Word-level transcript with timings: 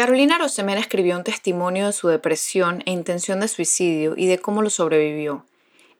Carolina 0.00 0.38
Rosemena 0.38 0.80
escribió 0.80 1.14
un 1.14 1.24
testimonio 1.24 1.84
de 1.84 1.92
su 1.92 2.08
depresión 2.08 2.82
e 2.86 2.90
intención 2.90 3.38
de 3.40 3.48
suicidio 3.48 4.14
y 4.16 4.28
de 4.28 4.38
cómo 4.38 4.62
lo 4.62 4.70
sobrevivió. 4.70 5.44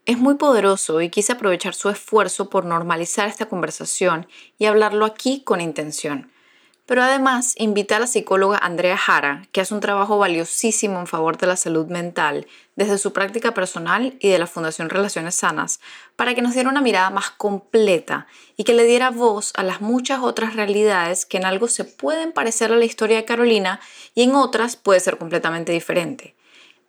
Es 0.06 0.16
muy 0.16 0.36
poderoso 0.36 1.02
y 1.02 1.10
quise 1.10 1.32
aprovechar 1.34 1.74
su 1.74 1.90
esfuerzo 1.90 2.48
por 2.48 2.64
normalizar 2.64 3.28
esta 3.28 3.44
conversación 3.44 4.26
y 4.56 4.64
hablarlo 4.64 5.04
aquí 5.04 5.42
con 5.44 5.60
intención. 5.60 6.30
Pero 6.86 7.02
además 7.02 7.52
invité 7.58 7.94
a 7.94 7.98
la 7.98 8.06
psicóloga 8.06 8.56
Andrea 8.56 8.96
Jara, 8.96 9.46
que 9.52 9.60
hace 9.60 9.74
un 9.74 9.80
trabajo 9.80 10.16
valiosísimo 10.16 10.98
en 10.98 11.06
favor 11.06 11.36
de 11.36 11.48
la 11.48 11.56
salud 11.56 11.86
mental 11.88 12.46
desde 12.76 12.96
su 12.96 13.12
práctica 13.12 13.52
personal 13.52 14.16
y 14.18 14.30
de 14.30 14.38
la 14.38 14.46
Fundación 14.46 14.88
Relaciones 14.88 15.34
Sanas, 15.34 15.78
para 16.20 16.34
que 16.34 16.42
nos 16.42 16.52
diera 16.52 16.68
una 16.68 16.82
mirada 16.82 17.08
más 17.08 17.30
completa 17.30 18.26
y 18.54 18.64
que 18.64 18.74
le 18.74 18.84
diera 18.84 19.08
voz 19.08 19.54
a 19.56 19.62
las 19.62 19.80
muchas 19.80 20.20
otras 20.20 20.54
realidades 20.54 21.24
que 21.24 21.38
en 21.38 21.46
algo 21.46 21.66
se 21.66 21.84
pueden 21.84 22.32
parecer 22.32 22.70
a 22.70 22.76
la 22.76 22.84
historia 22.84 23.16
de 23.16 23.24
Carolina 23.24 23.80
y 24.14 24.24
en 24.24 24.34
otras 24.34 24.76
puede 24.76 25.00
ser 25.00 25.16
completamente 25.16 25.72
diferente. 25.72 26.34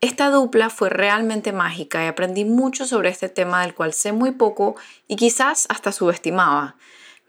Esta 0.02 0.30
dupla 0.32 0.70
fue 0.70 0.90
realmente 0.90 1.54
mágica 1.54 2.04
y 2.04 2.08
aprendí 2.08 2.44
mucho 2.44 2.86
sobre 2.86 3.08
este 3.08 3.30
tema 3.30 3.62
del 3.62 3.74
cual 3.74 3.94
sé 3.94 4.12
muy 4.12 4.32
poco 4.32 4.76
y 5.08 5.16
quizás 5.16 5.66
hasta 5.70 5.94
subestimaba. 5.94 6.76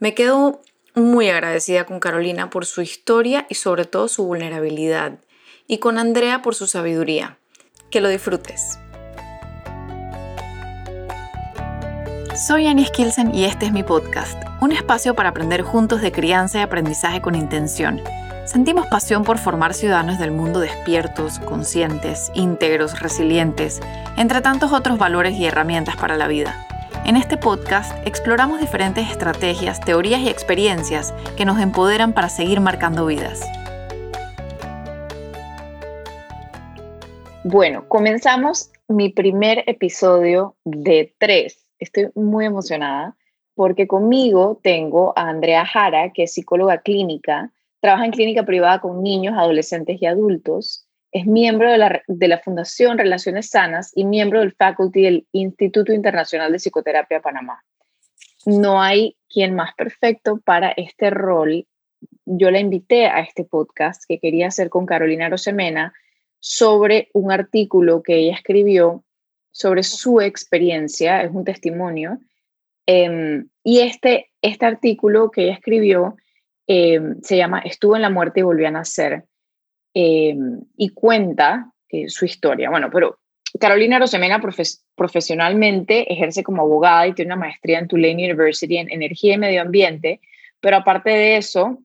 Me 0.00 0.12
quedo 0.12 0.60
muy 0.96 1.28
agradecida 1.28 1.86
con 1.86 2.00
Carolina 2.00 2.50
por 2.50 2.66
su 2.66 2.82
historia 2.82 3.46
y 3.48 3.54
sobre 3.54 3.84
todo 3.84 4.08
su 4.08 4.24
vulnerabilidad, 4.24 5.20
y 5.68 5.78
con 5.78 5.98
Andrea 5.98 6.42
por 6.42 6.56
su 6.56 6.66
sabiduría. 6.66 7.38
Que 7.92 8.00
lo 8.00 8.08
disfrutes. 8.08 8.81
Soy 12.34 12.66
Annie 12.66 12.86
Skilsen 12.86 13.34
y 13.34 13.44
este 13.44 13.66
es 13.66 13.72
mi 13.72 13.82
podcast, 13.82 14.42
un 14.62 14.72
espacio 14.72 15.14
para 15.14 15.28
aprender 15.28 15.60
juntos 15.60 16.00
de 16.00 16.12
crianza 16.12 16.58
y 16.58 16.62
aprendizaje 16.62 17.20
con 17.20 17.34
intención. 17.34 18.00
Sentimos 18.46 18.86
pasión 18.86 19.22
por 19.22 19.36
formar 19.36 19.74
ciudadanos 19.74 20.18
del 20.18 20.30
mundo 20.30 20.58
despiertos, 20.58 21.40
conscientes, 21.40 22.32
íntegros, 22.34 23.00
resilientes, 23.00 23.80
entre 24.16 24.40
tantos 24.40 24.72
otros 24.72 24.96
valores 24.96 25.34
y 25.34 25.44
herramientas 25.44 25.94
para 25.96 26.16
la 26.16 26.26
vida. 26.26 26.66
En 27.04 27.16
este 27.16 27.36
podcast 27.36 27.94
exploramos 28.06 28.60
diferentes 28.60 29.10
estrategias, 29.10 29.80
teorías 29.80 30.22
y 30.22 30.30
experiencias 30.30 31.12
que 31.36 31.44
nos 31.44 31.60
empoderan 31.60 32.14
para 32.14 32.30
seguir 32.30 32.60
marcando 32.60 33.04
vidas. 33.04 33.42
Bueno, 37.44 37.86
comenzamos 37.88 38.70
mi 38.88 39.10
primer 39.10 39.64
episodio 39.66 40.56
de 40.64 41.14
tres. 41.18 41.61
Estoy 41.82 42.10
muy 42.14 42.46
emocionada 42.46 43.16
porque 43.54 43.86
conmigo 43.86 44.60
tengo 44.62 45.12
a 45.16 45.28
Andrea 45.28 45.66
Jara, 45.66 46.12
que 46.12 46.24
es 46.24 46.34
psicóloga 46.34 46.78
clínica, 46.78 47.52
trabaja 47.80 48.06
en 48.06 48.12
clínica 48.12 48.44
privada 48.44 48.80
con 48.80 49.02
niños, 49.02 49.34
adolescentes 49.36 50.00
y 50.00 50.06
adultos 50.06 50.86
es 51.12 51.26
miembro 51.26 51.70
de 51.70 51.76
la, 51.76 52.02
de 52.06 52.28
la, 52.28 52.38
Fundación 52.38 52.96
Relaciones 52.96 53.50
Sanas 53.50 53.92
y 53.94 54.04
miembro 54.04 54.40
del 54.40 54.52
faculty 54.52 55.02
del 55.02 55.26
Instituto 55.32 55.92
Internacional 55.92 56.50
de 56.50 56.58
Psicoterapia 56.58 57.20
Panamá. 57.20 57.62
No 58.46 58.80
hay 58.80 59.16
quien 59.28 59.54
más 59.54 59.74
perfecto 59.74 60.40
para 60.42 60.70
este 60.70 61.10
rol. 61.10 61.66
Yo 62.24 62.50
la 62.50 62.60
invité 62.60 63.06
a 63.06 63.20
este 63.20 63.44
podcast 63.44 64.04
que 64.08 64.18
quería 64.18 64.48
hacer 64.48 64.70
con 64.70 64.86
Carolina 64.86 65.28
Rosemena 65.28 65.92
sobre 66.40 67.10
un 67.12 67.30
artículo 67.30 68.02
que 68.02 68.16
ella 68.16 68.34
escribió 68.34 69.04
sobre 69.52 69.82
su 69.82 70.20
experiencia, 70.20 71.22
es 71.22 71.30
un 71.30 71.44
testimonio, 71.44 72.18
em, 72.86 73.48
y 73.62 73.80
este, 73.80 74.30
este 74.40 74.66
artículo 74.66 75.30
que 75.30 75.44
ella 75.44 75.54
escribió 75.54 76.16
em, 76.66 77.20
se 77.22 77.36
llama 77.36 77.60
Estuvo 77.60 77.96
en 77.96 78.02
la 78.02 78.10
muerte 78.10 78.40
y 78.40 78.42
volvió 78.42 78.68
a 78.68 78.70
nacer 78.70 79.24
eh, 79.94 80.34
y 80.76 80.88
cuenta 80.90 81.72
eh, 81.88 82.08
su 82.08 82.24
historia. 82.24 82.70
Bueno, 82.70 82.88
pero 82.90 83.18
Carolina 83.60 83.98
Rosemena 83.98 84.40
profesionalmente 84.94 86.10
ejerce 86.10 86.42
como 86.42 86.62
abogada 86.62 87.06
y 87.06 87.12
tiene 87.12 87.34
una 87.34 87.44
maestría 87.44 87.78
en 87.78 87.88
Tulane 87.88 88.14
University 88.14 88.78
en 88.78 88.90
energía 88.90 89.34
y 89.34 89.38
medio 89.38 89.60
ambiente, 89.60 90.20
pero 90.60 90.78
aparte 90.78 91.10
de 91.10 91.36
eso, 91.36 91.78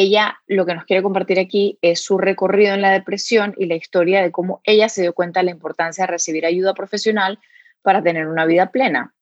ella 0.00 0.40
lo 0.48 0.66
que 0.66 0.74
nos 0.74 0.84
quiere 0.84 1.02
compartir 1.02 1.38
aquí 1.38 1.78
es 1.80 2.00
su 2.00 2.18
recorrido 2.18 2.74
en 2.74 2.82
la 2.82 2.90
depresión 2.90 3.54
y 3.56 3.66
la 3.66 3.76
historia 3.76 4.22
de 4.22 4.32
cómo 4.32 4.60
ella 4.64 4.88
se 4.88 5.02
dio 5.02 5.14
cuenta 5.14 5.40
de 5.40 5.44
la 5.44 5.52
importancia 5.52 6.02
de 6.02 6.10
recibir 6.10 6.44
ayuda 6.44 6.74
profesional 6.74 7.38
para 7.82 8.02
tener 8.02 8.26
una 8.26 8.44
vida 8.44 8.72
plena. 8.72 9.14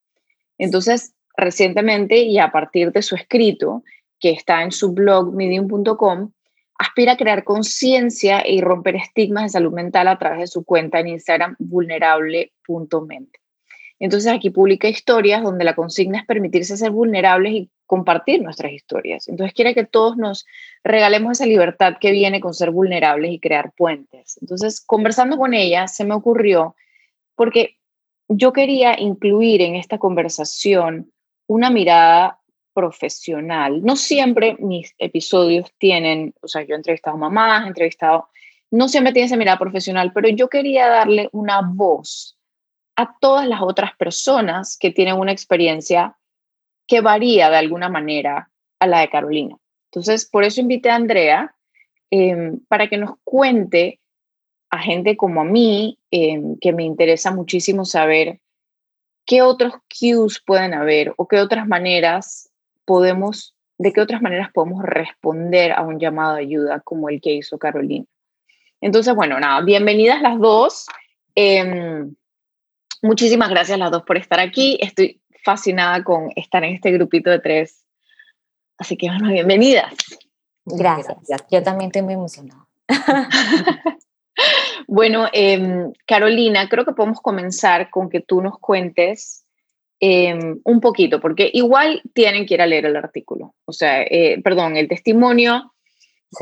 Entonces, 0.57 1.13
recientemente 1.37 2.19
y 2.23 2.39
a 2.39 2.51
partir 2.51 2.91
de 2.93 3.03
su 3.03 3.17
escrito, 3.17 3.85
que 4.19 4.31
está 4.31 4.63
en 4.63 4.73
su 4.73 4.93
blog 4.93 5.35
medium.com, 5.35 6.33
aspira 6.79 7.13
a 7.13 7.17
crear 7.19 7.45
conciencia 7.45 8.43
y 8.49 8.63
romper 8.63 8.97
estigmas 8.97 9.45
de 9.45 9.49
salud 9.51 9.73
mental 9.73 10.09
a 10.09 10.19
través 10.19 10.41
de 10.41 10.47
su 10.47 10.65
cuenta 10.65 11.01
en 11.01 11.09
Instagram 11.09 11.57
vulnerable.mente. 11.59 13.42
Entonces 14.03 14.33
aquí 14.33 14.51
publica 14.51 14.89
historias 14.89 15.45
donde 15.45 15.65
la 15.65 15.77
consigna 15.77 16.19
es 16.19 16.27
permitirse 16.27 16.77
ser 16.77 16.91
vulnerables 16.91 17.53
y 17.53 17.71
compartir 17.87 18.43
nuestras 18.43 18.73
historias. 18.73 19.29
Entonces 19.29 19.55
quiere 19.55 19.75
que 19.75 19.85
todos 19.85 20.17
nos 20.17 20.45
regalemos 20.83 21.39
esa 21.39 21.47
libertad 21.47 21.99
que 22.01 22.11
viene 22.11 22.41
con 22.41 22.53
ser 22.53 22.73
vulnerables 22.73 23.31
y 23.31 23.39
crear 23.39 23.71
puentes. 23.77 24.39
Entonces, 24.41 24.81
conversando 24.85 25.39
con 25.39 25.55
ella, 25.55 25.87
se 25.87 26.05
me 26.05 26.15
ocurrió, 26.15 26.75
porque 27.37 27.77
yo 28.27 28.53
quería 28.53 28.99
incluir 28.99 29.63
en 29.63 29.77
esta 29.77 29.99
conversación 29.99 31.13
una 31.47 31.71
mirada 31.71 32.41
profesional. 32.75 33.85
No 33.85 33.95
siempre 33.95 34.57
mis 34.59 34.97
episodios 34.99 35.71
tienen, 35.79 36.35
o 36.43 36.49
sea, 36.49 36.63
yo 36.63 36.75
he 36.75 36.77
entrevistado 36.77 37.17
mamás, 37.17 37.67
he 37.67 37.69
entrevistado, 37.69 38.27
no 38.73 38.89
siempre 38.89 39.13
tiene 39.13 39.27
esa 39.27 39.37
mirada 39.37 39.61
profesional, 39.61 40.11
pero 40.13 40.29
yo 40.29 40.49
quería 40.49 40.89
darle 40.89 41.29
una 41.31 41.61
voz 41.63 42.37
a 42.97 43.17
todas 43.21 43.47
las 43.47 43.63
otras 43.63 43.97
personas 43.97 44.77
que 44.79 44.91
tienen 44.91 45.19
una 45.19 45.33
experiencia 45.33 46.17
que 46.87 47.01
varía 47.01 47.51
de 47.51 47.57
alguna 47.57 47.89
manera 47.89 48.51
a 48.79 48.87
la 48.87 49.01
de 49.01 49.11
Carolina. 49.11 49.57
Entonces, 49.91 50.29
por 50.29 50.45
eso 50.45 50.61
invité 50.61 50.91
a 50.91 50.97
Andrea 50.97 51.55
em, 52.11 52.61
para 52.69 52.89
que 52.89 52.99
nos 52.99 53.17
cuente 53.25 54.01
a 54.71 54.79
gente 54.79 55.17
como 55.17 55.43
a 55.43 55.45
mí, 55.45 55.99
em, 56.11 56.57
que 56.59 56.73
me 56.73 56.85
interesa 56.85 57.31
muchísimo 57.31 57.85
saber 57.85 58.41
qué 59.27 59.43
otros 59.43 59.75
cues 59.89 60.43
pueden 60.45 60.75
haber 60.75 61.15
o 61.17 61.29
qué 61.29 61.39
otras 61.41 61.67
maneras 61.67 62.51
podemos, 62.85 63.55
de 63.79 63.93
qué 63.93 64.01
otras 64.01 64.23
maneras 64.23 64.51
podemos 64.53 64.83
responder 64.83 65.73
a 65.73 65.83
un 65.83 65.99
llamado 65.99 66.35
de 66.35 66.43
ayuda 66.43 66.81
como 66.81 67.09
el 67.09 67.21
que 67.21 67.35
hizo 67.35 67.59
Carolina. 67.59 68.07
Entonces, 68.81 69.15
bueno, 69.15 69.39
nada, 69.39 69.61
bienvenidas 69.61 70.21
las 70.23 70.39
dos. 70.39 70.87
Em, 71.35 72.15
muchísimas 73.03 73.51
gracias 73.51 73.79
las 73.79 73.91
dos 73.91 74.03
por 74.05 74.17
estar 74.17 74.41
aquí. 74.41 74.79
Estoy 74.81 75.21
fascinada 75.45 76.03
con 76.03 76.31
estar 76.37 76.65
en 76.65 76.75
este 76.75 76.91
grupito 76.93 77.31
de 77.31 77.41
tres. 77.41 77.85
Así 78.79 78.97
que, 78.97 79.09
bueno, 79.09 79.29
bienvenidas. 79.29 79.93
Gracias. 80.65 81.19
Yo 81.51 81.63
también 81.63 81.89
estoy 81.89 82.03
muy 82.03 82.15
emocionada. 82.15 82.67
bueno, 84.87 85.29
em, 85.33 85.93
Carolina, 86.07 86.69
creo 86.69 86.85
que 86.85 86.93
podemos 86.93 87.21
comenzar 87.21 87.91
con 87.91 88.09
que 88.09 88.21
tú 88.21 88.41
nos 88.41 88.59
cuentes 88.59 89.43
Em, 90.05 90.61
un 90.65 90.81
poquito, 90.81 91.21
porque 91.21 91.49
igual 91.55 92.03
tienen 92.13 92.45
que 92.45 92.55
ir 92.55 92.61
a 92.61 92.67
leer 92.67 92.87
el 92.87 92.97
artículo, 92.97 93.55
o 93.65 93.73
sea, 93.73 94.03
eh, 94.03 94.41
perdón, 94.43 94.77
el 94.77 94.89
testimonio, 94.89 95.73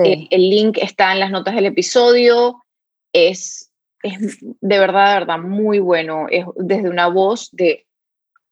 eh, 0.02 0.28
el 0.30 0.48
link 0.48 0.78
está 0.80 1.12
en 1.12 1.20
las 1.20 1.30
notas 1.30 1.54
del 1.54 1.66
episodio, 1.66 2.64
es, 3.12 3.69
es 4.02 4.38
de 4.40 4.78
verdad, 4.78 5.14
de 5.14 5.18
verdad 5.20 5.38
muy 5.38 5.78
bueno, 5.78 6.26
es 6.30 6.44
desde 6.56 6.88
una 6.88 7.08
voz 7.08 7.50
de 7.52 7.86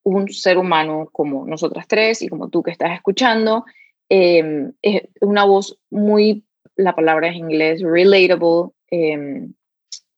un 0.03 0.29
ser 0.29 0.59
humano 0.59 1.09
como 1.13 1.47
nosotras 1.47 1.87
tres 1.89 2.23
y 2.23 2.29
como 2.29 2.49
tú 2.49 2.63
que 2.63 2.71
estás 2.71 2.93
escuchando, 2.93 3.65
em, 4.09 4.73
es 4.83 5.03
una 5.21 5.45
voz 5.45 5.79
muy, 5.91 6.45
la 6.77 6.95
palabra 6.95 7.29
es 7.29 7.35
en 7.35 7.51
inglés, 7.51 7.83
relatable, 7.83 8.71
em, 8.91 9.53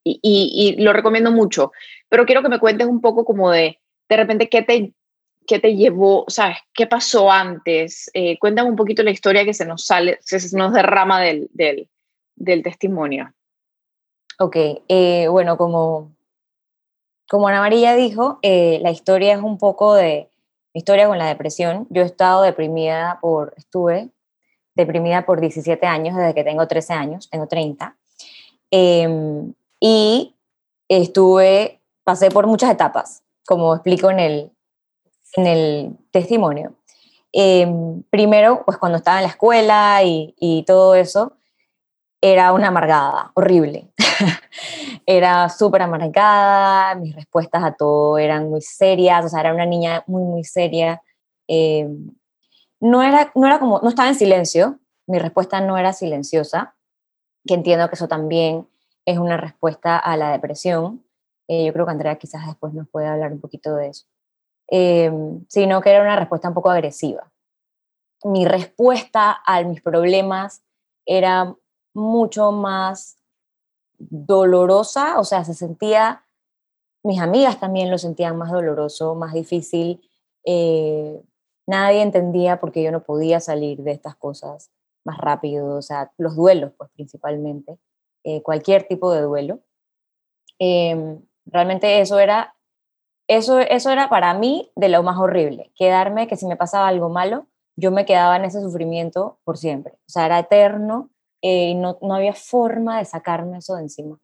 y, 0.04 0.18
y 0.22 0.82
lo 0.82 0.92
recomiendo 0.92 1.30
mucho, 1.30 1.72
pero 2.08 2.24
quiero 2.24 2.42
que 2.42 2.48
me 2.48 2.58
cuentes 2.58 2.86
un 2.86 3.00
poco 3.00 3.24
como 3.24 3.50
de 3.50 3.80
de 4.10 4.16
repente, 4.16 4.48
¿qué 4.48 4.62
te, 4.62 4.92
qué 5.46 5.60
te 5.60 5.76
llevó, 5.76 6.24
sabes, 6.28 6.58
qué 6.74 6.86
pasó 6.86 7.30
antes? 7.30 8.10
Eh, 8.12 8.36
cuéntame 8.38 8.68
un 8.68 8.76
poquito 8.76 9.04
la 9.04 9.12
historia 9.12 9.44
que 9.44 9.54
se 9.54 9.64
nos 9.64 9.86
sale, 9.86 10.18
se 10.20 10.56
nos 10.56 10.74
derrama 10.74 11.22
del, 11.22 11.48
del, 11.52 11.88
del 12.34 12.62
testimonio. 12.62 13.32
Ok, 14.42 14.56
eh, 14.88 15.28
bueno, 15.28 15.58
como, 15.58 16.12
como 17.28 17.48
Ana 17.48 17.60
María 17.60 17.94
dijo, 17.94 18.38
eh, 18.40 18.78
la 18.80 18.90
historia 18.90 19.34
es 19.34 19.42
un 19.42 19.58
poco 19.58 19.92
de 19.92 20.30
mi 20.72 20.78
historia 20.78 21.08
con 21.08 21.18
la 21.18 21.26
depresión. 21.26 21.86
Yo 21.90 22.00
he 22.00 22.06
estado 22.06 22.40
deprimida 22.40 23.18
por, 23.20 23.52
estuve 23.58 24.08
deprimida 24.74 25.26
por 25.26 25.42
17 25.42 25.84
años, 25.86 26.16
desde 26.16 26.32
que 26.32 26.42
tengo 26.42 26.66
13 26.66 26.94
años, 26.94 27.28
tengo 27.28 27.48
30. 27.48 27.98
Em, 28.70 29.52
y 29.78 30.34
estuve, 30.88 31.82
pasé 32.02 32.30
por 32.30 32.46
muchas 32.46 32.70
etapas 32.70 33.22
como 33.46 33.74
explico 33.74 34.10
en 34.10 34.20
el, 34.20 34.52
en 35.36 35.46
el 35.46 35.96
testimonio. 36.12 36.72
Em, 37.30 38.02
primero, 38.04 38.62
pues 38.64 38.78
cuando 38.78 38.96
estaba 38.96 39.18
en 39.18 39.24
la 39.24 39.30
escuela 39.32 40.02
y, 40.02 40.34
y, 40.40 40.62
todo 40.62 40.94
eso, 40.94 41.34
era 42.20 42.52
una 42.52 42.68
amargada, 42.68 43.32
horrible. 43.34 43.90
era 45.06 45.48
súper 45.48 45.82
amargada, 45.82 46.94
mis 46.94 47.14
respuestas 47.14 47.64
a 47.64 47.72
todo 47.72 48.18
eran 48.18 48.50
muy 48.50 48.60
serias, 48.60 49.24
o 49.24 49.28
sea, 49.28 49.40
era 49.40 49.54
una 49.54 49.66
niña 49.66 50.04
muy, 50.06 50.22
muy 50.22 50.44
seria. 50.44 51.02
Eh, 51.48 51.88
no, 52.80 53.02
era, 53.02 53.32
no 53.34 53.46
era 53.46 53.58
como, 53.58 53.80
no 53.80 53.88
estaba 53.88 54.08
en 54.08 54.14
silencio, 54.14 54.78
mi 55.06 55.18
respuesta 55.18 55.60
no 55.60 55.78
era 55.78 55.92
silenciosa, 55.92 56.74
que 57.46 57.54
entiendo 57.54 57.88
que 57.88 57.94
eso 57.94 58.08
también 58.08 58.68
es 59.06 59.18
una 59.18 59.36
respuesta 59.36 59.98
a 59.98 60.16
la 60.16 60.30
depresión. 60.30 61.04
Eh, 61.48 61.66
yo 61.66 61.72
creo 61.72 61.86
que 61.86 61.92
Andrea 61.92 62.16
quizás 62.16 62.46
después 62.46 62.74
nos 62.74 62.88
puede 62.88 63.08
hablar 63.08 63.32
un 63.32 63.40
poquito 63.40 63.74
de 63.74 63.88
eso. 63.88 64.06
Eh, 64.70 65.10
sino 65.48 65.80
que 65.80 65.90
era 65.90 66.02
una 66.02 66.16
respuesta 66.16 66.48
un 66.48 66.54
poco 66.54 66.70
agresiva. 66.70 67.32
Mi 68.22 68.44
respuesta 68.44 69.40
a 69.44 69.62
mis 69.64 69.80
problemas 69.80 70.62
era 71.06 71.56
mucho 71.94 72.52
más 72.52 73.18
dolorosa, 73.98 75.18
o 75.18 75.24
sea, 75.24 75.44
se 75.44 75.54
sentía, 75.54 76.24
mis 77.02 77.20
amigas 77.20 77.60
también 77.60 77.90
lo 77.90 77.98
sentían 77.98 78.36
más 78.36 78.50
doloroso, 78.50 79.14
más 79.14 79.32
difícil. 79.32 80.00
Eh, 80.44 81.22
nadie 81.66 82.02
entendía 82.02 82.60
por 82.60 82.72
qué 82.72 82.82
yo 82.82 82.92
no 82.92 83.02
podía 83.02 83.40
salir 83.40 83.82
de 83.82 83.92
estas 83.92 84.16
cosas 84.16 84.70
más 85.04 85.18
rápido, 85.18 85.76
o 85.76 85.82
sea, 85.82 86.12
los 86.18 86.36
duelos, 86.36 86.72
pues 86.76 86.90
principalmente, 86.90 87.78
eh, 88.24 88.42
cualquier 88.42 88.86
tipo 88.86 89.12
de 89.12 89.22
duelo. 89.22 89.60
Em, 90.58 91.22
realmente 91.46 92.00
eso 92.00 92.18
era, 92.18 92.54
eso, 93.28 93.60
eso 93.60 93.90
era 93.90 94.08
para 94.08 94.34
mí 94.34 94.70
de 94.76 94.88
lo 94.88 95.02
más 95.02 95.18
horrible, 95.18 95.72
quedarme, 95.74 96.26
que 96.26 96.36
si 96.36 96.46
me 96.46 96.56
pasaba 96.56 96.88
algo 96.88 97.08
malo, 97.08 97.46
yo 97.76 97.90
me 97.90 98.04
quedaba 98.04 98.36
en 98.36 98.44
ese 98.44 98.60
sufrimiento 98.60 99.38
por 99.44 99.56
siempre, 99.56 99.94
o 99.94 100.10
sea, 100.10 100.26
era 100.26 100.38
eterno 100.38 101.10
eh, 101.42 101.74
no, 101.74 101.98
no 102.02 102.14
había 102.14 102.34
forma 102.34 102.98
de 102.98 103.04
sacarme 103.04 103.58
eso 103.58 103.74
de 103.76 103.82
encima. 103.82 104.18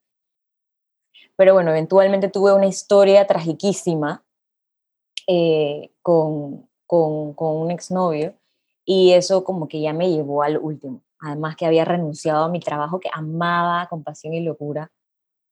Pero 1.36 1.54
bueno, 1.54 1.70
eventualmente 1.70 2.28
tuve 2.28 2.52
una 2.54 2.66
historia 2.66 3.26
tragiquísima 3.26 4.24
eh, 5.26 5.92
con, 6.02 6.68
con, 6.86 7.34
con 7.34 7.56
un 7.56 7.70
exnovio 7.70 8.34
y 8.84 9.12
eso 9.12 9.44
como 9.44 9.68
que 9.68 9.80
ya 9.80 9.92
me 9.92 10.10
llevó 10.10 10.42
al 10.42 10.58
último. 10.58 11.02
Además 11.20 11.56
que 11.56 11.66
había 11.66 11.84
renunciado 11.84 12.44
a 12.44 12.48
mi 12.48 12.60
trabajo 12.60 13.00
que 13.00 13.10
amaba 13.12 13.88
con 13.88 14.02
pasión 14.02 14.34
y 14.34 14.40
locura. 14.40 14.90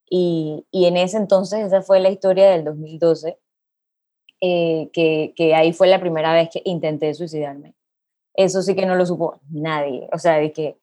Y, 0.09 0.67
y 0.71 0.87
en 0.87 0.97
ese 0.97 1.17
entonces, 1.17 1.67
esa 1.67 1.83
fue 1.83 2.01
la 2.01 2.11
historia 2.11 2.51
del 2.51 2.65
2012, 2.65 3.39
eh, 4.41 4.91
que, 4.93 5.33
que, 5.35 5.55
ahí 5.55 5.73
fue 5.73 5.89
la 5.89 6.01
primera 6.01 6.33
vez 6.33 6.51
que 6.53 6.63
intenté 6.65 7.13
suicidarme. 7.15 7.75
Eso 8.35 8.63
sí 8.63 8.75
que 8.75 8.87
no 8.87 8.95
lo 8.95 9.07
supo 9.07 9.41
nadie. 9.51 10.09
O 10.13 10.19
sea, 10.19 10.35
de 10.35 10.53
que 10.53 10.79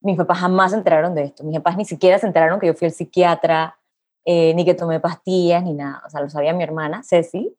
mis 0.00 0.16
papás 0.16 0.38
jamás 0.38 0.70
se 0.72 0.78
enteraron 0.78 1.14
de 1.14 1.24
esto. 1.24 1.44
Mis 1.44 1.56
papás 1.58 1.76
ni 1.76 1.84
siquiera 1.84 2.18
se 2.18 2.26
enteraron 2.26 2.60
que 2.60 2.66
yo 2.66 2.74
fui 2.74 2.86
al 2.86 2.92
psiquiatra, 2.92 3.78
eh, 4.24 4.54
ni 4.54 4.64
que 4.64 4.74
tomé 4.74 5.00
pastillas, 5.00 5.62
ni 5.64 5.74
nada. 5.74 6.02
O 6.06 6.10
sea, 6.10 6.20
lo 6.20 6.28
sabía 6.28 6.52
mi 6.52 6.62
hermana, 6.62 7.02
Ceci, 7.02 7.54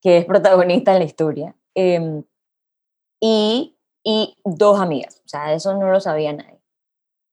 que 0.00 0.18
es 0.18 0.24
protagonista 0.24 0.92
en 0.92 0.98
la 0.98 1.04
historia. 1.04 1.54
Eh, 1.74 2.22
y 3.20 3.76
y 4.06 4.36
dos 4.44 4.80
amigas. 4.80 5.20
O 5.24 5.28
sea, 5.28 5.52
eso 5.52 5.76
no 5.76 5.90
lo 5.90 6.00
sabía 6.00 6.32
nadie. 6.32 6.60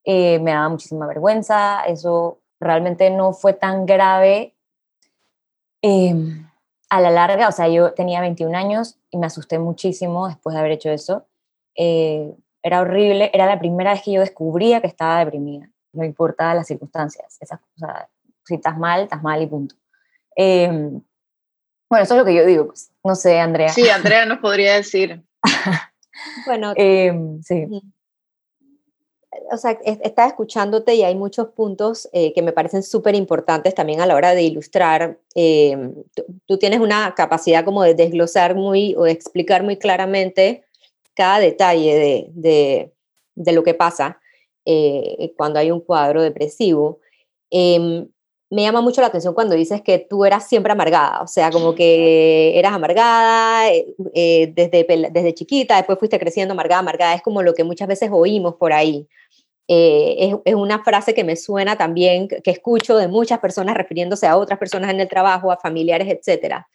Eh, 0.05 0.39
me 0.39 0.51
daba 0.51 0.69
muchísima 0.69 1.05
vergüenza, 1.05 1.83
eso 1.83 2.39
realmente 2.59 3.11
no 3.11 3.31
fue 3.33 3.53
tan 3.53 3.85
grave 3.85 4.55
em, 5.83 6.49
a 6.89 6.99
la 6.99 7.11
larga. 7.11 7.47
O 7.47 7.51
sea, 7.51 7.67
yo 7.67 7.93
tenía 7.93 8.21
21 8.21 8.57
años 8.57 8.97
y 9.11 9.17
me 9.17 9.27
asusté 9.27 9.59
muchísimo 9.59 10.27
después 10.27 10.55
de 10.55 10.59
haber 10.61 10.71
hecho 10.71 10.89
eso. 10.89 11.27
Eh, 11.75 12.35
era 12.63 12.81
horrible, 12.81 13.29
era 13.33 13.45
la 13.45 13.59
primera 13.59 13.91
vez 13.91 14.01
que 14.01 14.13
yo 14.13 14.21
descubría 14.21 14.81
que 14.81 14.87
estaba 14.87 15.19
deprimida, 15.19 15.69
no 15.91 16.03
importa 16.03 16.53
las 16.55 16.67
circunstancias. 16.67 17.37
Esas, 17.39 17.59
cosas 17.59 18.07
si 18.45 18.55
estás 18.55 18.77
mal, 18.77 19.03
estás 19.03 19.21
mal 19.21 19.41
y 19.41 19.47
punto. 19.47 19.75
Em, 20.35 21.01
bueno, 21.89 22.03
eso 22.03 22.15
es 22.15 22.19
lo 22.19 22.25
que 22.25 22.35
yo 22.35 22.45
digo, 22.45 22.67
pues. 22.67 22.91
No 23.03 23.15
sé, 23.15 23.39
Andrea. 23.39 23.69
Sí, 23.69 23.87
Andrea 23.89 24.25
nos 24.25 24.39
podría 24.39 24.75
decir. 24.75 25.21
Bueno, 26.45 26.73
em, 26.75 27.41
sí. 27.41 27.65
O 29.51 29.57
sea, 29.57 29.71
estaba 29.83 30.27
escuchándote 30.27 30.93
y 30.93 31.03
hay 31.03 31.15
muchos 31.15 31.49
puntos 31.49 32.07
eh, 32.13 32.33
que 32.33 32.43
me 32.43 32.51
parecen 32.51 32.83
súper 32.83 33.15
importantes 33.15 33.73
también 33.73 33.99
a 33.99 34.05
la 34.05 34.15
hora 34.15 34.35
de 34.35 34.43
ilustrar. 34.43 35.17
Em, 35.33 35.95
tú, 36.45 36.57
tienes 36.59 36.79
una 36.81 37.15
capacidad 37.15 37.65
como 37.65 37.81
de 37.81 37.95
desglosar 37.95 38.53
muy 38.53 38.93
o 38.95 39.05
de 39.05 39.11
explicar 39.11 39.63
muy 39.63 39.77
claramente 39.77 40.65
cada 41.15 41.39
detalle 41.39 42.31
de, 42.33 42.91
de, 43.35 43.51
lo 43.51 43.63
que 43.63 43.73
pasa 43.73 44.19
eh, 44.65 45.33
cuando 45.37 45.59
hay 45.59 45.71
un 45.71 45.81
cuadro 45.81 46.21
depresivo. 46.21 46.99
Eh, 47.51 48.07
me 48.53 48.61
llama 48.61 48.81
mucho 48.81 49.01
la 49.01 49.07
atención 49.07 49.33
cuando 49.33 49.55
dices 49.55 49.81
que 49.81 49.97
tú 49.97 50.25
eras 50.25 50.47
siempre 50.47 50.71
amargada, 50.71 51.21
o 51.23 51.27
sea, 51.27 51.49
como 51.49 51.73
que 51.73 52.57
eras 52.57 52.73
amargada 52.73 53.71
eh, 53.73 53.95
eh, 54.13 54.53
desde, 54.55 54.85
desde 55.11 55.33
chiquita, 55.33 55.77
después 55.77 55.97
fuiste 55.97 56.19
creciendo 56.19 56.51
amargada, 56.51 56.81
amargada, 56.81 57.15
es 57.15 57.23
como 57.23 57.41
lo 57.41 57.55
que 57.55 57.63
muchas 57.63 57.87
veces 57.87 58.11
oímos 58.13 58.55
por 58.55 58.71
ahí. 58.71 59.07
Eh, 59.67 60.15
es, 60.19 60.35
es, 60.45 60.53
una 60.53 60.83
frase 60.83 61.15
que 61.15 61.23
me 61.23 61.35
suena 61.35 61.77
también, 61.77 62.27
que 62.27 62.51
escucho 62.51 62.95
de 62.95 63.07
muchas 63.07 63.39
personas 63.39 63.75
refiriéndose 63.75 64.27
a 64.27 64.37
otras 64.37 64.59
personas 64.59 64.91
en 64.91 64.99
el 64.99 65.07
trabajo, 65.07 65.51
a 65.51 65.57
familiares, 65.57 66.07
etcétera, 66.07 66.67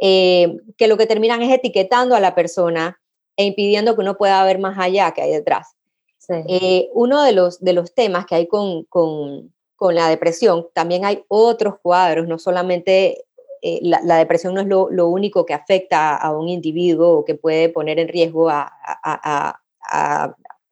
que 0.00 0.88
lo 0.88 0.96
que 0.96 1.06
terminan 1.06 1.42
es 1.42 1.52
etiquetando 1.52 2.16
a 2.16 2.20
la 2.20 2.34
persona 2.34 3.00
e 3.36 3.44
impidiendo 3.44 3.94
que 3.94 4.00
uno 4.00 4.16
pueda 4.16 4.42
ver 4.44 4.58
más 4.58 4.78
allá 4.78 5.12
que 5.12 5.22
hay 5.22 5.30
detrás. 5.30 5.76
Sí. 6.18 6.88
uno 6.94 7.22
de 7.22 7.32
los, 7.32 7.60
de 7.60 7.74
los 7.74 7.94
temas 7.94 8.24
que 8.24 8.34
hay 8.34 8.46
con, 8.46 8.84
con 8.84 9.52
con 9.76 9.94
la 9.94 10.08
depresión, 10.08 10.68
también 10.72 11.04
hay 11.04 11.24
otros 11.28 11.74
cuadros, 11.82 12.26
no 12.28 12.38
solamente 12.38 13.24
eh, 13.62 13.80
la, 13.82 14.16
depresión 14.16 14.54
no 14.54 14.60
es 14.60 14.66
lo, 14.66 15.08
único 15.08 15.44
que 15.44 15.54
afecta 15.54 16.16
a 16.16 16.36
un 16.36 16.48
individuo 16.48 17.18
o 17.18 17.24
que 17.24 17.34
puede 17.34 17.68
poner 17.68 17.98
en 17.98 18.08
riesgo 18.08 18.48
a, 18.50 19.60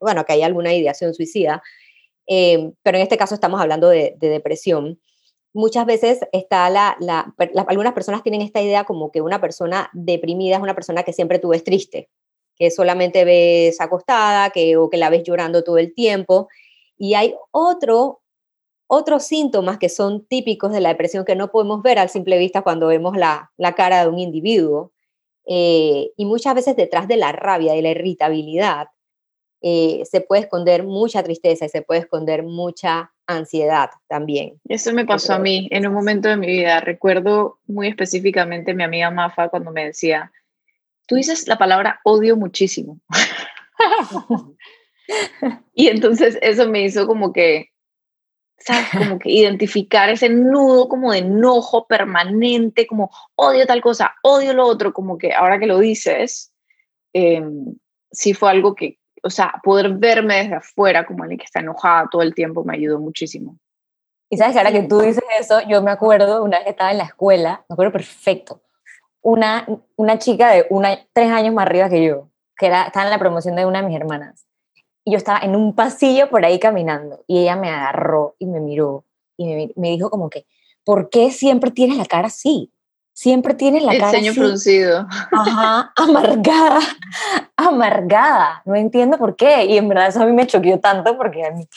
bueno, 0.00 0.24
que 0.24 0.32
haya 0.32 0.46
alguna 0.46 0.74
ideación 0.74 1.14
suicida, 1.14 1.62
eh, 2.26 2.72
pero 2.82 2.98
en 2.98 3.02
este 3.02 3.16
caso 3.16 3.34
estamos 3.34 3.60
hablando 3.60 3.88
de, 3.88 4.16
depresión. 4.18 5.00
Muchas 5.54 5.84
veces 5.84 6.20
está 6.32 6.70
la, 6.70 6.96
algunas 7.66 7.92
personas 7.92 8.22
tienen 8.22 8.40
esta 8.40 8.62
idea 8.62 8.84
como 8.84 9.10
que 9.10 9.20
una 9.20 9.40
persona 9.40 9.90
deprimida 9.92 10.56
es 10.56 10.62
una 10.62 10.74
persona 10.74 11.02
que 11.02 11.12
siempre 11.12 11.38
tú 11.38 11.48
ves 11.48 11.64
triste, 11.64 12.08
que 12.56 12.70
solamente 12.70 13.24
ves 13.24 13.80
acostada, 13.80 14.50
que, 14.50 14.76
o 14.76 14.90
que 14.90 14.96
la 14.96 15.10
ves 15.10 15.22
llorando 15.22 15.64
todo 15.64 15.78
el 15.78 15.94
tiempo. 15.94 16.48
Y 16.96 17.14
hay 17.14 17.34
otro 17.50 18.22
otros 18.94 19.24
síntomas 19.24 19.78
que 19.78 19.88
son 19.88 20.26
típicos 20.26 20.70
de 20.70 20.82
la 20.82 20.90
depresión 20.90 21.24
que 21.24 21.34
no 21.34 21.50
podemos 21.50 21.82
ver 21.82 21.98
al 21.98 22.10
simple 22.10 22.36
vista 22.36 22.60
cuando 22.60 22.88
vemos 22.88 23.16
la, 23.16 23.50
cara 23.74 24.02
de 24.02 24.10
un 24.10 24.18
individuo. 24.18 24.92
Eh, 25.46 26.10
y 26.14 26.26
muchas 26.26 26.54
veces 26.54 26.76
detrás 26.76 27.08
de 27.08 27.16
la 27.16 27.32
rabia 27.32 27.74
y 27.74 27.80
la 27.80 27.88
irritabilidad 27.88 28.88
eh, 29.62 30.02
se 30.04 30.20
puede 30.20 30.42
esconder 30.42 30.84
mucha 30.84 31.22
tristeza 31.22 31.64
y 31.64 31.70
se 31.70 31.80
puede 31.80 32.00
esconder 32.00 32.42
mucha 32.42 33.14
ansiedad 33.26 33.88
también. 34.08 34.60
Eso 34.68 34.92
me 34.92 35.06
pasó 35.06 35.32
a 35.32 35.38
mí 35.38 35.68
en 35.70 35.86
un 35.86 35.94
momento 35.94 36.28
de 36.28 36.36
mi 36.36 36.48
vida. 36.48 36.80
Recuerdo 36.80 37.60
muy 37.66 37.88
específicamente 37.88 38.74
mi 38.74 38.82
amiga 38.82 39.10
Mafa 39.10 39.48
cuando 39.48 39.70
me 39.70 39.86
decía, 39.86 40.30
tú 41.12 41.16
dices 41.16 41.46
la 41.46 41.58
palabra 41.58 42.00
odio 42.04 42.38
muchísimo. 42.38 42.98
y 45.74 45.88
entonces 45.88 46.38
eso 46.40 46.66
me 46.70 46.84
hizo 46.84 47.06
como 47.06 47.34
que 47.34 47.68
¿sabes? 48.56 48.86
Como 48.96 49.18
que 49.18 49.28
identificar 49.28 50.08
ese 50.08 50.30
nudo 50.30 50.88
como 50.88 51.12
de 51.12 51.18
enojo 51.18 51.86
permanente, 51.86 52.86
como 52.86 53.10
odio 53.34 53.66
tal 53.66 53.82
cosa, 53.82 54.14
odio 54.22 54.54
lo 54.54 54.66
otro, 54.66 54.94
como 54.94 55.18
que 55.18 55.34
ahora 55.34 55.58
que 55.58 55.66
lo 55.66 55.80
dices, 55.80 56.54
eh, 57.12 57.42
sí 58.10 58.32
fue 58.32 58.50
algo 58.50 58.74
que, 58.74 58.98
o 59.22 59.28
sea, 59.28 59.60
poder 59.62 59.90
verme 59.90 60.36
desde 60.36 60.54
afuera 60.54 61.04
como 61.04 61.24
alguien 61.24 61.40
que 61.40 61.44
está 61.44 61.60
enojada 61.60 62.08
todo 62.10 62.22
el 62.22 62.34
tiempo 62.34 62.64
me 62.64 62.74
ayudó 62.74 62.98
muchísimo. 62.98 63.58
Y 64.30 64.38
sabes 64.38 64.54
que 64.54 64.60
ahora 64.60 64.72
que 64.72 64.84
tú 64.84 65.00
dices 65.00 65.24
eso, 65.38 65.60
yo 65.68 65.82
me 65.82 65.90
acuerdo 65.90 66.42
una 66.42 66.56
vez 66.56 66.64
que 66.64 66.70
estaba 66.70 66.90
en 66.90 66.98
la 66.98 67.04
escuela, 67.04 67.66
me 67.68 67.74
acuerdo 67.74 67.92
perfecto, 67.92 68.62
una, 69.22 69.66
una 69.96 70.18
chica 70.18 70.50
de 70.50 70.66
una, 70.70 70.98
tres 71.12 71.30
años 71.30 71.54
más 71.54 71.66
arriba 71.66 71.88
que 71.88 72.04
yo, 72.04 72.28
que 72.56 72.66
era, 72.66 72.84
estaba 72.84 73.06
en 73.06 73.10
la 73.10 73.18
promoción 73.18 73.56
de 73.56 73.66
una 73.66 73.80
de 73.80 73.88
mis 73.88 73.96
hermanas 73.96 74.46
y 75.04 75.12
yo 75.12 75.18
estaba 75.18 75.40
en 75.40 75.56
un 75.56 75.74
pasillo 75.74 76.28
por 76.28 76.44
ahí 76.44 76.58
caminando 76.58 77.24
y 77.26 77.40
ella 77.40 77.56
me 77.56 77.70
agarró 77.70 78.36
y 78.38 78.46
me 78.46 78.60
miró 78.60 79.04
y 79.36 79.72
me, 79.76 79.88
dijo 79.90 80.10
como 80.10 80.30
que, 80.30 80.46
¿por 80.84 81.10
qué 81.10 81.30
siempre 81.30 81.70
tienes 81.70 81.96
la 81.96 82.06
cara 82.06 82.28
así? 82.28 82.70
Siempre 83.14 83.54
tienes 83.54 83.82
la 83.82 83.92
El 83.92 83.98
cara 83.98 84.12
ceño 84.12 84.32
fruncido. 84.32 85.06
Ajá, 85.32 85.92
amargada, 85.96 86.80
amargada. 87.56 88.62
No 88.64 88.74
entiendo 88.74 89.18
por 89.18 89.36
qué. 89.36 89.66
Y 89.66 89.76
en 89.76 89.88
verdad 89.88 90.08
eso 90.08 90.22
a 90.22 90.26
mí 90.26 90.32
me 90.32 90.46
choqueó 90.46 90.80
tanto 90.80 91.16
porque 91.16 91.44
a 91.44 91.50
mí, 91.50 91.68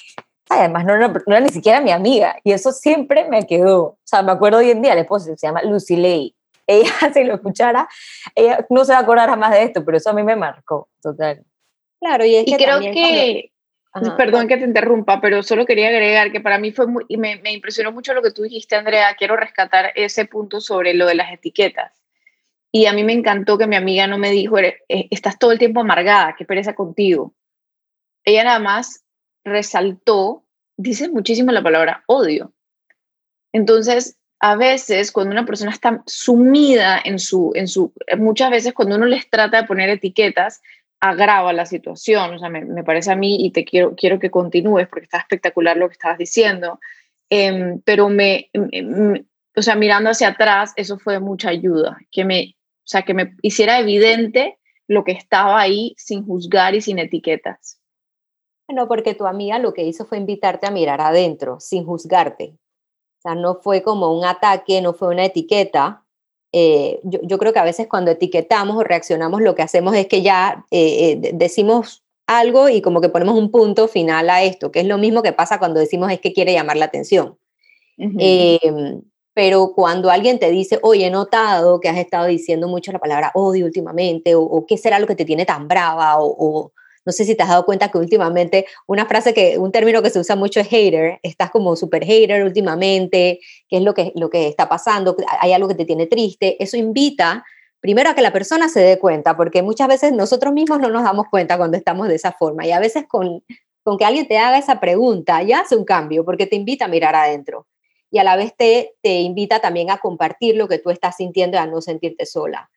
además 0.50 0.86
no, 0.86 0.98
no, 0.98 1.14
era 1.28 1.40
ni 1.42 1.50
siquiera 1.50 1.82
mi 1.82 1.92
amiga. 1.92 2.38
Y 2.44 2.52
eso 2.52 2.72
siempre 2.72 3.28
me 3.30 3.46
quedó. 3.46 3.84
O 3.84 4.00
sea, 4.04 4.22
me 4.22 4.32
acuerdo 4.32 4.60
hoy 4.60 4.70
en 4.70 4.82
día, 4.82 4.96
la 4.96 5.02
esposa 5.02 5.26
se 5.26 5.48
llama 5.48 5.62
Lucy 5.64 5.98
Lay. 5.98 6.35
Ella, 6.68 6.90
si 7.14 7.24
lo 7.24 7.36
escuchara, 7.36 7.88
ella 8.36 8.66
no 8.70 8.86
se 8.86 8.94
va 8.94 9.00
a 9.00 9.02
acordar 9.02 9.30
jamás 9.30 9.52
de 9.52 9.64
esto, 9.64 9.84
pero 9.86 9.98
eso 9.98 10.10
a 10.10 10.14
mí 10.14 10.24
me 10.24 10.36
marcó, 10.36 10.90
total. 11.02 11.44
Claro, 12.00 12.26
y, 12.26 12.46
creo 12.58 12.80
que... 12.80 13.52
Perdón 14.18 14.50
que 14.50 14.58
te 14.58 14.66
interrumpa, 14.66 15.22
pero 15.22 15.42
solo 15.42 15.66
quería 15.66 15.88
agregar 15.88 16.30
que 16.30 16.42
para 16.42 16.58
mí 16.58 16.74
fue 16.74 16.86
muy, 16.86 17.06
y 17.08 17.16
me, 17.16 17.38
me 17.38 17.54
impresionó 17.54 17.94
mucho 17.94 18.14
lo 18.14 18.22
que 18.22 18.32
tú 18.32 18.42
dijiste, 18.42 18.76
Andrea. 18.76 19.16
Quiero 19.18 19.38
rescatar 19.38 19.94
ese 19.96 20.26
punto 20.26 20.60
sobre 20.60 20.94
lo 20.94 21.06
de 21.06 21.16
las 21.16 21.32
etiquetas. 21.32 21.94
Y 22.76 22.88
a 22.88 22.94
mí 22.94 23.06
me 23.06 23.14
encantó 23.14 23.58
que 23.58 23.68
mi 23.68 23.78
amiga 23.78 24.06
no 24.06 24.18
me 24.18 24.32
dijo, 24.32 24.60
eh, 24.60 24.76
estás 24.90 25.40
todo 25.40 25.54
el 25.54 25.60
tiempo 25.60 25.80
amargada, 25.80 26.36
qué 26.38 26.44
pereza 26.44 26.76
contigo. 26.76 27.34
Ella 28.26 28.44
nada 28.44 28.60
más 28.60 29.06
resaltó, 29.46 30.44
dice 30.76 31.08
muchísimo 31.08 31.54
la 31.54 31.64
palabra 31.64 32.04
odio. 32.06 32.52
Entonces, 33.54 34.18
a 34.46 34.56
veces 34.56 35.12
cuando 35.12 35.32
una 35.32 35.44
persona 35.44 35.72
está 35.72 36.04
sumida 36.06 37.02
en 37.04 37.18
su, 37.18 37.52
en 37.56 37.68
su, 37.68 37.92
muchas 38.16 38.52
veces 38.52 38.76
cuando 38.76 38.96
uno 38.96 39.08
les 39.08 39.28
trata 39.28 39.60
de 39.60 39.68
poner 39.68 39.90
etiquetas, 39.90 40.62
agrava 41.00 41.52
la 41.52 41.66
situación. 41.66 42.36
O 42.36 42.38
sea, 42.38 42.50
me, 42.50 42.84
parece 42.84 43.12
a 43.12 43.16
mí 43.16 43.44
y 43.44 43.50
te 43.50 43.66
quiero, 43.66 43.96
quiero 43.96 44.20
que 44.20 44.30
continúes 44.30 44.88
porque 44.88 45.06
está 45.06 45.18
espectacular 45.18 45.78
lo 45.78 45.88
que 45.88 45.94
estabas 45.94 46.20
diciendo. 46.20 46.80
Em, 47.28 47.82
pero 47.84 48.08
me, 48.08 48.52
o 49.56 49.64
sea, 49.64 49.74
mirando 49.74 50.12
hacia 50.12 50.28
atrás, 50.28 50.74
eso 50.76 51.00
fue 51.00 51.20
mucha 51.20 51.50
ayuda, 51.50 51.98
que 52.12 52.24
me, 52.24 52.56
o 52.84 52.88
sea, 52.88 53.02
que 53.02 53.16
me 53.16 53.34
hiciera 53.42 53.80
evidente 53.80 54.60
lo 54.88 55.04
que 55.04 55.14
estaba 55.14 55.60
ahí 55.60 55.96
sin 55.98 56.24
juzgar 56.24 56.76
y 56.76 56.82
sin 56.82 57.00
etiquetas. 57.00 57.80
No, 58.68 58.88
porque 58.88 59.16
tu 59.16 59.26
amiga 59.26 59.58
lo 59.58 59.74
que 59.74 59.86
hizo 59.86 60.06
fue 60.06 60.20
invitarte 60.20 60.68
a 60.68 60.72
mirar 60.72 61.02
adentro, 61.02 61.60
sin 61.60 61.84
juzgarte. 61.84 62.60
O 63.26 63.28
sea, 63.28 63.36
no 63.36 63.56
fue 63.56 63.82
como 63.82 64.16
un 64.16 64.24
ataque, 64.24 64.82
no 64.82 64.94
fue 64.94 65.08
una 65.08 65.26
etiqueta, 65.26 66.06
eh, 66.58 67.02
yo, 67.04 67.38
creo 67.38 67.52
que 67.52 67.60
a 67.60 67.66
veces 67.66 67.88
cuando 67.88 68.12
etiquetamos 68.12 68.78
o 68.78 68.84
reaccionamos 68.84 69.42
lo 69.42 69.56
que 69.56 69.62
hacemos 69.62 69.94
es 69.94 70.08
que 70.08 70.22
ya 70.22 70.66
eh, 70.72 71.20
eh, 71.22 71.32
decimos 71.34 72.06
algo 72.28 72.70
y 72.70 72.82
como 72.82 73.02
que 73.02 73.10
ponemos 73.10 73.36
un 73.36 73.52
punto 73.52 73.90
final 73.90 74.30
a 74.30 74.42
esto, 74.44 74.72
que 74.72 74.80
es 74.80 74.86
lo 74.86 74.98
mismo 74.98 75.22
que 75.22 75.34
pasa 75.34 75.60
cuando 75.60 75.82
decimos 75.82 76.10
es 76.14 76.22
que 76.22 76.32
quiere 76.32 76.54
llamar 76.54 76.78
la 76.78 76.86
atención. 76.86 77.38
Em, 77.98 79.02
pero 79.34 79.74
cuando 79.76 80.10
alguien 80.10 80.40
te 80.40 80.50
dice, 80.50 80.80
oye, 80.82 81.08
he 81.08 81.12
notado 81.12 81.82
que 81.82 81.90
has 81.90 81.98
estado 81.98 82.28
diciendo 82.28 82.70
mucho 82.70 82.94
la 82.94 83.00
palabra 83.00 83.32
odio 83.34 83.66
últimamente, 83.66 84.34
o, 84.36 84.66
qué 84.66 84.78
será 84.78 85.00
lo 85.00 85.08
que 85.08 85.16
te 85.16 85.26
tiene 85.26 85.46
tan 85.46 85.68
brava, 85.68 86.20
o 86.20 86.72
no 87.06 87.12
sé 87.12 87.24
si 87.24 87.36
te 87.36 87.44
has 87.44 87.50
dado 87.50 87.66
cuenta 87.66 87.90
que 87.90 87.98
últimamente 87.98 88.66
una 88.88 89.06
frase 89.06 89.34
que, 89.34 89.58
un 89.58 89.72
término 89.72 90.02
que 90.02 90.10
se 90.10 90.20
usa 90.20 90.36
mucho 90.36 90.60
es 90.60 90.68
hater, 90.68 91.20
estás 91.24 91.52
como 91.52 91.76
super 91.76 92.04
hater 92.04 92.44
últimamente, 92.44 93.40
qué 93.70 93.78
es 93.78 93.84
lo 93.84 93.94
que, 93.94 94.12
lo 94.16 94.30
que 94.30 94.48
está 94.48 94.68
pasando, 94.68 95.16
hay 95.40 95.54
algo 95.54 95.68
que 95.68 95.76
te 95.76 95.86
tiene 95.86 96.08
triste, 96.08 96.62
eso 96.62 96.78
invita 96.78 97.46
primero 97.80 98.10
a 98.10 98.16
que 98.16 98.22
la 98.22 98.34
persona 98.34 98.68
se 98.68 98.80
dé 98.80 98.98
cuenta, 98.98 99.38
porque 99.38 99.62
muchas 99.62 99.88
veces 99.88 100.12
nosotros 100.12 100.54
mismos 100.54 100.80
no 100.80 100.90
nos 100.90 101.04
damos 101.04 101.28
cuenta 101.30 101.58
cuando 101.58 101.78
estamos 101.78 102.08
de 102.08 102.16
esa 102.16 102.32
forma 102.32 102.66
y 102.66 102.72
a 102.72 102.80
veces 102.80 103.06
con, 103.08 103.44
con 103.84 103.98
que 103.98 104.06
alguien 104.06 104.28
te 104.28 104.40
haga 104.40 104.58
esa 104.58 104.80
pregunta 104.80 105.44
ya 105.44 105.60
hace 105.60 105.76
un 105.76 105.86
cambio 105.86 106.26
porque 106.26 106.48
te 106.48 106.56
invita 106.56 106.86
a 106.86 106.88
mirar 106.88 107.16
adentro 107.16 107.68
y 108.10 108.18
a 108.18 108.24
la 108.24 108.36
vez 108.36 108.56
te, 108.58 108.96
te 109.02 109.20
invita 109.20 109.60
también 109.60 109.92
a 109.92 109.98
compartir 109.98 110.56
lo 110.56 110.68
que 110.68 110.80
tú 110.80 110.90
estás 110.90 111.18
sintiendo 111.18 111.58
y 111.58 111.60
a 111.60 111.68
no 111.68 111.82
sentirte 111.82 112.26
sola. 112.26 112.70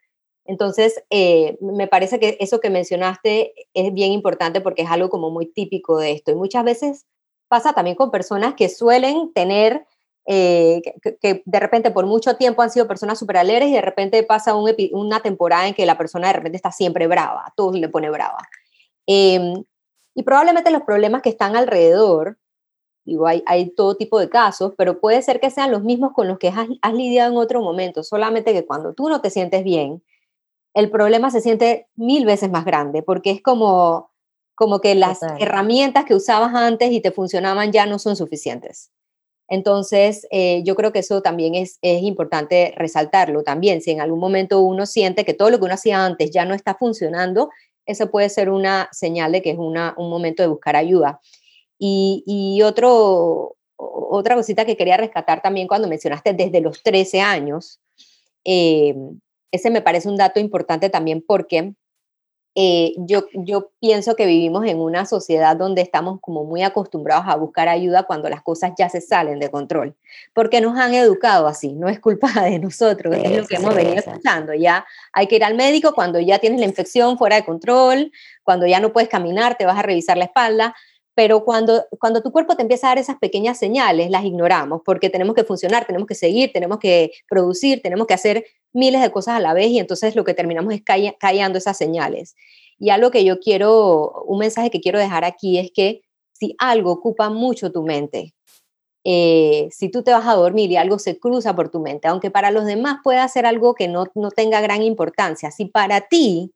Entonces, 0.48 1.04
eh, 1.10 1.58
me 1.60 1.88
parece 1.88 2.18
que 2.18 2.38
eso 2.40 2.58
que 2.58 2.70
mencionaste 2.70 3.52
es 3.74 3.92
bien 3.92 4.12
importante 4.12 4.62
porque 4.62 4.80
es 4.80 4.90
algo 4.90 5.10
como 5.10 5.30
muy 5.30 5.44
típico 5.44 5.98
de 5.98 6.12
esto. 6.12 6.30
Y 6.32 6.36
muchas 6.36 6.64
veces 6.64 7.06
pasa 7.48 7.74
también 7.74 7.96
con 7.96 8.10
personas 8.10 8.54
que 8.54 8.70
suelen 8.70 9.30
tener, 9.34 9.86
eh, 10.26 10.80
que, 11.20 11.42
de 11.44 11.60
repente 11.60 11.90
por 11.90 12.06
mucho 12.06 12.36
tiempo 12.36 12.62
han 12.62 12.70
sido 12.70 12.88
personas 12.88 13.18
súper 13.18 13.36
alegres 13.36 13.68
y 13.68 13.74
de 13.74 13.82
repente 13.82 14.22
pasa 14.22 14.54
una 14.54 15.20
temporada 15.20 15.68
en 15.68 15.74
que 15.74 15.84
la 15.84 15.98
persona 15.98 16.28
de 16.28 16.32
repente 16.32 16.56
está 16.56 16.72
siempre 16.72 17.06
brava, 17.06 17.42
a 17.46 17.52
todos 17.54 17.78
le 17.78 17.90
pone 17.90 18.08
brava. 18.08 18.38
Em, 19.06 19.62
y 20.14 20.22
probablemente 20.22 20.70
los 20.70 20.82
problemas 20.82 21.20
que 21.20 21.28
están 21.28 21.56
alrededor, 21.56 22.38
digo, 23.04 23.26
hay, 23.26 23.42
hay, 23.44 23.68
todo 23.68 23.96
tipo 23.96 24.18
de 24.18 24.30
casos, 24.30 24.72
pero 24.78 24.98
puede 24.98 25.20
ser 25.20 25.40
que 25.40 25.50
sean 25.50 25.70
los 25.70 25.82
mismos 25.82 26.12
con 26.14 26.26
los 26.26 26.38
que 26.38 26.48
has, 26.48 26.68
has 26.80 26.94
lidiado 26.94 27.32
en 27.32 27.36
otro 27.36 27.60
momento, 27.60 28.02
solamente 28.02 28.54
que 28.54 28.64
cuando 28.64 28.94
tú 28.94 29.10
no 29.10 29.20
te 29.20 29.28
sientes 29.28 29.62
bien, 29.62 30.02
el 30.74 30.90
problema 30.90 31.30
se 31.30 31.40
siente 31.40 31.88
mil 31.96 32.24
veces 32.24 32.50
más 32.50 32.64
grande, 32.64 33.02
porque 33.02 33.30
es 33.30 33.42
como, 33.42 34.10
como 34.54 34.80
que 34.80 34.94
las 34.94 35.20
herramientas 35.38 36.04
que 36.04 36.14
usabas 36.14 36.54
antes 36.54 36.92
y 36.92 37.00
te 37.00 37.10
funcionaban 37.10 37.72
ya 37.72 37.86
no 37.86 37.98
son 37.98 38.16
suficientes. 38.16 38.90
Entonces, 39.48 40.26
eh, 40.30 40.62
yo 40.62 40.76
creo 40.76 40.92
que 40.92 40.98
eso 40.98 41.22
también 41.22 41.54
es, 41.54 41.78
es 41.80 42.02
importante 42.02 42.74
resaltarlo 42.76 43.42
también. 43.42 43.80
Si 43.80 43.90
en 43.90 44.00
algún 44.00 44.20
momento 44.20 44.60
uno 44.60 44.84
siente 44.84 45.24
que 45.24 45.32
todo 45.32 45.50
lo 45.50 45.58
que 45.58 45.64
uno 45.64 45.74
hacía 45.74 46.04
antes 46.04 46.30
ya 46.30 46.44
no 46.44 46.54
está 46.54 46.74
funcionando, 46.74 47.48
eso 47.86 48.10
puede 48.10 48.28
ser 48.28 48.50
una 48.50 48.90
señal 48.92 49.32
de 49.32 49.40
que 49.40 49.50
es 49.50 49.58
una, 49.58 49.94
un 49.96 50.10
momento 50.10 50.42
de 50.42 50.48
buscar 50.48 50.76
ayuda. 50.76 51.20
Y, 51.78 52.22
y 52.26 52.60
otro, 52.62 53.56
otra 53.76 54.34
cosita 54.34 54.66
que 54.66 54.76
quería 54.76 54.98
rescatar 54.98 55.40
también 55.40 55.66
cuando 55.66 55.88
mencionaste 55.88 56.34
desde 56.34 56.60
los 56.60 56.82
13 56.82 57.20
años, 57.22 57.80
eh, 58.44 58.94
ese 59.50 59.70
me 59.70 59.82
parece 59.82 60.08
un 60.08 60.16
dato 60.16 60.40
importante 60.40 60.90
también 60.90 61.24
porque 61.26 61.74
eh, 62.60 62.94
yo, 62.96 63.26
yo 63.34 63.70
pienso 63.78 64.16
que 64.16 64.26
vivimos 64.26 64.66
en 64.66 64.80
una 64.80 65.06
sociedad 65.06 65.56
donde 65.56 65.80
estamos 65.80 66.18
como 66.20 66.42
muy 66.42 66.64
acostumbrados 66.64 67.26
a 67.28 67.36
buscar 67.36 67.68
ayuda 67.68 68.02
cuando 68.02 68.28
las 68.28 68.42
cosas 68.42 68.72
ya 68.76 68.88
se 68.88 69.00
salen 69.00 69.38
de 69.38 69.48
control, 69.48 69.94
porque 70.34 70.60
nos 70.60 70.76
han 70.76 70.92
educado 70.92 71.46
así, 71.46 71.74
no 71.74 71.88
es 71.88 72.00
culpa 72.00 72.28
de 72.42 72.58
nosotros, 72.58 73.14
es 73.14 73.36
lo 73.36 73.46
que 73.46 73.56
hemos 73.56 73.74
venido 73.76 73.98
escuchando, 73.98 74.54
ya 74.54 74.84
hay 75.12 75.28
que 75.28 75.36
ir 75.36 75.44
al 75.44 75.54
médico 75.54 75.92
cuando 75.92 76.18
ya 76.18 76.40
tienes 76.40 76.58
la 76.58 76.66
infección 76.66 77.16
fuera 77.16 77.36
de 77.36 77.44
control, 77.44 78.10
cuando 78.42 78.66
ya 78.66 78.80
no 78.80 78.92
puedes 78.92 79.08
caminar, 79.08 79.56
te 79.56 79.64
vas 79.64 79.78
a 79.78 79.82
revisar 79.82 80.16
la 80.16 80.24
espalda, 80.24 80.74
pero 81.18 81.44
cuando, 81.44 81.84
cuando 81.98 82.22
tu 82.22 82.30
cuerpo 82.30 82.54
te 82.54 82.62
empieza 82.62 82.86
a 82.86 82.90
dar 82.90 82.98
esas 82.98 83.18
pequeñas 83.18 83.58
señales, 83.58 84.08
las 84.08 84.24
ignoramos 84.24 84.82
porque 84.84 85.10
tenemos 85.10 85.34
que 85.34 85.42
funcionar, 85.42 85.84
tenemos 85.84 86.06
que 86.06 86.14
seguir, 86.14 86.52
tenemos 86.52 86.78
que 86.78 87.10
producir, 87.28 87.82
tenemos 87.82 88.06
que 88.06 88.14
hacer 88.14 88.44
miles 88.72 89.02
de 89.02 89.10
cosas 89.10 89.34
a 89.34 89.40
la 89.40 89.52
vez 89.52 89.66
y 89.66 89.80
entonces 89.80 90.14
lo 90.14 90.22
que 90.22 90.32
terminamos 90.32 90.72
es 90.72 90.82
callando 91.18 91.58
esas 91.58 91.76
señales. 91.76 92.36
Y 92.78 92.90
algo 92.90 93.10
que 93.10 93.24
yo 93.24 93.40
quiero, 93.40 94.22
un 94.28 94.38
mensaje 94.38 94.70
que 94.70 94.80
quiero 94.80 95.00
dejar 95.00 95.24
aquí 95.24 95.58
es 95.58 95.72
que 95.72 96.02
si 96.34 96.54
algo 96.56 96.92
ocupa 96.92 97.30
mucho 97.30 97.72
tu 97.72 97.82
mente, 97.82 98.36
eh, 99.02 99.66
si 99.72 99.88
tú 99.88 100.04
te 100.04 100.12
vas 100.12 100.28
a 100.28 100.34
dormir 100.34 100.70
y 100.70 100.76
algo 100.76 101.00
se 101.00 101.18
cruza 101.18 101.56
por 101.56 101.68
tu 101.68 101.80
mente, 101.80 102.06
aunque 102.06 102.30
para 102.30 102.52
los 102.52 102.64
demás 102.64 102.98
pueda 103.02 103.26
ser 103.26 103.44
algo 103.44 103.74
que 103.74 103.88
no, 103.88 104.04
no 104.14 104.30
tenga 104.30 104.60
gran 104.60 104.84
importancia, 104.84 105.50
si 105.50 105.64
para 105.64 106.02
ti 106.02 106.54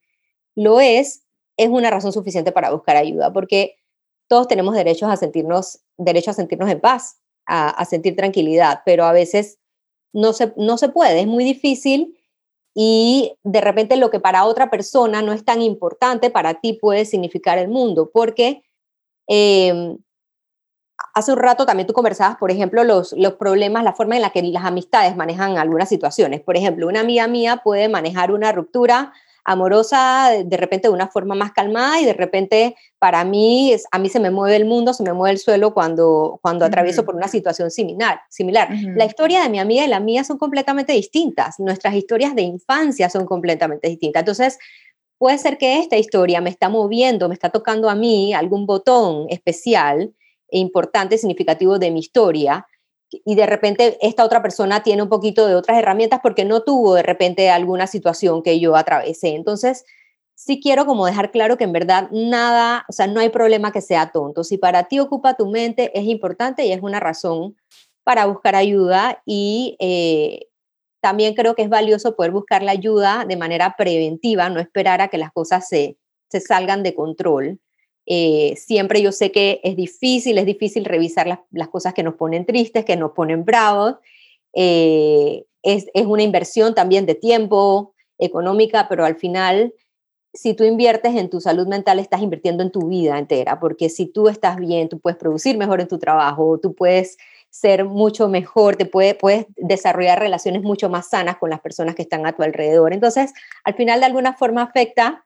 lo 0.54 0.78
es, 0.78 1.24
es 1.56 1.68
una 1.68 1.90
razón 1.90 2.12
suficiente 2.12 2.52
para 2.52 2.70
buscar 2.70 2.96
ayuda, 2.96 3.32
porque 3.32 3.81
todos 4.32 4.48
tenemos 4.48 4.74
derechos 4.74 5.10
a 5.10 5.18
sentirnos, 5.18 5.80
derecho 5.98 6.30
a 6.30 6.32
sentirnos 6.32 6.70
en 6.70 6.80
paz, 6.80 7.20
a, 7.44 7.84
sentir 7.84 8.16
tranquilidad, 8.16 8.80
pero 8.86 9.04
a 9.04 9.12
veces 9.12 9.58
no 10.14 10.32
se, 10.32 10.54
no 10.56 10.78
se 10.78 10.88
puede, 10.88 11.20
es 11.20 11.26
muy 11.26 11.44
difícil 11.44 12.18
y 12.74 13.36
de 13.42 13.60
repente 13.60 13.98
lo 13.98 14.08
que 14.08 14.20
para 14.20 14.46
otra 14.46 14.70
persona 14.70 15.20
no 15.20 15.34
es 15.34 15.44
tan 15.44 15.60
importante, 15.60 16.30
para 16.30 16.62
ti 16.62 16.72
puede 16.72 17.04
significar 17.04 17.58
el 17.58 17.68
mundo, 17.68 18.08
porque 18.10 18.62
em, 19.26 19.98
hace 21.12 21.32
un 21.32 21.38
rato 21.38 21.66
también 21.66 21.86
tú 21.86 21.92
conversabas, 21.92 22.38
por 22.38 22.50
ejemplo, 22.50 22.84
los, 22.84 23.12
los 23.12 23.34
problemas, 23.34 23.84
la 23.84 23.92
forma 23.92 24.16
en 24.16 24.22
la 24.22 24.30
que 24.30 24.42
las 24.44 24.64
amistades 24.64 25.14
manejan 25.14 25.58
algunas 25.58 25.90
situaciones. 25.90 26.40
Por 26.40 26.56
ejemplo, 26.56 26.88
una 26.88 27.00
amiga 27.00 27.26
mía 27.26 27.60
puede 27.62 27.90
manejar 27.90 28.32
una 28.32 28.50
ruptura 28.50 29.12
amorosa 29.44 30.30
de 30.44 30.56
repente 30.56 30.88
de 30.88 30.94
una 30.94 31.08
forma 31.08 31.34
más 31.34 31.52
calmada 31.52 32.00
y 32.00 32.04
de 32.04 32.12
repente 32.12 32.76
para 32.98 33.24
mí, 33.24 33.72
es, 33.72 33.86
a 33.90 33.98
mí 33.98 34.08
se 34.08 34.20
me 34.20 34.30
mueve 34.30 34.56
el 34.56 34.64
mundo, 34.64 34.94
se 34.94 35.02
me 35.02 35.12
mueve 35.12 35.32
el 35.32 35.38
suelo 35.38 35.74
cuando, 35.74 36.38
cuando 36.42 36.64
atravieso 36.64 37.04
por 37.04 37.16
una 37.16 37.28
situación 37.28 37.70
similar. 37.70 38.20
similar. 38.30 38.68
La 38.94 39.04
historia 39.04 39.42
de 39.42 39.48
mi 39.48 39.58
amiga 39.58 39.84
y 39.84 39.88
la 39.88 40.00
mía 40.00 40.22
son 40.22 40.38
completamente 40.38 40.92
distintas, 40.92 41.58
nuestras 41.58 41.94
historias 41.94 42.34
de 42.36 42.42
infancia 42.42 43.10
son 43.10 43.26
completamente 43.26 43.88
distintas. 43.88 44.20
Entonces, 44.20 44.58
puede 45.18 45.38
ser 45.38 45.58
que 45.58 45.80
esta 45.80 45.96
historia 45.96 46.40
me 46.40 46.50
está 46.50 46.68
moviendo, 46.68 47.28
me 47.28 47.34
está 47.34 47.50
tocando 47.50 47.90
a 47.90 47.94
mí 47.94 48.34
algún 48.34 48.66
botón 48.66 49.26
especial 49.30 50.14
e 50.48 50.58
importante, 50.58 51.18
significativo 51.18 51.78
de 51.78 51.90
mi 51.90 52.00
historia, 52.00 52.66
y 53.24 53.34
de 53.34 53.46
repente 53.46 53.98
esta 54.00 54.24
otra 54.24 54.42
persona 54.42 54.82
tiene 54.82 55.02
un 55.02 55.08
poquito 55.08 55.46
de 55.46 55.54
otras 55.54 55.78
herramientas 55.78 56.20
porque 56.22 56.44
no 56.44 56.62
tuvo 56.62 56.94
de 56.94 57.02
repente 57.02 57.50
alguna 57.50 57.86
situación 57.86 58.42
que 58.42 58.58
yo 58.60 58.76
atravesé. 58.76 59.34
Entonces, 59.34 59.84
sí 60.34 60.60
quiero 60.60 60.86
como 60.86 61.06
dejar 61.06 61.30
claro 61.30 61.56
que 61.56 61.64
en 61.64 61.72
verdad 61.72 62.08
nada, 62.10 62.84
o 62.88 62.92
sea, 62.92 63.06
no 63.06 63.20
hay 63.20 63.28
problema 63.28 63.72
que 63.72 63.80
sea 63.80 64.10
tonto. 64.10 64.44
Si 64.44 64.58
para 64.58 64.84
ti 64.84 64.98
ocupa 64.98 65.34
tu 65.34 65.48
mente, 65.48 65.96
es 65.98 66.04
importante 66.04 66.64
y 66.64 66.72
es 66.72 66.82
una 66.82 67.00
razón 67.00 67.56
para 68.02 68.26
buscar 68.26 68.56
ayuda 68.56 69.22
y 69.24 69.76
eh, 69.78 70.48
también 71.00 71.34
creo 71.34 71.54
que 71.54 71.62
es 71.62 71.68
valioso 71.68 72.16
poder 72.16 72.32
buscar 72.32 72.62
la 72.62 72.72
ayuda 72.72 73.24
de 73.26 73.36
manera 73.36 73.74
preventiva, 73.76 74.48
no 74.48 74.60
esperar 74.60 75.00
a 75.00 75.08
que 75.08 75.18
las 75.18 75.32
cosas 75.32 75.68
se, 75.68 75.98
se 76.28 76.40
salgan 76.40 76.82
de 76.82 76.94
control. 76.94 77.60
Eh, 78.06 78.54
siempre 78.56 79.00
yo 79.00 79.12
sé 79.12 79.30
que 79.30 79.60
es 79.62 79.76
difícil, 79.76 80.38
es 80.38 80.46
difícil 80.46 80.84
revisar 80.84 81.26
las, 81.50 81.68
cosas 81.68 81.94
que 81.94 82.02
nos 82.02 82.14
ponen 82.14 82.44
tristes, 82.46 82.84
que 82.84 82.96
nos 82.96 83.12
ponen 83.12 83.44
bravos. 83.44 83.96
Eh, 84.54 85.44
es, 85.62 85.86
una 85.94 86.22
inversión 86.22 86.74
también 86.74 87.06
de 87.06 87.14
tiempo, 87.14 87.94
económica, 88.18 88.86
pero 88.88 89.04
al 89.04 89.16
final 89.16 89.72
si 90.34 90.54
tú 90.54 90.64
inviertes 90.64 91.14
en 91.14 91.28
tu 91.28 91.40
salud 91.40 91.66
mental, 91.66 91.98
estás 91.98 92.22
invirtiendo 92.22 92.62
en 92.62 92.70
tu 92.70 92.88
vida 92.88 93.18
entera, 93.18 93.60
porque 93.60 93.88
si 93.90 94.06
tú 94.06 94.28
estás 94.28 94.56
bien, 94.56 94.88
tú 94.88 94.98
puedes 94.98 95.18
producir 95.18 95.58
mejor 95.58 95.80
en 95.80 95.88
tu 95.88 95.98
trabajo, 95.98 96.58
tú 96.58 96.74
puedes 96.74 97.18
ser 97.50 97.84
mucho 97.84 98.28
mejor, 98.28 98.76
te 98.76 98.86
puede, 98.86 99.14
puedes 99.14 99.44
desarrollar 99.56 100.18
relaciones 100.18 100.62
mucho 100.62 100.88
más 100.88 101.10
sanas 101.10 101.36
con 101.36 101.50
las 101.50 101.60
personas 101.60 101.94
que 101.94 102.00
están 102.00 102.26
a 102.26 102.32
tu 102.32 102.42
alrededor. 102.42 102.94
Entonces, 102.94 103.34
al 103.62 103.74
final, 103.74 104.00
de 104.00 104.06
alguna 104.06 104.32
forma, 104.32 104.62
afecta 104.62 105.22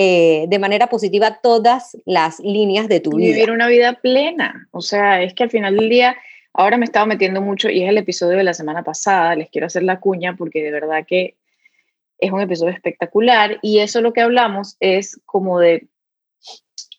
eh, 0.00 0.46
de 0.46 0.60
manera 0.60 0.86
positiva 0.86 1.40
todas 1.42 1.96
las 2.06 2.38
líneas 2.38 2.86
de 2.86 3.00
tu 3.00 3.16
vida. 3.16 3.34
Vivir 3.34 3.50
una 3.50 3.66
vida 3.66 3.94
plena. 3.94 4.68
O 4.70 4.80
sea, 4.80 5.20
es 5.24 5.34
que 5.34 5.42
al 5.42 5.50
final 5.50 5.76
del 5.76 5.88
día, 5.88 6.16
ahora 6.54 6.76
me 6.76 6.84
estaba 6.84 7.04
metiendo 7.04 7.42
mucho, 7.42 7.68
y 7.68 7.82
es 7.82 7.88
el 7.88 7.98
episodio 7.98 8.36
de 8.36 8.44
la 8.44 8.54
semana 8.54 8.84
pasada, 8.84 9.34
les 9.34 9.50
quiero 9.50 9.66
hacer 9.66 9.82
la 9.82 9.98
cuña 9.98 10.36
porque 10.36 10.62
de 10.62 10.70
verdad 10.70 11.04
que 11.04 11.34
es 12.20 12.30
un 12.30 12.40
episodio 12.40 12.72
espectacular 12.72 13.58
y 13.60 13.80
eso 13.80 14.00
lo 14.00 14.12
que 14.12 14.20
hablamos 14.20 14.76
es 14.78 15.20
como 15.24 15.58
de, 15.58 15.88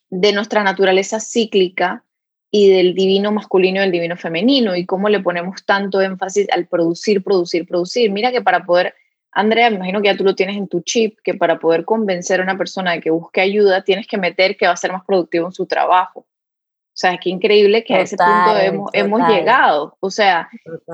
de 0.09 0.33
nuestra 0.33 0.65
naturaleza 0.65 1.21
cíclica 1.21 2.03
y 2.51 2.69
del 2.69 2.95
divino 2.95 3.31
masculino 3.31 3.77
y 3.77 3.83
del 3.83 3.91
divino 3.93 4.17
femenino 4.17 4.75
y 4.75 4.85
cómo 4.85 5.07
le 5.07 5.21
ponemos 5.21 5.63
tanto 5.63 6.01
énfasis 6.01 6.47
al 6.51 6.67
producir, 6.67 7.23
producir, 7.23 7.65
producir. 7.65 8.11
Mira 8.11 8.33
que 8.33 8.41
para 8.41 8.65
poder, 8.65 8.93
Andrea, 9.31 9.69
me 9.69 9.77
imagino 9.77 10.01
que 10.01 10.07
ya 10.07 10.17
tú 10.17 10.23
lo 10.23 10.35
tienes 10.35 10.57
en 10.57 10.67
tu 10.67 10.81
chip, 10.81 11.19
que 11.23 11.33
para 11.33 11.59
poder 11.59 11.85
convencer 11.85 12.39
a 12.39 12.43
una 12.43 12.57
persona 12.57 12.93
de 12.93 13.01
que 13.01 13.11
busque 13.11 13.41
ayuda, 13.41 13.83
tienes 13.83 14.07
que 14.07 14.17
meter 14.17 14.57
que 14.57 14.65
va 14.65 14.73
a 14.73 14.77
ser 14.77 14.91
más 14.91 15.05
productivo 15.05 15.45
en 15.45 15.51
su 15.51 15.65
trabajo. 15.65 16.21
O 16.21 17.01
sea, 17.01 17.13
es 17.13 17.19
que 17.21 17.29
increíble 17.29 17.83
que 17.83 17.95
a 17.95 18.01
ese 18.01 18.17
punto 18.17 18.57
hemos, 18.57 18.89
hemos 18.93 19.29
llegado. 19.29 19.95
O 20.01 20.09
sea, 20.09 20.49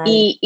y, 0.05 0.37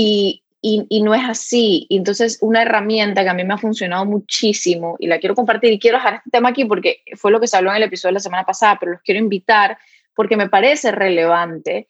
y, 0.61 0.85
y, 0.89 1.01
no 1.01 1.13
es 1.13 1.23
así. 1.27 1.85
Y 1.89 1.97
entonces, 1.97 2.37
una 2.41 2.61
herramienta 2.61 3.23
que 3.23 3.29
a 3.29 3.33
mí 3.33 3.43
me 3.43 3.55
ha 3.55 3.57
funcionado 3.57 4.05
muchísimo 4.05 4.95
y 4.99 5.07
la 5.07 5.19
quiero 5.19 5.35
compartir 5.35 5.73
y 5.73 5.79
quiero 5.79 5.97
dejar 5.97 6.15
este 6.15 6.29
tema 6.29 6.49
aquí 6.49 6.65
porque 6.65 7.01
fue 7.15 7.31
lo 7.31 7.39
que 7.39 7.47
se 7.47 7.57
habló 7.57 7.71
en 7.71 7.77
el 7.77 7.83
episodio 7.83 8.11
de 8.11 8.15
la 8.15 8.19
semana 8.21 8.45
pasada, 8.45 8.77
pero 8.79 8.93
los 8.93 9.01
quiero 9.01 9.19
invitar 9.19 9.77
porque 10.15 10.37
me 10.37 10.49
parece 10.49 10.91
relevante, 10.91 11.87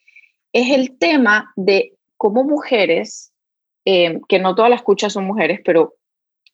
es 0.53 0.71
el 0.71 0.97
tema 0.97 1.51
de 1.55 1.93
cómo 2.15 2.43
mujeres, 2.43 3.28
eh, 3.86 4.19
que 4.27 4.39
no 4.39 4.55
todas 4.55 4.69
las 4.69 4.79
escuchas 4.79 5.13
son 5.13 5.25
mujeres, 5.25 5.62
pero, 5.63 5.95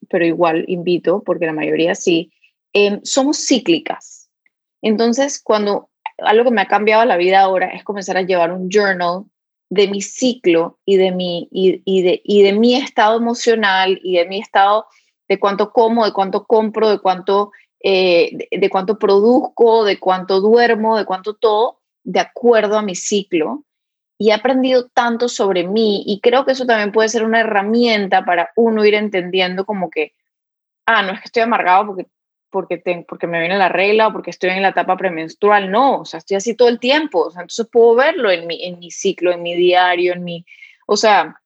pero 0.09 0.25
igual 0.25 0.65
invito, 0.67 1.23
porque 1.23 1.45
la 1.45 1.53
mayoría 1.53 1.95
sí, 1.95 2.31
eh, 2.73 2.99
somos 3.03 3.45
cíclicas. 3.45 4.29
Entonces, 4.81 5.41
cuando 5.41 5.89
algo 6.19 6.45
que 6.45 6.51
me 6.51 6.61
ha 6.61 6.67
cambiado 6.67 7.03
la 7.05 7.17
vida 7.17 7.41
ahora 7.41 7.67
es 7.67 7.83
comenzar 7.83 8.17
a 8.17 8.21
llevar 8.21 8.51
un 8.51 8.69
journal 8.69 9.25
de 9.69 9.87
mi 9.87 10.01
ciclo 10.01 10.79
y 10.85 10.97
de 10.97 11.11
mi, 11.11 11.49
y, 11.51 12.01
de, 12.01 12.21
y 12.23 12.43
de 12.43 12.53
mi 12.53 12.75
estado 12.75 13.17
emocional 13.17 13.99
y 14.03 14.17
de 14.17 14.25
mi 14.25 14.39
estado 14.39 14.85
de 15.27 15.39
cuánto 15.39 15.71
como, 15.71 16.05
de 16.05 16.13
cuánto 16.13 16.45
compro, 16.45 16.89
de 16.89 16.99
cuánto, 16.99 17.51
eh, 17.83 18.47
de, 18.51 18.69
cuánto 18.69 18.99
produzco, 18.99 19.83
de 19.83 19.99
cuánto 19.99 20.39
duermo, 20.39 20.97
de 20.97 21.05
cuánto 21.05 21.33
todo, 21.33 21.81
de 22.03 22.19
acuerdo 22.19 22.77
a 22.77 22.83
mi 22.83 22.95
ciclo. 22.95 23.64
Y 24.17 24.29
he 24.29 24.33
aprendido 24.33 24.87
tanto 24.89 25.27
sobre 25.27 25.67
mí 25.67 26.03
y 26.05 26.21
creo 26.21 26.45
que 26.45 26.53
eso 26.53 26.65
también 26.65 26.91
puede 26.91 27.09
ser 27.09 27.23
una 27.23 27.41
herramienta 27.41 28.23
para 28.23 28.51
uno 28.55 28.85
ir 28.85 28.93
entendiendo 28.93 29.65
como 29.65 29.89
que, 29.89 30.13
ah, 30.85 31.01
no 31.01 31.11
es 31.11 31.19
que 31.19 31.25
estoy 31.25 31.43
amargado 31.43 31.87
porque 31.87 32.07
porque, 32.55 32.81
porque 33.05 33.27
me 33.27 33.39
viene 33.39 33.57
la 33.57 33.67
regla 33.67 34.07
o 34.07 34.13
porque 34.13 34.29
estoy 34.29 34.51
en 34.51 34.61
la 34.61 34.69
etapa 34.69 34.95
premenstrual, 34.95 35.69
no, 35.69 35.99
o 35.99 36.05
sea, 36.05 36.19
estoy 36.19 36.37
así 36.37 36.55
todo 36.55 36.69
el 36.69 36.79
tiempo, 36.79 37.25
o 37.25 37.29
sea, 37.29 37.41
entonces 37.41 37.67
puedo 37.69 37.95
verlo 37.95 38.31
en 38.31 38.47
mi, 38.47 38.63
en 38.63 38.79
mi 38.79 38.91
ciclo, 38.91 39.33
en 39.33 39.43
mi 39.43 39.55
diario, 39.55 40.13
en 40.13 40.23
mi, 40.23 40.45
o 40.87 40.95
sea, 40.95 41.41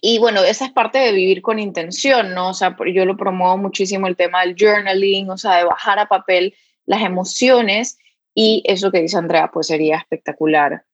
y 0.00 0.18
bueno, 0.18 0.42
esa 0.42 0.64
es 0.64 0.72
parte 0.72 0.98
de 0.98 1.12
vivir 1.12 1.40
con 1.40 1.60
intención, 1.60 2.34
¿no? 2.34 2.50
O 2.50 2.54
sea, 2.54 2.76
yo 2.92 3.04
lo 3.04 3.16
promuevo 3.16 3.56
muchísimo 3.58 4.08
el 4.08 4.16
tema 4.16 4.40
del 4.40 4.56
journaling, 4.58 5.30
o 5.30 5.38
sea, 5.38 5.58
de 5.58 5.64
bajar 5.64 6.00
a 6.00 6.08
papel 6.08 6.56
las 6.84 7.02
emociones 7.02 7.96
y 8.34 8.64
eso 8.66 8.90
que 8.90 9.02
dice 9.02 9.16
Andrea, 9.16 9.52
pues 9.52 9.68
sería 9.68 9.98
espectacular. 9.98 10.84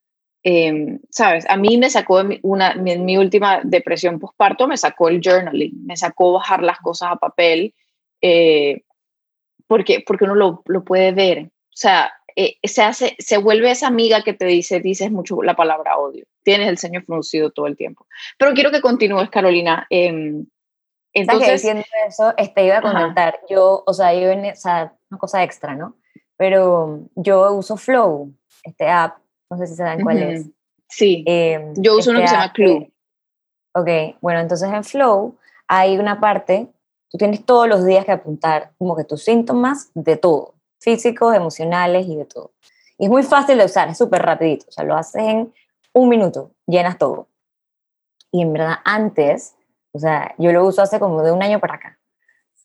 Em, 0.42 0.99
Sabes, 1.11 1.44
a 1.49 1.56
mí 1.56 1.76
me 1.76 1.90
sacó 1.90 2.23
una, 2.42 2.75
mi, 2.75 2.97
mi 2.99 3.18
última 3.18 3.61
depresión 3.62 4.18
postparto, 4.18 4.67
me 4.67 4.76
sacó 4.76 5.08
el 5.08 5.21
journaling, 5.23 5.86
me 5.86 5.97
sacó 5.97 6.32
bajar 6.32 6.62
las 6.62 6.78
cosas 6.78 7.10
a 7.12 7.17
papel. 7.17 7.75
Eh, 8.23 8.82
porque, 9.67 10.02
porque 10.06 10.25
uno 10.25 10.34
lo, 10.34 10.62
lo 10.67 10.84
puede 10.84 11.12
ver. 11.12 11.45
O 11.47 11.76
sea, 11.76 12.12
eh, 12.36 12.56
se, 12.62 12.82
hace, 12.82 13.17
se 13.19 13.38
vuelve 13.38 13.71
esa 13.71 13.86
amiga 13.86 14.23
que 14.23 14.32
te 14.32 14.47
dice, 14.47 14.80
dices 14.80 15.10
mucho 15.10 15.43
la 15.43 15.54
palabra 15.54 15.99
odio. 15.99 16.26
Tienes 16.43 16.69
el 16.69 16.78
ceño 16.78 17.02
fruncido 17.02 17.50
todo 17.50 17.67
el 17.67 17.76
tiempo. 17.76 18.06
Pero 18.38 18.52
quiero 18.54 18.71
que 18.71 18.80
continúes, 18.80 19.30
Carolina. 19.30 19.86
Eh, 19.91 20.43
entonces, 21.12 21.52
diciendo 21.52 21.84
eso, 22.06 22.34
este, 22.36 22.65
iba 22.65 22.78
a 22.78 22.82
comentar, 22.82 23.41
yo, 23.49 23.82
o 23.86 23.93
sea, 23.93 24.15
yo, 24.15 24.30
o 24.30 24.54
sea, 24.54 24.93
una 25.10 25.19
cosa 25.19 25.43
extra, 25.43 25.75
¿no? 25.75 25.97
Pero 26.36 27.08
yo 27.17 27.52
uso 27.52 27.76
Flow, 27.76 28.32
este 28.62 28.88
app, 28.88 29.19
no 29.50 29.58
sé 29.58 29.67
si 29.67 29.75
se 29.75 29.82
dan 29.82 30.02
cuál 30.02 30.23
es. 30.23 30.47
Sí, 30.89 31.25
em, 31.26 31.75
yo 31.76 31.99
uso 31.99 32.10
uno 32.10 32.21
que 32.21 32.28
se 32.28 32.34
llama 32.34 32.52
Clue. 32.52 32.93
Ok, 33.75 33.89
bueno, 34.21 34.41
entonces 34.41 34.69
en 34.73 34.84
Flow 34.84 35.36
hay 35.69 35.99
una 35.99 36.21
parte 36.21 36.69
Tú 37.10 37.19
tienes 37.19 37.45
todos 37.45 37.69
los 37.69 37.84
días 37.84 38.04
que 38.04 38.13
apuntar 38.13 38.73
como 38.78 38.97
que 38.97 39.02
tus 39.02 39.25
síntomas 39.25 39.91
de 39.95 40.17
todo, 40.17 40.54
físicos, 40.78 41.34
emocionales 41.34 42.06
y 42.06 42.17
de 42.17 42.25
todo. 42.25 42.52
Y 42.99 43.06
es 43.06 43.10
muy 43.10 43.25
fácil 43.25 43.58
de 43.58 43.65
usar, 43.65 43.89
es 43.89 43.99
súper 43.99 44.23
rapidito, 44.23 44.67
o 44.69 44.73
sea, 44.73 44.84
lo 44.84 44.95
haces 44.95 45.23
en 45.23 45.52
un 45.93 46.08
minuto, 46.08 46.52
llenas 46.67 46.99
todo. 46.99 47.26
Y 48.30 48.43
en 48.43 48.52
verdad 48.52 48.76
antes, 48.84 49.56
o 49.93 49.99
sea, 49.99 50.34
yo 50.39 50.52
lo 50.52 50.65
uso 50.65 50.82
hace 50.82 51.00
como 51.00 51.23
de 51.23 51.32
un 51.32 51.43
año 51.43 51.58
para 51.58 51.75
acá. 51.75 51.99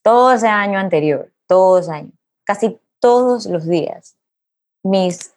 Todo 0.02 0.32
ese 0.32 0.46
año 0.46 0.78
anterior, 0.78 1.32
todos 1.48 1.86
ese 1.86 1.92
año, 1.92 2.12
casi 2.44 2.78
todos 3.00 3.46
los 3.46 3.66
días, 3.66 4.16
mis, 4.84 5.34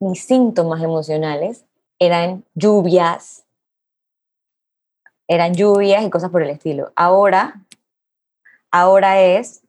mis 0.00 0.24
síntomas 0.24 0.82
emocionales 0.82 1.64
eran 1.98 2.44
lluvias, 2.54 3.44
eran 5.28 5.54
lluvias 5.54 6.04
y 6.04 6.10
cosas 6.10 6.30
por 6.30 6.42
el 6.42 6.50
estilo. 6.50 6.92
Ahora 6.96 7.64
ahora 8.74 9.20
es 9.20 9.62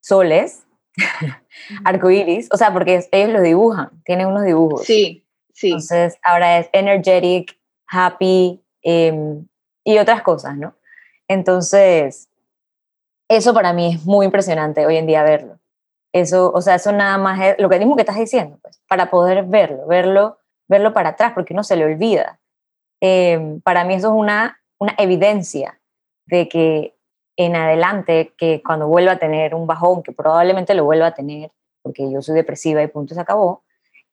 soles, 0.00 0.64
arcoíris, 1.84 2.48
o 2.52 2.56
sea, 2.56 2.72
porque 2.72 3.04
ellos 3.10 3.30
lo 3.30 3.42
dibujan, 3.42 3.90
tienen 4.04 4.28
unos 4.28 4.44
dibujos. 4.44 4.84
Sí, 4.84 5.26
sí. 5.52 5.66
Entonces, 5.66 6.16
ahora 6.22 6.58
es 6.58 6.70
energetic, 6.72 7.58
happy 7.88 8.62
em, 8.82 9.46
y 9.82 9.98
otras 9.98 10.22
cosas, 10.22 10.56
¿no? 10.56 10.76
Entonces, 11.26 12.28
eso 13.28 13.52
para 13.52 13.72
mí 13.72 13.94
es 13.94 14.04
muy 14.04 14.26
impresionante 14.26 14.86
hoy 14.86 14.96
en 14.96 15.08
día 15.08 15.24
verlo. 15.24 15.58
Eso, 16.12 16.50
o 16.52 16.60
sea, 16.60 16.74
eso 16.74 16.92
nada 16.92 17.18
más 17.18 17.40
es 17.40 17.54
lo 17.58 17.68
que 17.68 17.78
mismo 17.78 17.94
que 17.94 18.02
estás 18.02 18.16
diciendo, 18.16 18.58
pues, 18.62 18.80
para 18.88 19.10
poder 19.10 19.44
verlo, 19.44 19.86
verlo, 19.86 20.38
verlo 20.68 20.92
para 20.92 21.10
atrás, 21.10 21.32
porque 21.34 21.52
uno 21.52 21.62
se 21.62 21.76
le 21.76 21.84
olvida. 21.84 22.40
Em, 23.00 23.60
para 23.60 23.84
mí 23.84 23.94
eso 23.94 24.08
es 24.08 24.14
una, 24.14 24.60
una 24.78 24.94
evidencia 24.98 25.80
de 26.26 26.48
que 26.48 26.96
en 27.36 27.56
adelante 27.56 28.34
que 28.36 28.62
cuando 28.62 28.88
vuelva 28.88 29.12
a 29.12 29.18
tener 29.18 29.54
un 29.54 29.66
bajón, 29.66 30.02
que 30.02 30.12
probablemente 30.12 30.74
lo 30.74 30.84
vuelva 30.84 31.06
a 31.06 31.14
tener, 31.14 31.50
porque 31.82 32.10
yo 32.10 32.20
soy 32.20 32.34
depresiva 32.34 32.82
y 32.82 32.88
punto 32.88 33.14
se 33.14 33.20
acabó, 33.20 33.62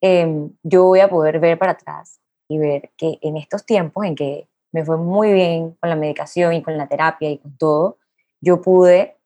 em, 0.02 0.52
yo 0.64 0.86
voy 0.86 1.00
a 1.02 1.10
poder 1.10 1.40
ver 1.40 1.58
para 1.58 1.74
atrás 1.74 2.22
y 2.48 2.58
ver 2.60 2.92
que 2.96 3.18
en 3.22 3.38
estos 3.38 3.66
tiempos 3.66 4.06
en 4.06 4.16
que 4.16 4.48
me 4.72 4.86
fue 4.86 4.98
muy 4.98 5.34
bien 5.34 5.76
con 5.80 5.90
la 5.90 5.96
medicación 5.96 6.54
y 6.54 6.62
con 6.62 6.78
la 6.78 6.88
terapia 6.88 7.30
y 7.30 7.40
con 7.40 7.58
todo, 7.58 7.98
yo 8.40 8.62
pude 8.62 9.17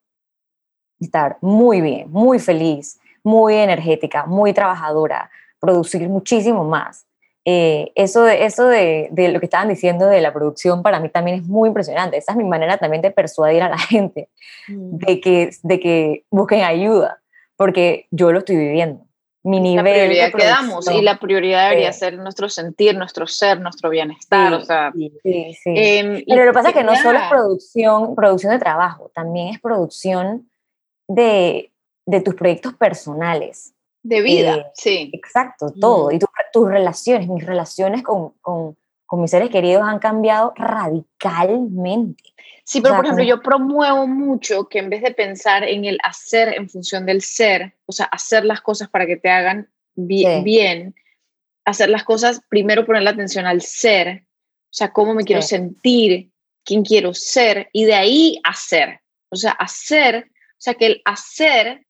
estar 1.06 1.38
muy 1.42 1.82
bien, 1.82 2.10
muy 2.12 2.40
feliz, 2.40 3.00
muy 3.24 3.56
energética, 3.56 4.26
muy 4.26 4.54
trabajadora, 4.54 5.30
producir 5.60 6.08
muchísimo 6.10 6.64
más. 6.64 7.06
Eh, 7.44 7.92
eso, 7.96 8.24
de, 8.24 8.46
eso 8.46 8.68
de, 8.68 9.10
lo 9.34 9.40
que 9.40 9.48
estaban 9.48 9.70
diciendo 9.70 10.06
de 10.06 10.22
la 10.22 10.32
producción 10.32 10.84
para 10.84 11.00
mí 11.00 11.10
también 11.10 11.38
es 11.38 11.48
muy 11.48 11.70
impresionante. 11.70 12.18
Esa 12.18 12.34
es 12.34 12.38
mi 12.38 12.44
manera 12.44 12.78
también 12.78 13.02
de 13.02 13.12
persuadir 13.12 13.64
a 13.64 13.70
la 13.70 13.78
gente 13.80 14.30
mm. 14.68 14.98
de, 14.98 15.22
que, 15.22 15.50
de 15.64 15.80
que 15.80 16.26
busquen 16.30 16.64
ayuda, 16.64 17.20
porque 17.56 18.08
yo 18.12 18.32
lo 18.32 18.40
estoy 18.40 18.58
viviendo. 18.58 19.06
Mi 19.44 19.60
nivel 19.60 19.84
la 19.86 19.92
prioridad 19.92 20.32
que 20.34 20.46
damos 20.46 20.92
y 20.92 21.02
la 21.02 21.18
prioridad 21.18 21.70
debería 21.70 21.92
ser 21.94 22.16
nuestro 22.16 22.48
sentir, 22.48 22.96
nuestro 22.96 23.26
ser, 23.26 23.60
nuestro 23.60 23.90
bienestar. 23.90 24.54
o 24.54 24.64
sea, 24.64 24.92
sí, 24.94 25.12
em, 25.66 26.24
Pero 26.28 26.46
lo 26.46 26.52
que 26.52 26.54
pasa 26.54 26.70
es 26.70 26.76
que 26.76 26.84
no 26.84 26.96
solo 26.96 27.18
es 27.18 27.28
producción, 27.28 28.14
producción 28.14 28.54
de 28.54 28.60
trabajo, 28.60 29.10
también 29.16 29.48
es 29.48 29.60
producción 29.60 30.51
de, 31.16 31.72
de 32.06 32.22
tus 32.22 32.36
proyectos 32.36 32.74
personales. 32.74 33.74
De 34.04 34.22
vida, 34.22 34.56
eh, 34.56 34.66
sí. 34.74 35.12
Exacto, 35.14 35.72
todo. 35.80 36.12
Y 36.12 36.20
tus 36.52 36.68
relaciones, 36.68 37.28
mis 37.28 37.46
relaciones 37.46 38.04
con, 38.04 38.30
con, 38.42 38.76
con, 39.06 39.22
mis 39.22 39.30
seres 39.30 39.50
queridos 39.50 39.84
han 39.84 40.00
cambiado 40.00 40.54
radicalmente. 40.56 42.24
Sí, 42.64 42.82
pero 42.82 42.96
por 42.96 43.06
ejemplo, 43.06 43.24
yo 43.24 43.42
promuevo 43.42 44.08
mucho 44.08 44.68
que 44.68 44.80
en 44.80 44.90
vez 44.90 45.02
de 45.02 45.12
pensar 45.12 45.64
en 45.64 45.86
el 45.86 45.98
hacer 46.04 46.56
en 46.56 46.70
función 46.70 47.06
del 47.06 47.22
ser, 47.22 47.76
o 47.86 47.92
sea, 47.92 48.06
hacer 48.06 48.46
las 48.46 48.62
cosas 48.62 48.90
para 48.90 49.06
que 49.06 49.18
te 49.18 49.30
hagan 49.30 49.70
bien, 49.96 50.44
bien 50.44 50.96
hacer 51.66 51.90
las 51.90 52.04
cosas, 52.04 52.42
primero 52.50 52.86
poner 52.86 53.04
la 53.04 53.12
atención 53.12 53.46
al 53.46 53.62
ser, 53.62 54.26
o 54.26 54.74
sea, 54.74 54.92
cómo 54.92 55.14
me 55.14 55.24
quiero 55.24 55.42
sentir, 55.42 56.32
quién 56.64 56.84
quiero 56.84 57.14
ser, 57.14 57.70
y 57.74 57.86
de 57.86 57.94
ahí 57.94 58.40
hacer. 58.44 59.02
O 59.30 59.36
sea, 59.36 59.52
hacer, 59.52 60.26
o 60.26 60.31
sea, 60.62 60.76
que 60.76 60.86
el 60.86 61.02
hacer 61.06 61.86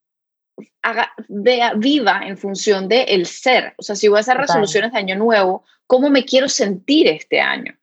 haga, 0.82 1.12
vea, 1.28 1.74
viva 1.74 2.22
en 2.26 2.38
función 2.38 2.88
del 2.88 3.06
el 3.08 3.26
ser. 3.26 3.74
O 3.78 3.84
sea, 3.84 3.96
si 3.96 4.08
voy 4.08 4.18
a 4.18 4.22
hacer 4.22 4.38
resoluciones 4.38 4.92
de 4.92 5.00
año 5.00 5.16
nuevo, 5.16 5.64
¿cómo 5.88 6.10
me 6.10 6.26
quiero 6.26 6.50
sentir 6.50 7.08
este 7.08 7.40
año? 7.40 7.78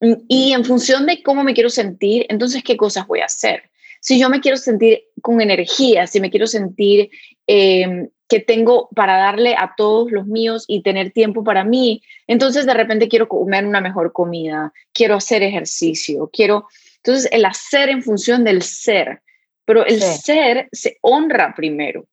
Y 0.00 0.52
en 0.52 0.64
función 0.64 1.06
de 1.06 1.22
cómo 1.22 1.42
me 1.42 1.54
quiero 1.54 1.70
sentir, 1.70 2.26
entonces, 2.28 2.62
¿qué 2.62 2.76
cosas 2.76 3.06
voy 3.06 3.20
a 3.20 3.26
hacer? 3.26 3.70
Si 4.00 4.18
yo 4.18 4.28
me 4.30 4.40
quiero 4.40 4.56
sentir 4.56 5.04
con 5.22 5.40
energía, 5.40 6.06
si 6.06 6.20
me 6.20 6.30
quiero 6.30 6.46
sentir 6.46 7.10
em, 7.46 8.08
que 8.28 8.38
tengo 8.38 8.88
para 8.94 9.18
darle 9.18 9.56
a 9.58 9.74
todos 9.76 10.12
los 10.12 10.26
míos 10.26 10.64
y 10.68 10.82
tener 10.82 11.10
tiempo 11.10 11.42
para 11.42 11.64
mí, 11.64 12.02
entonces 12.28 12.64
de 12.66 12.74
repente 12.74 13.08
quiero 13.08 13.28
comer 13.28 13.66
una 13.66 13.80
mejor 13.80 14.12
comida, 14.12 14.72
quiero 14.92 15.16
hacer 15.16 15.42
ejercicio, 15.42 16.30
quiero... 16.32 16.68
Entonces, 16.96 17.28
el 17.32 17.44
hacer 17.44 17.88
en 17.88 18.02
función 18.02 18.44
del 18.44 18.62
ser, 18.62 19.22
pero 19.68 19.84
el 19.84 20.00
ser 20.00 20.66
se 20.72 20.96
honra 21.02 21.52
primero 21.54 22.06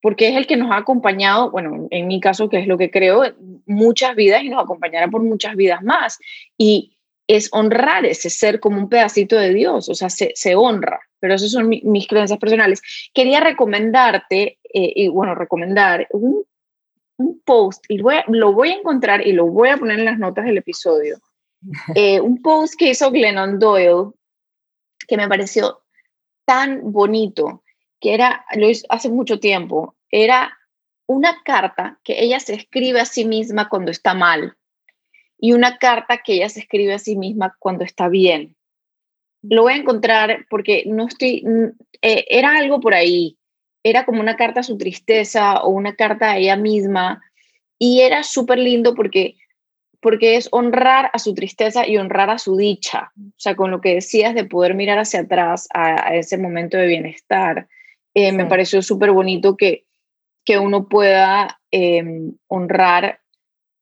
porque 0.00 0.28
es 0.28 0.36
el 0.36 0.46
que 0.46 0.56
nos 0.56 0.70
ha 0.70 0.76
acompañado, 0.76 1.50
bueno, 1.50 1.88
en 1.90 2.06
mi 2.06 2.20
caso, 2.20 2.48
que 2.48 2.60
es 2.60 2.68
lo 2.68 2.78
que 2.78 2.90
creo, 2.90 3.24
muchas 3.66 4.14
vidas 4.14 4.44
y 4.44 4.48
nos 4.48 4.62
acompañará 4.62 5.08
por 5.08 5.22
muchas 5.22 5.56
vidas 5.56 5.82
más. 5.82 6.18
Y 6.56 6.96
es 7.26 7.48
honrar 7.52 8.06
ese 8.06 8.30
ser 8.30 8.60
como 8.60 8.78
un 8.78 8.88
pedacito 8.88 9.36
de 9.36 9.52
Dios, 9.52 9.88
o 9.88 9.94
sea, 9.94 10.08
se, 10.08 10.54
honra, 10.54 11.00
pero 11.18 11.34
esas 11.34 11.50
son 11.50 11.68
mis 11.68 12.06
creencias 12.06 12.38
personales. 12.38 12.80
Quería 13.12 13.40
recomendarte, 13.40 14.58
eh, 14.72 14.92
y 14.94 15.08
bueno, 15.08 15.34
recomendar 15.34 16.06
un, 16.12 16.44
post, 17.44 17.84
y 17.88 17.98
lo 17.98 18.52
voy 18.52 18.70
a 18.70 18.76
encontrar 18.76 19.26
y 19.26 19.32
lo 19.32 19.48
voy 19.48 19.68
a 19.68 19.76
poner 19.76 19.98
en 19.98 20.06
las 20.06 20.18
notas 20.18 20.46
del 20.46 20.58
episodio, 20.58 21.18
eh, 21.94 22.20
un 22.20 22.40
post 22.40 22.74
que 22.78 22.90
hizo 22.90 23.10
Glennon 23.10 23.58
Doyle, 23.58 24.12
que 25.06 25.16
me 25.16 25.28
pareció 25.28 25.79
tan 26.50 26.90
bonito 26.90 27.62
que 28.00 28.12
era, 28.12 28.44
lo 28.56 28.66
hace 28.88 29.08
mucho 29.08 29.38
tiempo, 29.38 29.94
era 30.10 30.58
una 31.06 31.42
carta 31.44 32.00
que 32.02 32.24
ella 32.24 32.40
se 32.40 32.54
escribe 32.54 33.00
a 33.00 33.04
sí 33.04 33.24
misma 33.24 33.68
cuando 33.68 33.92
está 33.92 34.14
mal 34.14 34.56
y 35.38 35.52
una 35.52 35.78
carta 35.78 36.18
que 36.24 36.32
ella 36.32 36.48
se 36.48 36.58
escribe 36.58 36.92
a 36.92 36.98
sí 36.98 37.14
misma 37.16 37.54
cuando 37.60 37.84
está 37.84 38.08
bien. 38.08 38.56
Lo 39.42 39.62
voy 39.62 39.74
a 39.74 39.76
encontrar 39.76 40.44
porque 40.50 40.82
no 40.86 41.06
estoy, 41.06 41.44
eh, 42.02 42.24
era 42.28 42.58
algo 42.58 42.80
por 42.80 42.94
ahí, 42.94 43.38
era 43.84 44.04
como 44.04 44.20
una 44.20 44.34
carta 44.34 44.58
a 44.58 44.64
su 44.64 44.76
tristeza 44.76 45.62
o 45.62 45.68
una 45.68 45.94
carta 45.94 46.32
a 46.32 46.38
ella 46.38 46.56
misma 46.56 47.22
y 47.78 48.00
era 48.00 48.24
súper 48.24 48.58
lindo 48.58 48.96
porque 48.96 49.36
porque 50.00 50.36
es 50.36 50.48
honrar 50.52 51.10
a 51.12 51.18
su 51.18 51.34
tristeza 51.34 51.86
y 51.86 51.98
honrar 51.98 52.30
a 52.30 52.38
su 52.38 52.56
dicha. 52.56 53.12
O 53.18 53.32
sea, 53.36 53.54
con 53.54 53.70
lo 53.70 53.80
que 53.80 53.94
decías 53.94 54.34
de 54.34 54.44
poder 54.44 54.74
mirar 54.74 54.98
hacia 54.98 55.20
atrás 55.20 55.68
a 55.74 56.14
ese 56.14 56.38
momento 56.38 56.76
de 56.76 56.86
bienestar 56.86 57.68
eh, 58.14 58.32
me 58.32 58.46
pareció 58.46 58.82
súper 58.82 59.12
bonito 59.12 59.56
que, 59.56 59.86
que 60.44 60.58
uno 60.58 60.88
pueda 60.88 61.60
em, 61.70 62.32
honrar, 62.48 63.20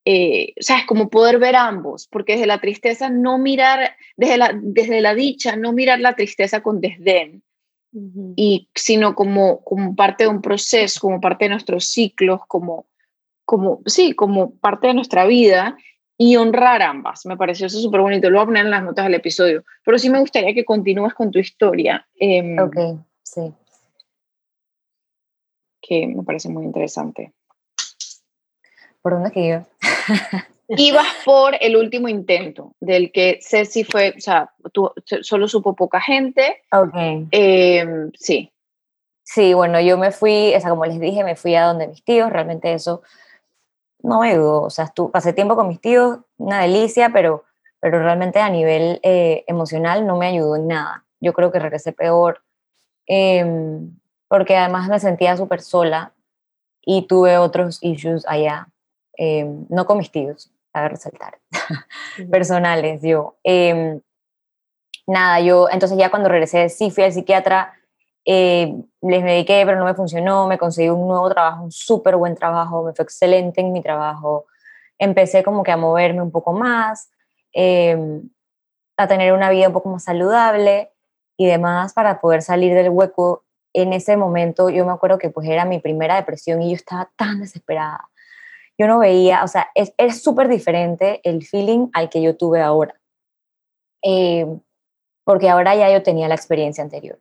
eh, 0.05 0.53
o 0.59 0.63
sea, 0.63 0.79
es 0.79 0.87
como 0.87 1.09
poder 1.09 1.39
ver 1.39 1.57
ambos, 1.57 2.09
porque 2.09 2.33
desde 2.33 2.47
la 2.47 2.61
tristeza 2.61 3.09
no 3.09 3.39
mirar, 3.39 3.97
desde 4.17 4.37
la, 4.37 4.53
desde 4.55 5.01
la 5.01 5.15
dicha, 5.15 5.57
no 5.57 5.73
mirar 5.73 6.01
la 6.01 6.15
tristeza 6.15 6.63
con 6.63 6.81
desdén, 6.81 7.43
y, 8.37 8.69
sino 8.75 9.15
como, 9.15 9.65
como 9.65 9.97
parte 9.97 10.25
de 10.25 10.31
un 10.31 10.43
proceso, 10.43 11.01
como 11.01 11.23
parte 11.23 11.47
de 11.47 11.51
nuestros 11.51 11.87
ciclos, 11.87 12.43
como, 12.47 12.87
como, 13.47 13.81
sí, 13.87 14.13
como 14.13 14.55
parte 14.57 14.89
de 14.89 14.95
nuestra 14.95 15.25
vida 15.25 15.79
y 16.19 16.37
honrar 16.37 16.83
ambas. 16.83 17.25
Me 17.25 17.37
pareció 17.37 17.67
eso 17.67 17.81
súper 17.81 18.03
bonito. 18.03 18.29
Lo 18.29 18.39
voy 18.39 18.43
a 18.43 18.47
poner 18.47 18.65
en 18.65 18.71
las 18.71 18.83
notas 18.83 19.07
del 19.07 19.15
episodio. 19.15 19.65
Pero 19.85 19.99
sí 19.99 20.11
me 20.11 20.21
gustaría 20.21 20.53
que 20.53 20.65
continúes 20.65 21.15
con 21.15 21.31
tu 21.31 21.39
historia. 21.39 22.07
Eh, 22.19 22.61
ok, 22.61 22.77
sí 23.23 23.55
que 25.89 26.07
me 26.07 26.23
parece 26.23 26.51
muy 26.51 26.65
interesante. 26.65 27.33
¿Por 29.01 29.15
dónde 29.15 29.31
que 29.31 29.41
iba? 29.41 29.67
Ibas 30.69 31.07
por 31.25 31.57
el 31.61 31.77
último 31.77 32.09
intento, 32.09 32.75
del 32.79 33.11
que 33.11 33.39
Ceci 33.41 33.85
fue, 33.85 34.13
o 34.17 34.21
sea, 34.21 34.53
tú, 34.71 34.91
solo 35.23 35.49
supo 35.49 35.75
poca 35.75 35.99
gente. 35.99 36.63
Ok. 36.73 36.95
Em, 37.31 38.13
sí. 38.13 38.53
Sí, 39.23 39.55
bueno, 39.55 39.81
yo 39.81 39.97
me 39.97 40.11
fui, 40.11 40.55
o 40.55 40.61
sea, 40.61 40.71
como 40.71 40.85
les 40.85 41.01
dije, 41.01 41.25
me 41.25 41.37
fui 41.37 41.55
a 41.55 41.65
donde 41.65 41.89
mis 41.89 42.05
tíos, 42.05 42.31
realmente 42.31 42.73
eso 42.75 43.03
no 44.03 44.21
me 44.21 44.31
ayudó, 44.31 44.63
o 44.63 44.71
sea, 44.71 44.93
pasé 45.13 45.33
tiempo 45.33 45.57
con 45.57 45.69
mis 45.69 45.81
tíos, 45.81 46.19
una 46.37 46.61
delicia, 46.61 47.11
pero, 47.13 47.45
pero 47.81 47.99
realmente 48.01 48.41
a 48.41 48.51
nivel 48.51 49.01
eh, 49.03 49.45
emocional 49.47 50.07
no 50.07 50.17
me 50.17 50.27
ayudó 50.27 50.57
en 50.57 50.69
nada. 50.69 51.05
Yo 51.21 51.33
creo 51.33 51.51
que 51.51 51.59
regresé 51.59 51.93
peor. 51.93 52.43
Eh, 53.09 53.45
porque 54.29 54.57
además 54.57 54.89
me 54.89 55.01
sentía 55.01 55.37
súper 55.37 55.63
sola 55.63 56.13
y 56.83 57.07
tuve 57.07 57.39
otros 57.39 57.79
issues 57.83 58.25
allá, 58.29 58.69
eh, 59.17 59.47
no 59.69 59.87
con 59.87 59.99
mis 59.99 60.11
tíos, 60.11 60.53
a 60.73 60.89
resaltar, 60.89 61.39
personales, 62.31 63.03
yo. 63.03 63.37
Em, 63.43 64.01
nada, 65.07 65.41
yo, 65.41 65.69
entonces 65.71 65.99
ya 65.99 66.11
cuando 66.11 66.29
regresé, 66.29 66.69
sí 66.69 66.91
fui 66.91 67.05
al 67.05 67.13
psiquiatra, 67.13 67.75
eh, 68.31 68.75
les 69.01 69.23
mediqué, 69.23 69.63
pero 69.65 69.79
no 69.79 69.87
me 69.87 69.95
funcionó, 69.95 70.47
me 70.47 70.59
conseguí 70.59 70.91
un 70.91 71.09
nuevo 71.09 71.31
trabajo, 71.31 71.65
un 71.65 71.73
súper 71.73 72.17
buen 72.17 72.35
trabajo, 72.35 72.83
me 72.83 72.93
fue 72.93 73.03
excelente 73.03 73.63
en 73.63 73.73
mi 73.73 73.81
trabajo, 73.81 74.45
empecé 74.99 75.43
como 75.43 75.63
que 75.63 75.71
a 75.71 75.79
moverme 75.79 76.21
un 76.21 76.31
poco 76.31 76.53
más, 76.53 77.11
em, 77.55 78.29
a 78.99 79.09
tener 79.09 79.33
una 79.33 79.49
vida 79.49 79.69
un 79.69 79.73
poco 79.73 79.89
más 79.89 80.05
saludable 80.05 80.93
y 81.39 81.47
demás 81.47 81.95
para 81.95 82.21
poder 82.21 82.43
salir 82.43 82.75
del 82.75 82.91
hueco 82.91 83.45
en 83.73 83.95
ese 83.95 84.19
momento 84.19 84.69
yo 84.69 84.85
me 84.85 84.93
acuerdo 84.93 85.19
que 85.19 85.31
pues 85.31 85.49
era 85.49 85.65
mi 85.65 85.79
primera 85.79 86.17
depresión 86.17 86.61
y 86.61 86.71
yo 86.71 86.77
estaba 86.77 87.11
tan 87.17 87.41
desesperada. 87.41 88.11
Yo 88.77 88.87
no 88.87 88.99
veía, 88.99 89.43
o 89.43 89.49
sea, 89.49 89.71
es 89.75 90.23
súper 90.23 90.49
diferente 90.49 91.23
el 91.25 91.43
feeling 91.45 91.89
al 91.95 92.11
que 92.11 92.21
yo 92.21 92.37
tuve 92.37 92.61
ahora. 92.61 93.01
Eh, 94.03 94.47
porque 95.25 95.49
ahora 95.49 95.75
ya 95.75 95.91
yo 95.91 96.03
tenía 96.03 96.29
la 96.29 96.35
experiencia 96.35 96.85
anterior. 96.85 97.19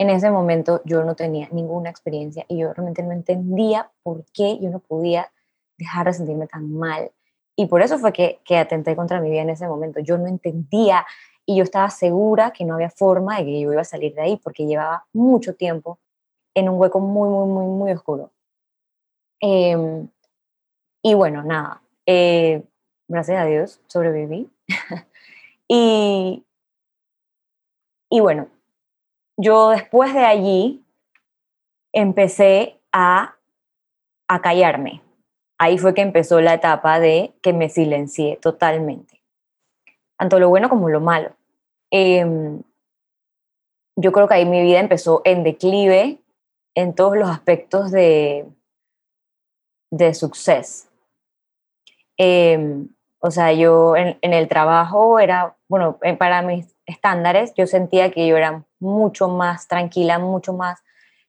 En 0.00 0.08
ese 0.08 0.30
momento 0.30 0.80
yo 0.86 1.04
no 1.04 1.14
tenía 1.14 1.46
ninguna 1.52 1.90
experiencia 1.90 2.46
y 2.48 2.56
yo 2.56 2.72
realmente 2.72 3.02
no 3.02 3.12
entendía 3.12 3.90
por 4.02 4.24
qué 4.32 4.58
yo 4.58 4.70
no 4.70 4.78
podía 4.78 5.30
dejar 5.76 6.06
de 6.06 6.14
sentirme 6.14 6.46
tan 6.46 6.72
mal. 6.72 7.12
Y 7.54 7.66
por 7.66 7.82
eso 7.82 7.98
fue 7.98 8.10
que, 8.10 8.40
que 8.46 8.56
atenté 8.56 8.96
contra 8.96 9.20
mi 9.20 9.28
vida 9.28 9.42
en 9.42 9.50
ese 9.50 9.68
momento. 9.68 10.00
Yo 10.00 10.16
no 10.16 10.26
entendía 10.26 11.04
y 11.44 11.56
yo 11.58 11.64
estaba 11.64 11.90
segura 11.90 12.50
que 12.50 12.64
no 12.64 12.76
había 12.76 12.88
forma 12.88 13.36
de 13.36 13.44
que 13.44 13.60
yo 13.60 13.72
iba 13.74 13.82
a 13.82 13.84
salir 13.84 14.14
de 14.14 14.22
ahí 14.22 14.36
porque 14.38 14.64
llevaba 14.64 15.04
mucho 15.12 15.54
tiempo 15.54 15.98
en 16.54 16.70
un 16.70 16.80
hueco 16.80 16.98
muy, 17.00 17.28
muy, 17.28 17.46
muy, 17.46 17.66
muy 17.66 17.92
oscuro. 17.92 18.32
Em, 19.38 20.08
y 21.02 21.12
bueno, 21.12 21.42
nada, 21.42 21.82
eh, 22.06 22.62
gracias 23.06 23.38
a 23.38 23.44
Dios 23.44 23.82
sobreviví. 23.86 24.50
y, 25.68 26.42
y 28.08 28.20
bueno, 28.20 28.48
yo 29.40 29.70
después 29.70 30.12
de 30.14 30.24
allí 30.24 30.84
empecé 31.92 32.80
a, 32.92 33.36
a 34.28 34.40
callarme. 34.42 35.02
Ahí 35.58 35.78
fue 35.78 35.94
que 35.94 36.02
empezó 36.02 36.40
la 36.40 36.54
etapa 36.54 37.00
de 37.00 37.34
que 37.42 37.52
me 37.52 37.68
silencié 37.68 38.36
totalmente. 38.36 39.20
Tanto 40.18 40.38
lo 40.38 40.48
bueno 40.48 40.68
como 40.68 40.88
lo 40.88 41.00
malo. 41.00 41.32
Em, 41.90 42.62
yo 43.96 44.12
creo 44.12 44.28
que 44.28 44.34
ahí 44.34 44.44
mi 44.44 44.62
vida 44.62 44.80
empezó 44.80 45.22
en 45.24 45.42
declive 45.42 46.18
en 46.74 46.94
todos 46.94 47.16
los 47.16 47.28
aspectos 47.28 47.90
de, 47.90 48.46
de 49.90 50.14
suceso. 50.14 50.88
Em, 52.16 52.88
o 53.18 53.30
sea, 53.30 53.52
yo 53.52 53.96
en, 53.96 54.18
el 54.20 54.48
trabajo 54.48 55.18
era, 55.18 55.56
bueno, 55.68 55.98
para 56.18 56.42
mis 56.42 56.74
estándares, 56.90 57.54
yo 57.54 57.66
sentía 57.66 58.10
que 58.10 58.26
yo 58.26 58.36
era 58.36 58.64
mucho 58.78 59.28
más 59.28 59.68
tranquila, 59.68 60.18
mucho 60.18 60.52
más 60.52 60.82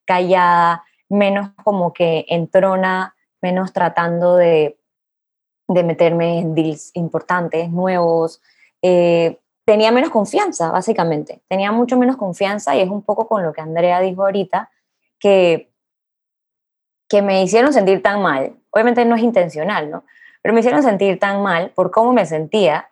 callada, 0.06 0.84
menos 1.10 1.50
como 1.63 1.93
que 1.93 2.26
entrona, 2.30 3.15
menos 3.41 3.74
tratando 3.74 4.36
de, 4.36 4.80
de 5.67 5.84
meterme 5.84 6.39
en 6.39 6.56
deals 6.56 6.91
importantes, 6.93 7.69
nuevos. 7.69 8.41
Eh, 8.82 9.39
tenía 9.65 9.91
menos 9.91 10.10
confianza, 10.10 10.71
básicamente. 10.71 11.41
Tenía 11.47 11.71
mucho 11.71 11.97
menos 11.97 12.17
confianza 12.17 12.76
y 12.76 12.82
es 12.82 12.89
un 12.89 13.04
poco 13.04 13.28
con 13.28 13.43
lo 13.43 13.54
que 13.54 13.62
Andrea 13.62 14.00
dijo 14.00 14.24
ahorita, 14.24 14.69
que, 15.19 15.71
que 17.10 17.21
me 17.21 17.43
hicieron 17.43 17.74
sentir 17.74 18.02
tan 18.02 18.21
mal. 18.21 18.56
Obviamente 18.71 19.04
no 19.06 19.15
es 19.15 19.21
intencional, 19.21 19.91
¿no? 19.91 20.04
Pero 20.41 20.54
me 20.54 20.62
hicieron 20.62 20.82
sentir 20.82 21.19
tan 21.19 21.43
mal 21.43 21.71
por 21.71 21.91
cómo 21.91 22.13
me 22.13 22.26
sentía 22.26 22.89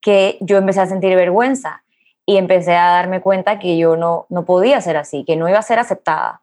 que 0.00 0.36
yo 0.40 0.58
empecé 0.58 0.80
a 0.80 0.86
sentir 0.86 1.16
vergüenza 1.16 1.83
y 2.26 2.36
empecé 2.36 2.74
a 2.74 2.90
darme 2.90 3.20
cuenta 3.20 3.58
que 3.58 3.76
yo 3.76 3.96
no, 3.96 4.26
no 4.28 4.44
podía 4.44 4.80
ser 4.80 4.96
así, 4.96 5.24
que 5.24 5.36
no 5.36 5.48
iba 5.48 5.58
a 5.58 5.62
ser 5.62 5.78
aceptada. 5.78 6.42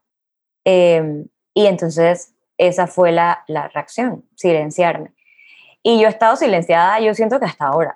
Em, 0.65 1.27
y 1.53 1.65
entonces 1.65 2.33
esa 2.57 2.87
fue 2.87 3.11
la, 3.11 3.43
la 3.47 3.67
reacción, 3.67 4.23
silenciarme. 4.35 5.13
Y 5.83 5.99
yo 5.99 6.07
he 6.07 6.09
estado 6.09 6.35
silenciada, 6.35 6.99
yo 6.99 7.13
siento 7.15 7.39
que 7.39 7.45
hasta 7.45 7.65
ahora. 7.65 7.95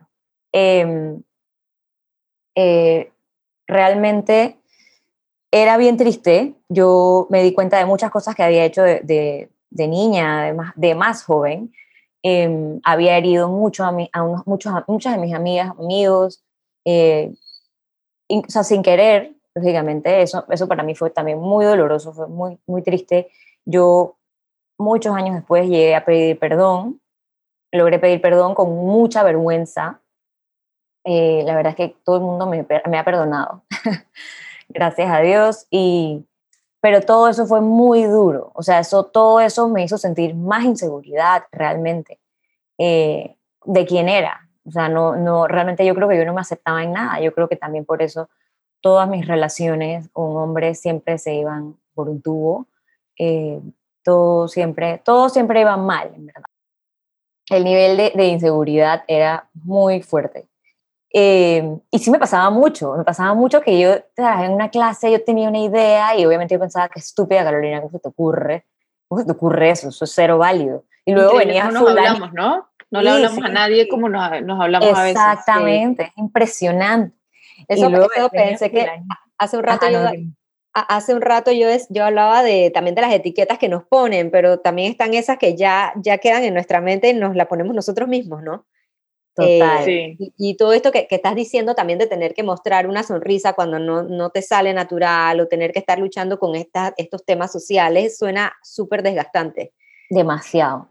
Eh, 0.52 1.16
eh, 2.56 3.12
realmente 3.68 4.58
era 5.52 5.78
bien 5.78 5.98
triste. 5.98 6.56
Yo 6.70 7.28
me 7.30 7.44
di 7.44 7.54
cuenta 7.54 7.78
de 7.78 7.86
muchas 7.86 8.10
cosas 8.12 8.36
que 8.36 8.44
había 8.44 8.66
hecho 8.66 8.82
de, 8.82 9.50
de, 9.70 9.88
niña, 9.88 10.46
de 10.46 10.54
más, 10.54 10.74
de 10.76 10.96
más 10.96 11.24
joven. 11.24 11.74
Em, 12.24 12.80
había 12.84 13.18
herido 13.18 13.50
mucho 13.50 13.84
a, 13.84 13.96
a, 14.14 14.24
unos, 14.24 14.48
muchos, 14.48 14.74
muchas 14.88 15.16
de 15.16 15.22
mis 15.22 15.34
amigas, 15.36 15.72
amigos, 15.78 16.44
eh, 16.86 17.34
o 18.30 18.44
sea, 18.48 18.64
sin 18.64 18.84
querer, 18.84 19.34
lógicamente, 19.54 20.22
eso, 20.22 20.46
eso 20.50 20.68
para 20.68 20.84
mí 20.84 20.96
fue 20.96 21.10
también 21.10 21.40
muy 21.40 21.66
doloroso, 21.66 22.14
fue 22.14 22.28
muy, 22.28 22.60
muy 22.66 22.82
triste. 22.82 23.30
Yo 23.66 24.18
muchos 24.78 25.16
años 25.16 25.36
después 25.36 25.68
llegué 25.68 25.96
a 25.96 26.06
pedir 26.06 26.38
perdón, 26.40 27.02
logré 27.72 28.00
pedir 28.00 28.22
perdón 28.22 28.56
con 28.56 28.70
mucha 28.76 29.24
vergüenza. 29.24 30.02
Eh, 31.04 31.44
la 31.46 31.56
verdad 31.56 31.72
es 31.72 31.76
que 31.78 31.96
todo 32.04 32.18
el 32.18 32.24
mundo 32.24 32.48
me, 32.48 32.66
me 32.90 32.98
ha 32.98 33.06
perdonado, 33.06 33.64
gracias 34.70 35.12
a 35.12 35.20
Dios, 35.20 35.68
y, 35.70 36.26
pero 36.82 37.02
todo 37.02 37.30
eso 37.30 37.46
fue 37.46 37.62
muy 37.62 38.04
duro, 38.06 38.52
o 38.56 38.64
sea, 38.64 38.80
eso, 38.80 39.04
todo 39.04 39.40
eso 39.40 39.70
me 39.70 39.84
hizo 39.84 40.00
sentir 40.00 40.34
más 40.34 40.64
inseguridad 40.64 41.44
realmente 41.52 42.20
eh, 42.80 43.36
de 43.66 43.86
quién 43.86 44.10
era. 44.10 44.45
O 44.66 44.72
sea, 44.72 44.90
no, 44.90 45.16
no, 45.16 45.48
realmente 45.48 45.86
yo 45.86 45.94
creo 45.96 46.10
que 46.10 46.18
yo 46.18 46.26
no 46.26 46.34
me 46.34 46.42
aceptaba 46.42 46.84
en 46.84 46.94
nada, 46.94 47.20
yo 47.22 47.34
creo 47.34 47.48
que 47.48 47.56
también 47.56 47.86
por 47.86 48.02
eso 48.02 48.30
todas 48.82 49.08
mis 49.08 49.28
relaciones 49.28 50.10
con 50.10 50.36
hombres 50.38 50.80
siempre 50.80 51.18
se 51.18 51.34
iban 51.36 51.76
por 51.94 52.10
un 52.10 52.22
tubo. 52.22 52.68
Eh, 53.18 53.60
todo 54.04 54.48
siempre, 54.48 55.02
todo 55.04 55.30
siempre 55.30 55.62
iba 55.62 55.78
mal, 55.78 56.12
en 56.16 56.28
verdad. 56.28 56.44
El 57.50 57.64
nivel 57.64 57.98
de, 57.98 58.12
de 58.16 58.28
inseguridad 58.28 59.04
era 59.08 59.50
muy 59.54 60.02
fuerte. 60.02 60.48
Eh, 61.18 61.80
y 61.92 62.00
sí 62.00 62.12
me 62.12 62.20
pasaba 62.20 62.50
mucho, 62.50 62.94
me 62.98 63.06
pasaba 63.06 63.34
mucho 63.34 63.62
que 63.62 63.80
yo 63.80 63.94
en 64.18 64.52
una 64.52 64.70
clase 64.70 65.10
yo 65.10 65.24
tenía 65.24 65.48
una 65.48 65.60
idea 65.60 66.18
y 66.18 66.26
obviamente 66.26 66.56
yo 66.56 66.60
pensaba, 66.60 66.90
qué 66.90 67.00
estúpida 67.00 67.42
Carolina, 67.42 67.80
¿cómo 67.80 67.92
se 67.92 68.00
te 68.00 68.10
ocurre? 68.10 68.66
¿Cómo 69.08 69.22
se 69.22 69.26
te 69.26 69.32
ocurre 69.32 69.70
eso? 69.70 69.88
Eso 69.88 70.04
es 70.04 70.12
cero 70.14 70.38
válido. 70.38 70.84
Y 71.06 71.14
luego 71.14 71.38
venía 71.38 71.66
no 71.66 71.80
nos 71.80 71.90
hablamos, 71.90 72.34
¿no? 72.34 72.68
No 72.96 73.02
le 73.04 73.10
hablamos 73.10 73.44
a 73.44 73.50
nadie 73.50 73.88
como 73.88 74.10
nos, 74.10 74.42
nos 74.44 74.62
hablamos 74.62 74.90
a 74.90 75.04
veces. 75.04 75.22
Exactamente, 75.22 76.12
impresionante. 76.16 77.16
Eso, 77.68 77.90
luego 77.90 78.30
pensé 78.30 78.72
que 78.72 78.88
hace 79.38 79.58
un 79.58 79.64
rato 79.64 79.90
yo 79.90 80.00
hace 80.76 81.14
un 81.14 81.22
rato 81.22 81.52
yo, 81.52 81.68
yo 81.90 82.06
hablaba 82.06 82.44
de, 82.44 82.70
también 82.70 82.96
de 82.96 83.02
las 83.02 83.14
etiquetas 83.14 83.58
que 83.58 83.70
nos 83.70 83.86
ponen, 83.86 84.30
pero 84.30 84.60
también 84.60 84.92
están 84.92 85.14
esas 85.14 85.38
que 85.38 85.56
ya, 85.56 85.94
ya 85.96 86.18
quedan 86.18 86.44
en 86.44 86.54
nuestra 86.54 86.82
mente 86.82 87.10
y 87.10 87.14
nos 87.14 87.36
la 87.36 87.48
ponemos 87.48 87.74
nosotros 87.74 88.10
mismos, 88.10 88.44
¿no? 88.44 88.68
Total. 89.34 89.90
Eh, 89.90 90.18
y, 90.18 90.56
todo 90.56 90.72
esto 90.74 90.92
que, 90.92 91.08
que, 91.08 91.16
estás 91.16 91.36
diciendo 91.36 91.76
también 91.76 92.00
de 92.00 92.08
tener 92.08 92.34
que 92.34 92.44
mostrar 92.44 92.88
una 92.88 93.04
sonrisa 93.04 93.54
cuando 93.54 93.80
no, 93.80 94.04
no 94.04 94.30
te 94.30 94.42
sale 94.42 94.74
natural 94.74 95.40
o 95.42 95.48
tener 95.48 95.74
que 95.74 95.80
estar 95.80 96.00
luchando 96.00 96.40
con 96.40 96.56
estas 96.56 96.94
estos 96.96 97.26
temas 97.26 97.52
sociales 97.52 98.18
suena 98.18 98.54
súper 98.64 99.04
desgastante. 99.04 99.74
Demasiado, 100.10 100.88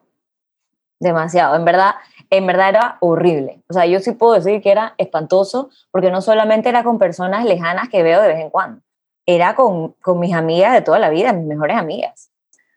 demasiado. 1.04 1.54
En 1.54 1.64
verdad, 1.64 1.94
en 2.30 2.46
verdad 2.46 2.68
era 2.70 2.96
horrible. 3.00 3.62
O 3.68 3.72
sea, 3.72 3.86
yo 3.86 4.00
sí 4.00 4.10
puedo 4.12 4.32
decir 4.32 4.60
que 4.60 4.72
era 4.72 4.94
espantoso 4.98 5.70
porque 5.92 6.10
no 6.10 6.20
solamente 6.20 6.68
era 6.68 6.82
con 6.82 6.98
personas 6.98 7.44
lejanas 7.44 7.88
que 7.88 8.02
veo 8.02 8.20
de 8.20 8.28
vez 8.28 8.40
en 8.40 8.50
cuando, 8.50 8.82
era 9.26 9.54
con, 9.54 9.92
con 10.02 10.18
mis 10.18 10.34
amigas 10.34 10.72
de 10.72 10.82
toda 10.82 10.98
la 10.98 11.10
vida, 11.10 11.32
mis 11.32 11.46
mejores 11.46 11.76
amigas. 11.76 12.30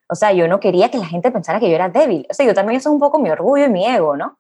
O 0.09 0.15
sea, 0.15 0.31
yo 0.31 0.47
no 0.47 0.59
quería 0.59 0.89
que 0.89 0.97
la 0.97 1.05
gente 1.05 1.31
pensara 1.31 1.59
que 1.59 1.69
yo 1.69 1.75
era 1.75 1.89
débil. 1.89 2.25
O 2.29 2.33
sea, 2.33 2.45
yo 2.45 2.53
también 2.53 2.77
eso 2.77 2.89
es 2.89 2.93
un 2.93 2.99
poco 2.99 3.19
mi 3.19 3.29
orgullo 3.29 3.65
y 3.65 3.69
mi 3.69 3.85
ego, 3.85 4.15
¿no? 4.15 4.37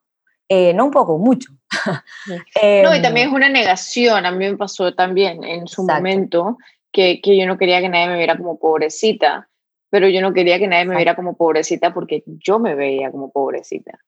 Eh, 0.49 0.73
no 0.73 0.85
un 0.85 0.91
poco, 0.91 1.17
mucho. 1.17 1.51
no, 2.83 2.95
y 2.95 3.01
también 3.01 3.27
em, 3.27 3.29
es 3.29 3.35
una 3.35 3.49
negación. 3.49 4.25
A 4.25 4.31
mí 4.31 4.49
me 4.49 4.55
pasó 4.55 4.93
también 4.93 5.43
en 5.43 5.67
su 5.67 5.83
momento 5.83 6.57
que, 6.91 7.19
que, 7.21 7.37
yo 7.37 7.45
no 7.45 7.57
quería 7.57 7.81
que 7.81 7.89
nadie 7.89 8.07
me 8.07 8.17
viera 8.17 8.37
como 8.37 8.57
pobrecita, 8.57 9.49
pero 9.89 10.07
yo 10.09 10.21
no 10.21 10.33
quería 10.33 10.59
que 10.59 10.67
nadie 10.67 10.85
me 10.85 10.95
viera 10.95 11.15
como 11.15 11.35
pobrecita 11.35 11.93
porque 11.93 12.23
yo 12.25 12.59
me 12.59 12.75
veía 12.75 13.11
como 13.11 13.31
pobrecita. 13.31 13.99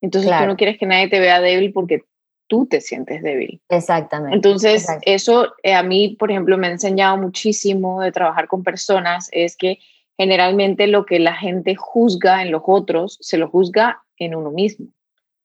Entonces 0.00 0.30
tú 0.38 0.46
no 0.46 0.56
quieres 0.56 0.78
que 0.78 0.86
nadie 0.86 1.08
te 1.08 1.20
vea 1.20 1.40
débil 1.40 1.72
porque 1.72 2.04
tú 2.50 2.66
te 2.66 2.80
sientes 2.80 3.22
débil. 3.22 3.60
Exactamente. 3.68 4.34
Entonces, 4.34 4.86
eso 5.02 5.54
eh, 5.62 5.74
a 5.74 5.84
mí, 5.84 6.16
por 6.18 6.30
ejemplo, 6.30 6.58
me 6.58 6.66
ha 6.66 6.70
enseñado 6.70 7.16
muchísimo 7.16 8.00
de 8.00 8.10
trabajar 8.10 8.48
con 8.48 8.64
personas, 8.64 9.28
es 9.30 9.56
que 9.56 9.78
generalmente 10.18 10.88
lo 10.88 11.06
que 11.06 11.20
la 11.20 11.34
gente 11.34 11.76
juzga 11.76 12.42
en 12.42 12.50
los 12.50 12.62
otros, 12.66 13.18
se 13.20 13.38
lo 13.38 13.48
juzga 13.48 14.02
en 14.16 14.34
uno 14.34 14.50
mismo. 14.50 14.86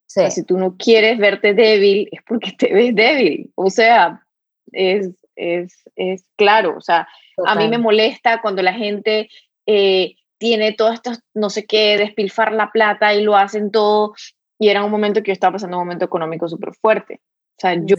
Sí. 0.07 0.19
O 0.19 0.23
sea, 0.23 0.31
si 0.31 0.43
tú 0.43 0.57
no 0.57 0.77
quieres 0.77 1.19
verte 1.19 1.53
débil, 1.53 2.09
es 2.11 2.21
porque 2.27 2.51
te 2.53 2.73
ves 2.73 2.95
débil. 2.95 3.51
O 3.53 3.69
sea, 3.69 4.25
es, 4.71 5.11
es, 5.35 5.83
es 5.95 6.25
claro. 6.37 6.75
O 6.75 6.81
sea, 6.81 7.07
a 7.45 7.55
mí 7.55 7.67
me 7.67 7.77
molesta 7.77 8.41
cuando 8.41 8.63
la 8.63 8.73
gente 8.73 9.29
eh, 9.65 10.15
tiene 10.37 10.73
todo 10.73 10.91
esto, 10.91 11.11
no 11.33 11.49
sé 11.49 11.65
qué, 11.65 11.97
despilfar 11.97 12.53
la 12.53 12.71
plata 12.71 13.13
y 13.13 13.23
lo 13.23 13.35
hacen 13.35 13.71
todo 13.71 14.13
y 14.59 14.69
era 14.69 14.83
un 14.83 14.91
momento 14.91 15.21
que 15.21 15.27
yo 15.29 15.33
estaba 15.33 15.53
pasando 15.53 15.77
un 15.77 15.85
momento 15.85 16.05
económico 16.05 16.47
súper 16.47 16.73
fuerte. 16.73 17.21
O 17.57 17.59
sea, 17.59 17.73
yo, 17.73 17.95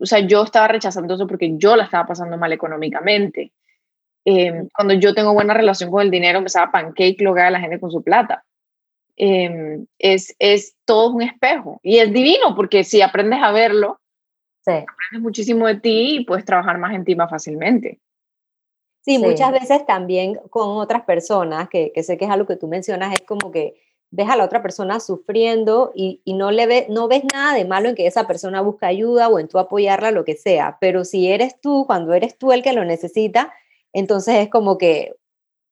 o 0.00 0.06
sea, 0.06 0.20
yo 0.20 0.42
estaba 0.42 0.68
rechazando 0.68 1.14
eso 1.14 1.26
porque 1.26 1.56
yo 1.56 1.76
la 1.76 1.84
estaba 1.84 2.06
pasando 2.06 2.36
mal 2.36 2.52
económicamente. 2.52 3.52
Em, 4.24 4.68
cuando 4.74 4.94
yo 4.94 5.14
tengo 5.14 5.32
buena 5.32 5.54
relación 5.54 5.90
con 5.90 6.02
el 6.02 6.10
dinero, 6.10 6.38
empezaba 6.38 6.72
pancake 6.72 7.20
lo 7.20 7.34
que 7.34 7.40
haga 7.40 7.52
la 7.52 7.60
gente 7.60 7.80
con 7.80 7.90
su 7.90 8.02
plata. 8.02 8.44
Em, 9.16 9.86
es, 9.98 10.34
es 10.38 10.76
todo 10.84 11.10
un 11.10 11.22
espejo 11.22 11.78
y 11.82 11.98
es 11.98 12.12
divino 12.12 12.54
porque 12.56 12.84
si 12.84 13.02
aprendes 13.02 13.40
a 13.42 13.52
verlo, 13.52 14.00
sí. 14.64 14.72
aprendes 14.72 15.22
muchísimo 15.22 15.66
de 15.66 15.78
ti 15.78 16.16
y 16.16 16.24
puedes 16.24 16.44
trabajar 16.44 16.78
más 16.78 16.94
en 16.94 17.04
ti 17.04 17.14
más 17.14 17.30
fácilmente. 17.30 18.00
Sí, 19.02 19.16
sí, 19.16 19.18
muchas 19.18 19.52
veces 19.52 19.86
también 19.86 20.34
con 20.50 20.76
otras 20.76 21.02
personas, 21.02 21.68
que, 21.68 21.92
que 21.92 22.02
sé 22.02 22.18
que 22.18 22.26
es 22.26 22.30
algo 22.30 22.46
que 22.46 22.56
tú 22.56 22.68
mencionas, 22.68 23.14
es 23.14 23.22
como 23.26 23.50
que 23.50 23.74
ves 24.10 24.28
a 24.28 24.36
la 24.36 24.44
otra 24.44 24.62
persona 24.62 24.98
sufriendo 25.00 25.92
y, 25.94 26.20
no, 26.26 26.50
le 26.50 26.66
ve, 26.66 26.86
no 26.88 27.08
ves 27.08 27.22
nada 27.32 27.54
de 27.54 27.64
malo 27.64 27.88
en 27.88 27.94
que 27.94 28.06
esa 28.06 28.26
persona 28.26 28.60
busque 28.60 28.86
ayuda 28.86 29.28
o 29.28 29.38
en 29.38 29.48
tú 29.48 29.58
apoyarla, 29.58 30.10
lo 30.10 30.24
que 30.24 30.34
sea. 30.34 30.78
Pero 30.80 31.04
si 31.04 31.28
eres 31.30 31.60
tú, 31.60 31.84
cuando 31.86 32.12
eres 32.12 32.36
tú 32.36 32.52
el 32.52 32.62
que 32.62 32.72
lo 32.72 32.84
necesita, 32.84 33.52
entonces 33.92 34.36
es 34.36 34.48
como 34.48 34.78
que 34.78 35.14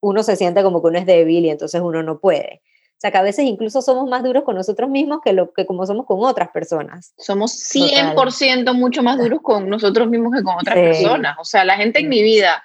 uno 0.00 0.22
se 0.22 0.36
siente 0.36 0.62
como 0.62 0.80
que 0.80 0.88
uno 0.88 0.98
es 0.98 1.06
débil 1.06 1.46
y 1.46 1.50
entonces 1.50 1.80
uno 1.80 2.02
no 2.02 2.20
puede. 2.20 2.62
O 2.90 3.00
sea, 3.00 3.12
que 3.12 3.18
a 3.18 3.22
veces 3.22 3.44
incluso 3.44 3.80
somos 3.80 4.08
más 4.08 4.24
duros 4.24 4.42
con 4.42 4.56
nosotros 4.56 4.88
mismos 4.88 5.20
que, 5.24 5.32
lo, 5.32 5.52
que 5.52 5.66
como 5.66 5.86
somos 5.86 6.04
con 6.06 6.18
otras 6.20 6.48
personas. 6.50 7.12
Somos 7.16 7.52
100% 7.72 8.74
mucho 8.74 9.02
más 9.04 9.18
duros 9.18 9.40
con 9.40 9.68
nosotros 9.68 10.08
mismos 10.08 10.32
que 10.34 10.42
con 10.42 10.54
otras 10.54 10.74
personas. 10.74 11.36
O 11.40 11.44
sea, 11.44 11.64
la 11.64 11.76
gente 11.76 12.00
en 12.00 12.08
mi 12.08 12.22
vida 12.22 12.62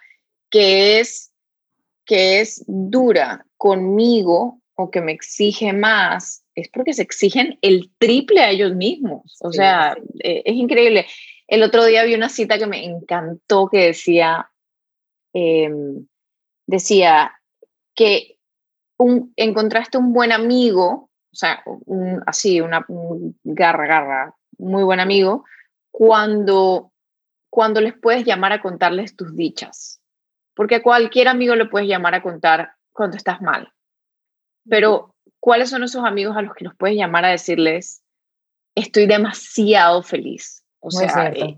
que 0.53 0.99
es, 0.99 1.33
que 2.05 2.39
es 2.39 2.63
dura 2.67 3.43
conmigo 3.57 4.61
o 4.75 4.91
que 4.91 5.01
me 5.01 5.11
exige 5.11 5.73
más, 5.73 6.45
es 6.53 6.69
porque 6.69 6.93
se 6.93 7.01
exigen 7.01 7.57
el 7.63 7.91
triple 7.97 8.41
a 8.41 8.51
ellos 8.51 8.75
mismos. 8.75 9.35
O 9.41 9.51
sea, 9.51 9.97
eh, 10.23 10.43
es 10.45 10.53
increíble. 10.53 11.07
El 11.47 11.63
otro 11.63 11.83
día 11.85 12.03
vi 12.03 12.13
una 12.13 12.29
cita 12.29 12.59
que 12.59 12.67
me 12.67 12.85
encantó 12.85 13.67
que 13.67 13.79
decía, 13.87 14.51
em, 15.33 16.05
decía 16.67 17.33
que 17.95 18.37
un, 18.97 19.33
encontraste 19.35 19.97
un 19.97 20.13
buen 20.13 20.31
amigo, 20.31 21.09
o 21.31 21.35
sea, 21.35 21.63
así, 22.27 22.61
una 22.61 22.85
un 22.89 23.39
garra, 23.43 23.87
garra, 23.87 24.35
muy 24.59 24.83
buen 24.83 24.99
amigo, 24.99 25.45
cuando, 25.89 26.91
cuando 27.49 27.81
les 27.81 27.97
puedes 27.97 28.23
llamar 28.23 28.53
a 28.53 28.61
contarles 28.61 29.15
tus 29.15 29.35
dichas. 29.35 29.99
Porque 30.55 30.75
a 30.75 30.83
cualquier 30.83 31.27
amigo 31.27 31.55
le 31.55 31.65
puedes 31.65 31.87
llamar 31.87 32.15
a 32.15 32.21
contar 32.21 32.73
cuando 32.91 33.17
estás 33.17 33.41
mal. 33.41 33.71
Pero, 34.69 35.15
¿cuáles 35.39 35.69
son 35.69 35.83
esos 35.83 36.05
amigos 36.05 36.37
a 36.37 36.41
los 36.41 36.53
que 36.53 36.65
nos 36.65 36.75
puedes 36.75 36.95
llamar 36.95 37.25
a 37.25 37.29
decirles, 37.29 38.03
estoy 38.75 39.07
demasiado 39.07 40.03
feliz? 40.03 40.63
O 40.79 40.91
sea, 40.91 41.29
eh, 41.29 41.57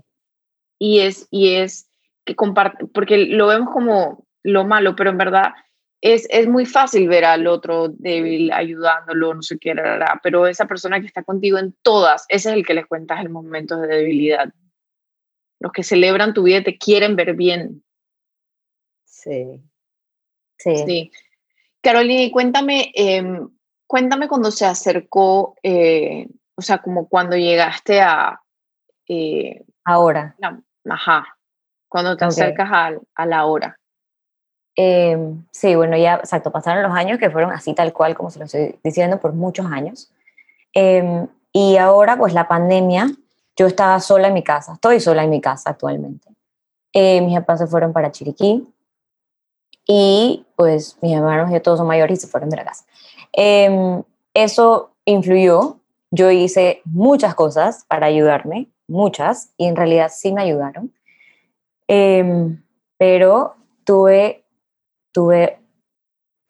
y 0.78 1.00
es, 1.00 1.28
y 1.30 1.54
es 1.54 1.90
que 2.24 2.34
comparte, 2.34 2.86
porque 2.86 3.18
lo 3.26 3.46
vemos 3.48 3.72
como 3.72 4.26
lo 4.42 4.64
malo, 4.64 4.96
pero 4.96 5.10
en 5.10 5.18
verdad 5.18 5.52
es, 6.00 6.26
es 6.30 6.48
muy 6.48 6.66
fácil 6.66 7.08
ver 7.08 7.24
al 7.24 7.46
otro 7.46 7.88
débil 7.88 8.52
ayudándolo, 8.52 9.34
no 9.34 9.42
sé 9.42 9.58
qué, 9.58 9.74
pero 10.22 10.46
esa 10.46 10.66
persona 10.66 11.00
que 11.00 11.06
está 11.06 11.22
contigo 11.22 11.58
en 11.58 11.74
todas, 11.82 12.24
ese 12.28 12.50
es 12.50 12.56
el 12.56 12.66
que 12.66 12.74
les 12.74 12.86
cuentas 12.86 13.20
el 13.20 13.30
momento 13.30 13.76
de 13.76 13.88
debilidad. 13.88 14.52
Los 15.60 15.72
que 15.72 15.82
celebran 15.82 16.34
tu 16.34 16.42
vida 16.42 16.62
te 16.62 16.76
quieren 16.76 17.16
ver 17.16 17.34
bien. 17.34 17.82
Sí. 19.26 19.60
Sí. 20.58 20.76
sí. 20.86 21.10
Carolina, 21.82 22.32
cuéntame, 22.32 22.92
em, 22.94 23.48
cuéntame 23.86 24.28
cuando 24.28 24.50
se 24.50 24.66
acercó, 24.66 25.56
eh, 25.62 26.28
o 26.54 26.62
sea, 26.62 26.78
como 26.78 27.08
cuando 27.08 27.36
llegaste 27.36 28.00
a... 28.00 28.40
Eh, 29.08 29.64
Ahora. 29.84 30.34
ajá, 30.88 31.38
cuando 31.88 32.16
te 32.16 32.24
acercas 32.24 32.68
a, 32.72 32.92
a, 33.14 33.26
la 33.26 33.46
hora. 33.46 33.78
Em, 34.74 35.44
sí, 35.52 35.74
bueno, 35.76 35.96
ya, 35.96 36.14
exacto, 36.16 36.50
pasaron 36.50 36.82
los 36.82 36.92
años 36.92 37.18
que 37.18 37.30
fueron 37.30 37.52
así 37.52 37.72
tal 37.74 37.92
cual 37.92 38.16
como 38.16 38.30
se 38.30 38.38
lo 38.38 38.46
estoy 38.46 38.78
diciendo 38.82 39.20
por 39.20 39.32
muchos 39.32 39.66
años. 39.66 40.12
Em, 40.72 41.28
y 41.52 41.76
ahora, 41.76 42.16
pues 42.16 42.32
la 42.32 42.48
pandemia, 42.48 43.06
yo 43.56 43.66
estaba 43.66 44.00
sola 44.00 44.28
en 44.28 44.34
mi 44.34 44.42
casa, 44.42 44.74
estoy 44.74 45.00
sola 45.00 45.24
en 45.24 45.30
mi 45.30 45.40
casa 45.40 45.70
actualmente. 45.70 46.28
Eh, 46.92 47.20
mis 47.20 47.38
papás 47.38 47.60
se 47.60 47.66
fueron 47.66 47.92
para 47.92 48.10
Chiriquí, 48.10 48.66
y 49.86 50.44
pues 50.56 50.98
mis 51.00 51.16
hermanos 51.16 51.50
ya 51.50 51.62
todos 51.62 51.78
son 51.78 51.86
mayores 51.86 52.18
y 52.18 52.20
se 52.22 52.26
fueron 52.26 52.50
de 52.50 52.56
la 52.56 52.64
casa. 52.64 52.84
Em, 53.32 54.02
eso 54.34 54.90
influyó, 55.04 55.78
yo 56.10 56.30
hice 56.30 56.82
muchas 56.84 57.34
cosas 57.34 57.84
para 57.88 58.06
ayudarme, 58.06 58.68
muchas, 58.88 59.52
y 59.56 59.66
en 59.66 59.76
realidad 59.76 60.10
sí 60.12 60.32
me 60.32 60.42
ayudaron, 60.42 60.92
em, 61.88 62.62
pero 62.98 63.54
tuve, 63.84 64.44
tuve 65.12 65.58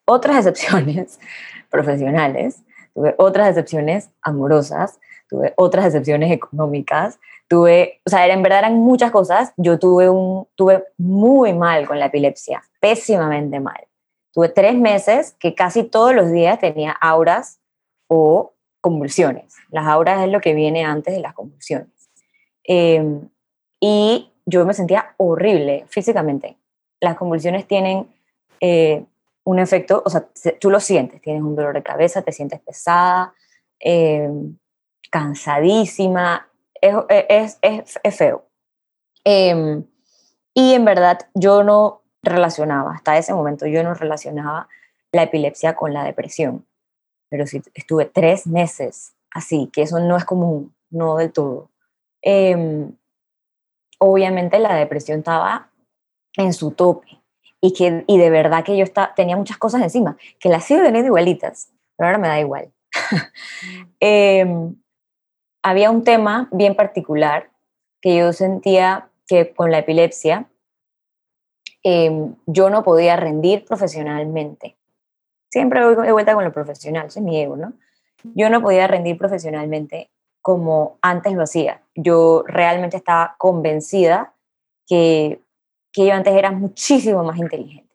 otras 0.07 0.39
excepciones 0.39 1.21
profesionales, 1.71 2.63
tuve 2.95 3.15
otras 3.19 3.49
excepciones 3.49 4.11
amorosas, 4.23 4.99
tuve 5.29 5.53
otras 5.57 5.87
excepciones 5.87 6.33
económicas, 6.33 7.19
tuve, 7.49 8.01
o 8.07 8.11
sea, 8.11 8.27
en 8.27 8.43
verdad 8.43 8.61
eran 8.61 8.79
muchas 8.79 9.11
cosas. 9.11 9.53
Yo 9.57 9.79
tuve, 9.79 10.09
un, 10.09 10.47
tuve 10.55 10.85
muy 10.97 11.53
mal 11.53 11.87
con 11.87 11.99
la 11.99 12.07
epilepsia, 12.07 12.63
pésimamente 12.87 13.59
mal. 13.59 13.89
Tuve 14.33 14.49
tres 14.49 14.77
meses 14.77 15.35
que 15.41 15.55
casi 15.55 15.83
todos 15.83 16.15
los 16.15 16.31
días 16.31 16.61
tenía 16.61 16.93
auras 16.93 17.59
o 18.07 18.55
convulsiones. 18.81 19.55
Las 19.71 19.87
auras 19.89 20.23
es 20.23 20.31
lo 20.31 20.41
que 20.41 20.55
viene 20.55 20.85
antes 20.85 21.15
de 21.15 21.21
las 21.21 21.35
convulsiones. 21.35 22.11
Em, 22.63 23.29
y 23.81 24.31
yo 24.45 24.65
me 24.65 24.75
sentía 24.75 25.15
horrible 25.17 25.87
físicamente. 25.89 26.57
Las 27.01 27.17
convulsiones 27.17 27.67
tienen 27.67 28.09
eh, 28.61 29.05
un 29.45 29.59
efecto, 29.59 30.03
o 30.05 30.11
sea, 30.11 30.29
tú 30.61 30.71
lo 30.71 30.79
sientes, 30.79 31.21
tienes 31.21 31.43
un 31.43 31.57
dolor 31.57 31.75
de 31.75 31.83
cabeza, 31.83 32.23
te 32.23 32.33
sientes 32.33 32.61
pesada, 32.61 33.35
em, 33.81 34.57
cansadísima, 35.11 36.49
es, 36.81 37.59
feo. 38.17 38.45
Y 40.55 40.73
en 40.73 40.85
verdad 40.85 41.19
yo 41.35 41.65
no 41.65 42.06
relacionaba, 42.31 42.93
hasta 42.93 43.19
ese 43.19 43.35
momento 43.35 43.67
yo 43.67 43.83
no 43.83 43.95
relacionaba 43.95 44.69
la 45.13 45.25
epilepsia 45.25 45.75
con 45.75 45.93
la 45.93 46.05
depresión. 46.05 46.67
Pero 47.29 47.47
si 47.47 47.63
estuve 47.75 48.07
tres 48.07 48.47
meses 48.47 49.15
así, 49.31 49.69
que 49.73 49.83
eso 49.83 49.99
no 49.99 50.17
es 50.17 50.25
común, 50.25 50.75
no 50.91 51.17
del 51.17 51.33
todo. 51.33 51.71
Em, 52.23 52.93
obviamente 53.99 54.59
la 54.59 54.75
depresión 54.75 55.19
estaba 55.19 55.71
en 56.37 56.53
su 56.53 56.73
tope 56.73 57.21
y, 57.61 57.73
que, 57.73 58.05
y 58.07 58.19
de 58.19 58.31
verdad 58.31 58.65
que 58.65 58.77
yo 58.77 58.85
estaba, 58.85 59.15
tenía 59.15 59.37
muchas 59.37 59.59
cosas 59.59 59.83
encima, 59.83 60.17
que 60.39 60.49
las 60.49 60.65
sigo 60.65 60.83
teniendo 60.83 61.09
igualitas, 61.09 61.73
pero 61.97 62.09
ahora 62.09 62.19
me 62.19 62.29
da 62.29 62.41
igual. 62.41 62.73
eh, 64.01 64.47
había 65.63 65.91
un 65.91 66.05
tema 66.05 66.49
bien 66.53 66.77
particular 66.77 67.51
que 68.01 68.17
yo 68.17 68.33
sentía 68.33 69.11
que 69.27 69.53
con 69.53 69.71
la 69.71 69.79
epilepsia 69.79 70.49
em, 71.89 72.35
yo 72.47 72.69
no 72.69 72.83
podía 72.83 73.15
rendir 73.15 73.65
profesionalmente. 73.65 74.77
Siempre 75.49 75.85
voy 75.85 76.05
de 76.05 76.11
vuelta 76.11 76.35
con 76.35 76.43
lo 76.43 76.53
profesional, 76.53 77.13
soy 77.13 77.23
mi 77.23 77.41
ego, 77.41 77.57
¿no? 77.57 77.75
Yo 78.35 78.51
no 78.51 78.61
podía 78.61 78.89
rendir 78.89 79.17
profesionalmente 79.17 80.11
como 80.43 80.99
antes 81.01 81.33
lo 81.35 81.45
hacía. 81.45 81.83
Yo 81.95 82.43
realmente 82.45 82.97
estaba 82.97 83.37
convencida 83.39 84.35
que, 84.89 85.41
que 85.93 86.07
yo 86.07 86.13
antes 86.13 86.35
era 86.35 86.51
muchísimo 86.51 87.23
más 87.23 87.39
inteligente, 87.39 87.95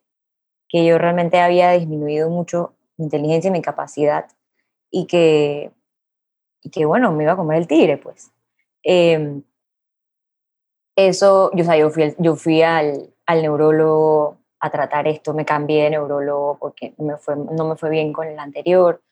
que 0.70 0.86
yo 0.86 0.96
realmente 0.96 1.38
había 1.38 1.72
disminuido 1.72 2.30
mucho 2.30 2.72
mi 2.96 3.04
inteligencia 3.04 3.48
y 3.48 3.52
mi 3.52 3.60
capacidad 3.60 4.26
y 4.90 5.06
que 5.06 5.70
y 6.62 6.70
que 6.70 6.86
bueno, 6.86 7.12
me 7.12 7.24
iba 7.24 7.32
a 7.32 7.36
comer 7.36 7.58
el 7.58 7.66
tigre, 7.66 7.98
pues. 7.98 8.32
Em, 8.84 9.42
eso, 10.96 11.50
yo, 11.54 11.62
o 11.62 11.66
sea, 11.66 11.76
yo 11.76 11.90
fui, 11.90 12.14
yo 12.18 12.36
fui 12.36 12.62
al, 12.62 13.11
al, 13.26 13.42
neurólogo 13.42 14.38
a 14.60 14.70
tratar 14.70 15.08
esto, 15.08 15.34
me 15.34 15.44
cambié 15.44 15.84
de 15.84 15.90
neurólogo 15.90 16.58
porque 16.58 16.94
me 16.98 17.16
fue, 17.16 17.36
no 17.36 17.64
me 17.66 17.76
fue 17.76 17.90
bien 17.90 18.12
con 18.12 18.26
el 18.26 18.38
anterior. 18.38 19.02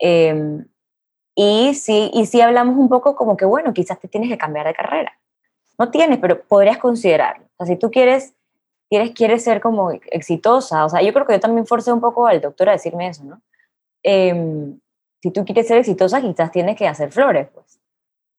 Eh, 0.00 0.64
y 1.34 1.74
sí, 1.74 2.10
y 2.12 2.26
sí 2.26 2.40
hablamos 2.40 2.76
un 2.76 2.88
poco 2.88 3.14
como 3.14 3.36
que, 3.36 3.44
bueno, 3.44 3.72
quizás 3.72 4.00
te 4.00 4.08
tienes 4.08 4.28
que 4.28 4.38
cambiar 4.38 4.66
de 4.66 4.74
carrera. 4.74 5.12
No 5.78 5.90
tienes, 5.90 6.18
pero 6.18 6.42
podrías 6.42 6.78
considerarlo. 6.78 7.44
O 7.56 7.64
sea, 7.64 7.74
si 7.74 7.78
tú 7.78 7.92
quieres, 7.92 8.34
quieres, 8.90 9.12
quieres 9.12 9.44
ser 9.44 9.60
como 9.60 9.92
exitosa, 9.92 10.84
o 10.84 10.88
sea, 10.88 11.00
yo 11.00 11.12
creo 11.12 11.26
que 11.26 11.34
yo 11.34 11.40
también 11.40 11.64
forcé 11.64 11.92
un 11.92 12.00
poco 12.00 12.26
al 12.26 12.40
doctor 12.40 12.68
a 12.68 12.72
decirme 12.72 13.08
eso, 13.08 13.22
¿no? 13.22 13.40
Eh, 14.02 14.74
si 15.22 15.30
tú 15.30 15.44
quieres 15.44 15.68
ser 15.68 15.78
exitosa, 15.78 16.20
quizás 16.20 16.50
tienes 16.50 16.76
que 16.76 16.88
hacer 16.88 17.12
flores, 17.12 17.48
pues, 17.54 17.80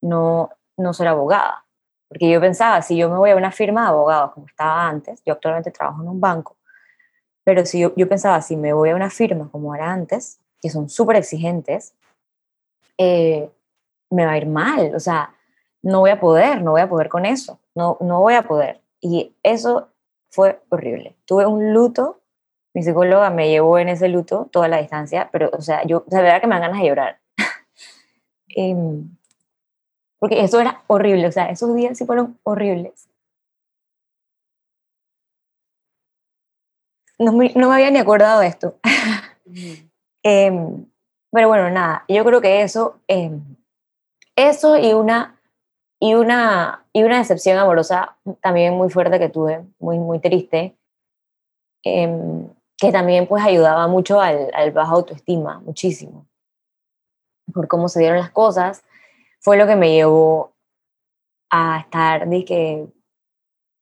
no, 0.01 0.49
no 0.77 0.93
ser 0.93 1.07
abogada. 1.07 1.65
Porque 2.09 2.29
yo 2.29 2.41
pensaba, 2.41 2.81
si 2.81 2.97
yo 2.97 3.09
me 3.09 3.17
voy 3.17 3.29
a 3.29 3.35
una 3.35 3.51
firma 3.51 3.83
de 3.83 3.87
abogados 3.89 4.31
como 4.33 4.47
estaba 4.47 4.87
antes, 4.87 5.21
yo 5.25 5.33
actualmente 5.33 5.71
trabajo 5.71 6.01
en 6.01 6.09
un 6.09 6.19
banco, 6.19 6.57
pero 7.43 7.65
si 7.65 7.79
yo, 7.79 7.93
yo 7.95 8.09
pensaba, 8.09 8.41
si 8.41 8.57
me 8.57 8.73
voy 8.73 8.89
a 8.89 8.95
una 8.95 9.09
firma 9.09 9.49
como 9.51 9.73
era 9.73 9.91
antes, 9.91 10.39
que 10.61 10.69
son 10.69 10.89
súper 10.89 11.17
exigentes, 11.17 11.93
eh, 12.97 13.49
me 14.09 14.25
va 14.25 14.31
a 14.33 14.37
ir 14.37 14.47
mal, 14.47 14.93
o 14.95 14.99
sea, 14.99 15.33
no 15.81 15.99
voy 15.99 16.09
a 16.09 16.19
poder, 16.19 16.61
no 16.61 16.71
voy 16.71 16.81
a 16.81 16.89
poder 16.89 17.09
con 17.09 17.25
eso, 17.25 17.59
no, 17.75 17.97
no 18.01 18.19
voy 18.19 18.33
a 18.33 18.43
poder. 18.43 18.81
Y 18.99 19.33
eso 19.43 19.89
fue 20.29 20.61
horrible. 20.69 21.15
Tuve 21.25 21.45
un 21.45 21.73
luto 21.73 22.19
mi 22.73 22.83
psicóloga 22.83 23.29
me 23.29 23.49
llevó 23.49 23.79
en 23.79 23.89
ese 23.89 24.07
luto 24.09 24.47
toda 24.51 24.67
la 24.67 24.77
distancia, 24.77 25.29
pero, 25.31 25.49
o 25.53 25.61
sea, 25.61 25.83
yo, 25.85 26.03
de 26.07 26.21
verdad 26.21 26.39
que 26.41 26.47
me 26.47 26.55
dan 26.55 26.63
ganas 26.63 26.81
de 26.81 26.87
llorar. 26.87 27.19
Em, 28.55 29.17
porque 30.19 30.43
eso 30.43 30.59
era 30.59 30.83
horrible, 30.87 31.27
o 31.27 31.31
sea, 31.31 31.49
esos 31.49 31.73
días 31.75 31.97
sí 31.97 32.05
fueron 32.05 32.37
horribles. 32.43 33.09
No 37.17 37.33
me, 37.33 37.51
no 37.55 37.69
me 37.69 37.75
había 37.75 37.91
ni 37.91 37.99
acordado 37.99 38.41
de 38.41 38.47
esto. 38.47 38.75
Em, 40.21 40.85
pero 41.31 41.47
bueno, 41.47 41.69
nada, 41.69 42.03
yo 42.09 42.25
creo 42.25 42.41
que 42.41 42.61
eso, 42.61 42.99
em, 43.07 43.41
eso 44.35 44.77
y 44.77 44.91
una, 44.91 45.39
y, 45.97 46.13
una, 46.13 46.85
y 46.91 47.03
una 47.03 47.19
decepción 47.19 47.57
amorosa 47.57 48.17
también 48.41 48.73
muy 48.73 48.89
fuerte 48.89 49.17
que 49.17 49.29
tuve, 49.29 49.63
muy, 49.79 49.97
muy 49.97 50.19
triste, 50.19 50.75
que 51.81 52.91
también 52.91 53.27
pues 53.27 53.43
ayudaba 53.45 53.87
mucho 53.87 54.19
al, 54.19 54.51
al 54.53 54.71
bajo 54.71 54.95
autoestima, 54.95 55.61
muchísimo, 55.61 56.27
por 57.53 57.69
cómo 57.69 57.87
se 57.87 58.01
dieron 58.01 58.19
las 58.19 58.31
cosas, 58.31 58.83
fue 59.39 59.57
lo 59.57 59.67
que 59.67 59.75
me 59.75 59.93
llevó 59.93 60.53
a 61.49 61.79
estar 61.79 62.29
que 62.45 62.87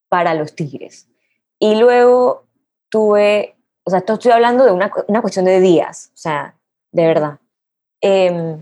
para 0.09 0.33
los 0.33 0.55
tigres. 0.55 1.07
Y 1.59 1.75
luego 1.75 2.45
tuve, 2.89 3.55
o 3.83 3.89
sea, 3.89 3.99
esto 3.99 4.13
estoy 4.13 4.31
hablando 4.31 4.63
de 4.63 4.71
una, 4.71 4.91
una 5.07 5.21
cuestión 5.21 5.45
de 5.45 5.59
días, 5.59 6.11
o 6.13 6.17
sea, 6.17 6.55
de 6.91 7.07
verdad. 7.07 7.39
Eh, 8.01 8.57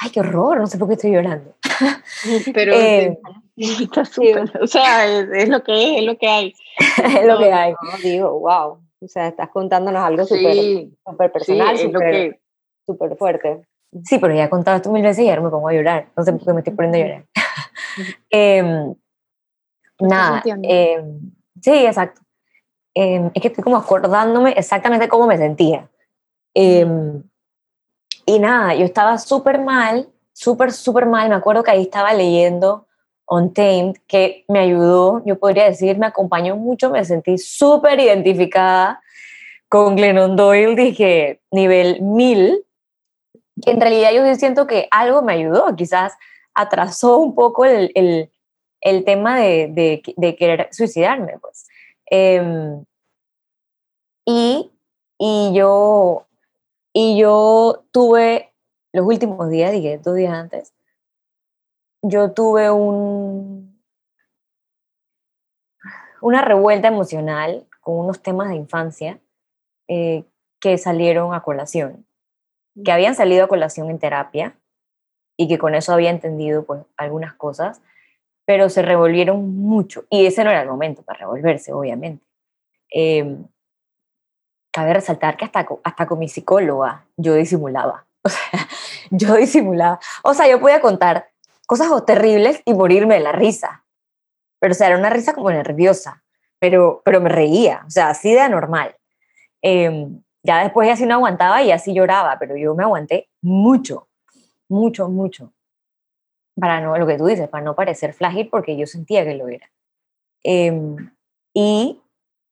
ay, 0.00 0.10
qué 0.10 0.20
horror, 0.20 0.58
no 0.58 0.66
sé 0.66 0.78
por 0.78 0.88
qué 0.88 0.94
estoy 0.94 1.12
llorando. 1.12 1.54
Pero 2.52 2.74
eh, 2.74 3.18
está 3.56 4.04
súper, 4.04 4.50
o 4.60 4.66
sea, 4.66 5.06
es, 5.06 5.48
lo 5.48 5.62
que 5.62 5.72
es, 5.72 5.98
es 6.00 6.04
lo 6.04 6.18
que 6.18 6.28
hay. 6.28 6.54
es 7.18 7.24
lo 7.24 7.38
que 7.38 7.52
hay. 7.52 7.74
digo, 8.02 8.40
wow, 8.40 8.82
o 9.00 9.08
sea, 9.08 9.28
estás 9.28 9.48
contándonos 9.50 10.02
algo 10.02 10.24
súper 10.24 10.54
sí, 10.54 10.98
personal, 11.32 11.78
sí, 11.78 11.84
súper 11.84 12.40
super 12.86 13.16
fuerte. 13.16 13.62
Sí, 14.04 14.18
pero 14.18 14.34
ya 14.34 14.44
he 14.44 14.50
contado 14.50 14.76
esto 14.76 14.92
mil 14.92 15.02
veces 15.02 15.24
y 15.24 15.28
ahora 15.28 15.42
me 15.42 15.50
pongo 15.50 15.68
a 15.68 15.72
llorar, 15.72 16.08
no 16.16 16.22
sé 16.22 16.32
por 16.32 16.44
qué 16.44 16.52
me 16.52 16.60
estoy 16.60 16.74
poniendo 16.74 16.98
a 16.98 17.00
llorar. 17.00 17.24
eh, 18.30 18.94
nada, 19.98 20.42
eh, 20.62 21.04
sí, 21.60 21.86
exacto. 21.86 22.20
Eh, 22.94 23.30
es 23.34 23.42
que 23.42 23.48
estoy 23.48 23.64
como 23.64 23.76
acordándome 23.76 24.52
exactamente 24.52 25.08
cómo 25.08 25.26
me 25.26 25.38
sentía. 25.38 25.88
Y 28.30 28.38
nada, 28.38 28.74
yo 28.74 28.84
estaba 28.84 29.18
súper 29.18 29.60
mal, 29.60 30.08
súper, 30.32 30.72
súper 30.72 31.06
mal. 31.06 31.28
Me 31.28 31.34
acuerdo 31.34 31.64
que 31.64 31.72
ahí 31.72 31.82
estaba 31.82 32.14
leyendo 32.14 32.86
Untamed, 33.26 33.96
que 34.06 34.44
me 34.48 34.60
ayudó, 34.60 35.22
yo 35.24 35.38
podría 35.38 35.64
decir, 35.64 35.98
me 35.98 36.06
acompañó 36.06 36.56
mucho, 36.56 36.90
me 36.90 37.04
sentí 37.04 37.38
súper 37.38 38.00
identificada 38.00 39.00
con 39.68 39.94
Glennon 39.94 40.34
Doyle, 40.34 40.74
dije, 40.74 41.40
nivel 41.52 42.02
1000, 42.02 42.64
que 43.64 43.70
en 43.70 43.80
realidad 43.80 44.12
yo 44.12 44.34
siento 44.34 44.66
que 44.66 44.88
algo 44.90 45.22
me 45.22 45.34
ayudó, 45.34 45.74
quizás 45.76 46.14
atrasó 46.54 47.18
un 47.18 47.34
poco 47.34 47.64
el, 47.64 47.92
el, 48.80 49.04
tema 49.04 49.38
de, 49.38 50.02
de, 50.16 50.36
querer 50.36 50.68
suicidarme, 50.72 51.38
pues. 51.38 51.68
Eh, 52.10 52.42
y, 54.26 54.70
y 55.18 55.52
yo 55.54 56.26
y 56.92 57.18
yo 57.18 57.84
tuve, 57.92 58.52
los 58.92 59.06
últimos 59.06 59.48
días, 59.48 59.72
dije, 59.72 59.98
dos 59.98 60.16
días 60.16 60.32
antes, 60.32 60.74
yo 62.02 62.32
tuve 62.32 62.70
un, 62.70 63.80
una 66.20 66.42
revuelta 66.42 66.88
emocional 66.88 67.66
con 67.80 67.96
unos 67.96 68.22
temas 68.22 68.48
de 68.48 68.56
infancia 68.56 69.20
eh, 69.86 70.24
que 70.58 70.78
salieron 70.78 71.32
a 71.32 71.42
colación, 71.42 72.06
que 72.84 72.92
habían 72.92 73.14
salido 73.14 73.44
a 73.44 73.48
colación 73.48 73.90
en 73.90 73.98
terapia 73.98 74.56
y 75.36 75.48
que 75.48 75.58
con 75.58 75.74
eso 75.74 75.92
había 75.92 76.10
entendido 76.10 76.64
pues, 76.64 76.82
algunas 76.96 77.34
cosas, 77.34 77.80
pero 78.44 78.68
se 78.68 78.82
revolvieron 78.82 79.56
mucho 79.56 80.04
y 80.10 80.26
ese 80.26 80.44
no 80.44 80.50
era 80.50 80.62
el 80.62 80.68
momento 80.68 81.02
para 81.02 81.20
revolverse, 81.20 81.72
obviamente. 81.72 82.24
Em, 82.90 83.46
cabe 84.72 84.94
resaltar 84.94 85.36
que 85.36 85.44
hasta, 85.44 85.66
hasta 85.84 86.06
con 86.06 86.18
mi 86.18 86.28
psicóloga 86.28 87.06
yo 87.16 87.34
disimulaba. 87.34 88.06
O 88.22 88.28
sea, 88.28 88.68
yo 89.10 89.34
disimulaba. 89.36 89.98
O 90.22 90.34
sea, 90.34 90.46
yo 90.46 90.60
podía 90.60 90.82
contar 90.82 91.30
cosas 91.66 91.88
terribles 92.04 92.60
y 92.66 92.74
morirme 92.74 93.14
de 93.14 93.20
la 93.20 93.32
risa. 93.32 93.84
Pero, 94.60 94.74
o 94.78 94.84
era 94.84 94.98
una 94.98 95.08
risa 95.08 95.32
como 95.32 95.50
nerviosa, 95.50 96.22
pero, 96.58 97.00
pero 97.02 97.20
me 97.20 97.30
reía, 97.30 97.82
o 97.86 97.90
sea, 97.90 98.10
así 98.10 98.32
de 98.32 98.40
anormal. 98.40 98.94
Em, 99.62 100.22
ya 100.42 100.62
después 100.62 100.90
así 100.90 101.06
no 101.06 101.14
aguantaba 101.14 101.62
y 101.62 101.72
así 101.72 101.94
lloraba, 101.94 102.38
pero 102.38 102.56
yo 102.56 102.74
me 102.74 102.84
aguanté 102.84 103.28
mucho, 103.42 104.08
mucho, 104.68 105.08
mucho. 105.08 105.52
Para 106.58 106.80
no, 106.80 106.96
lo 106.96 107.06
que 107.06 107.16
tú 107.16 107.26
dices, 107.26 107.48
para 107.48 107.64
no 107.64 107.74
parecer 107.74 108.12
frágil, 108.12 108.48
porque 108.48 108.76
yo 108.76 108.86
sentía 108.86 109.24
que 109.24 109.34
lo 109.34 109.48
era. 109.48 109.70
Em, 110.42 111.10
y, 111.54 112.00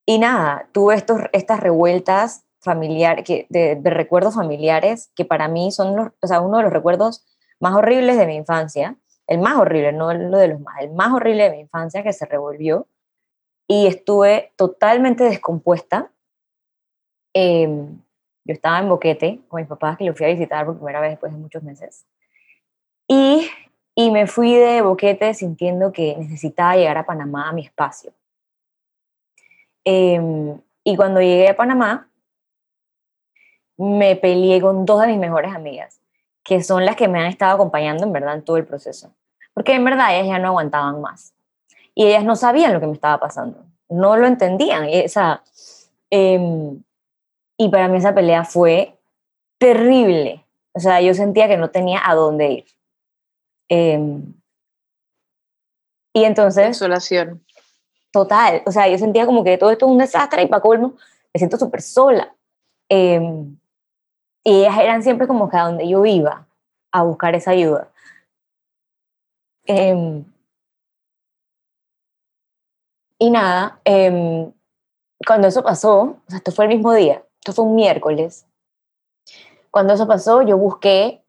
y 0.07 0.19
nada, 0.19 0.69
tuve 0.73 0.95
estos, 0.95 1.21
estas 1.33 1.61
revueltas 1.61 2.45
familiares, 2.61 3.25
que, 3.25 3.47
de, 3.51 3.81
recuerdos 3.85 4.35
familiares 4.35 5.11
que 5.15 5.25
para 5.25 5.49
mí 5.49 5.71
son 5.71 5.97
los, 5.97 6.09
o 6.21 6.27
sea, 6.27 6.41
uno 6.41 6.59
de 6.59 6.65
los 6.65 6.73
recuerdos 6.73 7.25
más 7.61 7.75
horribles 7.75 8.17
de 8.19 8.27
mi 8.27 8.37
infancia, 8.37 8.97
el 9.27 9.39
más 9.39 9.57
horrible, 9.57 9.93
no 9.93 10.13
lo 10.13 10.39
de 10.39 10.49
los 10.49 10.61
más, 10.61 10.81
el 10.81 10.93
más 10.93 11.13
horrible 11.13 11.45
de 11.45 11.51
mi 11.51 11.61
infancia 11.61 12.03
que 12.03 12.13
se 12.13 12.27
revolvió 12.27 12.89
y 13.69 13.87
estuve 13.87 14.53
totalmente 14.57 15.25
descompuesta. 15.25 16.11
Em, 17.41 18.03
yo 18.45 18.53
estaba 18.53 18.81
en 18.81 18.89
Boquete 18.89 19.43
con 19.47 19.61
mis 19.61 19.69
papás 19.69 19.97
que 19.97 20.05
lo 20.05 20.13
fui 20.13 20.27
a 20.27 20.31
visitar 20.31 20.67
por 20.67 20.75
primera 20.75 20.99
vez 21.01 21.11
después 21.11 21.31
de 21.31 21.39
muchos 21.39 21.63
meses. 21.63 22.05
Y, 23.07 23.49
y 23.95 24.11
me 24.11 24.27
fui 24.27 24.57
de 24.57 24.83
Boquete 24.83 25.33
sintiendo 25.35 25.93
que 25.93 26.17
necesitaba 26.17 26.75
llegar 26.75 26.99
a 26.99 27.07
Panamá 27.07 27.49
a 27.49 27.53
mi 27.53 27.65
espacio. 27.65 28.13
Em, 29.85 30.61
y 30.83 30.97
cuando 30.97 31.21
llegué 31.21 31.49
a 31.51 31.57
Panamá, 31.57 32.11
me 33.77 34.17
peleé 34.17 34.61
con 34.61 34.85
dos 34.85 35.03
de 35.03 35.07
mis 35.07 35.19
mejores 35.19 35.55
amigas, 35.55 36.01
que 36.43 36.61
son 36.65 36.85
las 36.85 36.97
que 36.97 37.07
me 37.07 37.21
han 37.21 37.27
estado 37.27 37.55
acompañando 37.55 38.03
en 38.03 38.13
verdad 38.13 38.35
en 38.35 38.45
todo 38.45 38.57
el 38.57 38.67
proceso. 38.67 39.15
Porque 39.55 39.75
en 39.75 39.85
verdad 39.85 40.13
ellas 40.13 40.27
ya 40.27 40.39
no 40.41 40.49
aguantaban 40.49 41.01
más. 41.01 41.35
Y 41.95 42.07
ellas 42.07 42.25
no 42.25 42.35
sabían 42.35 42.73
lo 42.73 42.81
que 42.81 42.89
me 42.89 42.95
estaba 42.95 43.21
pasando. 43.21 43.65
No 43.89 44.17
lo 44.17 44.27
entendían. 44.27 44.89
Y, 44.89 45.05
em, 46.11 46.83
y 47.59 47.69
para 47.69 47.89
mí 47.89 47.99
esa 47.99 48.15
pelea 48.15 48.45
fue 48.45 48.97
terrible. 49.59 50.47
O 50.73 50.81
sea, 50.81 51.01
yo 51.01 51.13
sentía 51.13 51.49
que 51.49 51.57
no 51.57 51.71
tenía 51.71 52.01
a 52.09 52.15
dónde 52.15 52.49
ir. 52.49 52.65
Em, 53.69 54.33
y 56.15 56.25
entonces... 56.25 56.69
Desolación. 56.69 57.45
Total, 58.13 58.63
o 58.65 58.73
sea, 58.73 58.89
yo 58.89 58.97
sentía 58.97 59.27
como 59.27 59.45
que 59.45 59.59
todo 59.59 59.71
esto 59.71 59.85
es 59.85 59.93
un 59.93 59.99
desastre 59.99 60.43
y 60.43 60.47
para 60.47 60.63
colmo 60.63 60.95
me 61.35 61.39
siento 61.39 61.59
súper 61.59 61.83
sola. 61.83 62.35
Em, 62.89 63.59
y 64.45 64.61
ellas 64.61 64.79
eran 64.79 65.03
siempre 65.03 65.27
como 65.27 65.51
que 65.51 65.57
a 65.59 65.65
donde 65.65 65.87
yo 65.87 66.07
iba 66.07 66.47
a 66.93 67.03
buscar 67.03 67.35
esa 67.35 67.51
ayuda. 67.51 67.91
Em, 69.67 70.25
y 73.19 73.31
nada, 73.31 73.81
cuando 75.27 75.49
eso 75.49 75.63
pasó, 75.63 76.01
o 76.01 76.23
sea, 76.29 76.39
esto 76.39 76.53
fue 76.53 76.65
el 76.65 76.71
mismo 76.71 76.95
día, 76.95 77.23
esto 77.49 77.63
fue 77.63 77.71
un 77.71 77.77
miércoles, 77.77 78.47
cuando 79.71 79.95
eso 79.95 80.07
pasó 80.07 80.43
yo 80.43 80.59
busqué 80.59 81.23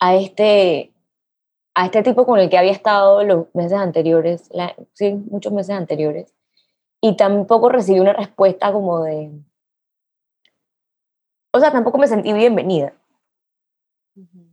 a 0.00 0.16
este, 0.16 0.92
a 1.76 1.84
este 1.86 2.02
tipo 2.02 2.26
con 2.26 2.40
el 2.40 2.50
que 2.50 2.58
había 2.58 2.72
estado 2.72 3.22
los 3.22 3.54
meses 3.54 3.78
anteriores, 3.78 4.50
sí, 4.94 5.12
muchos 5.12 5.52
meses 5.52 5.76
anteriores, 5.76 6.34
y 7.00 7.16
tampoco 7.16 7.68
recibí 7.68 8.00
una 8.00 8.12
respuesta 8.12 8.72
como 8.72 9.04
de... 9.04 9.30
O 11.52 11.60
sea, 11.60 11.70
tampoco 11.70 11.98
me 11.98 12.06
sentí 12.06 12.32
bienvenida. 12.32 12.92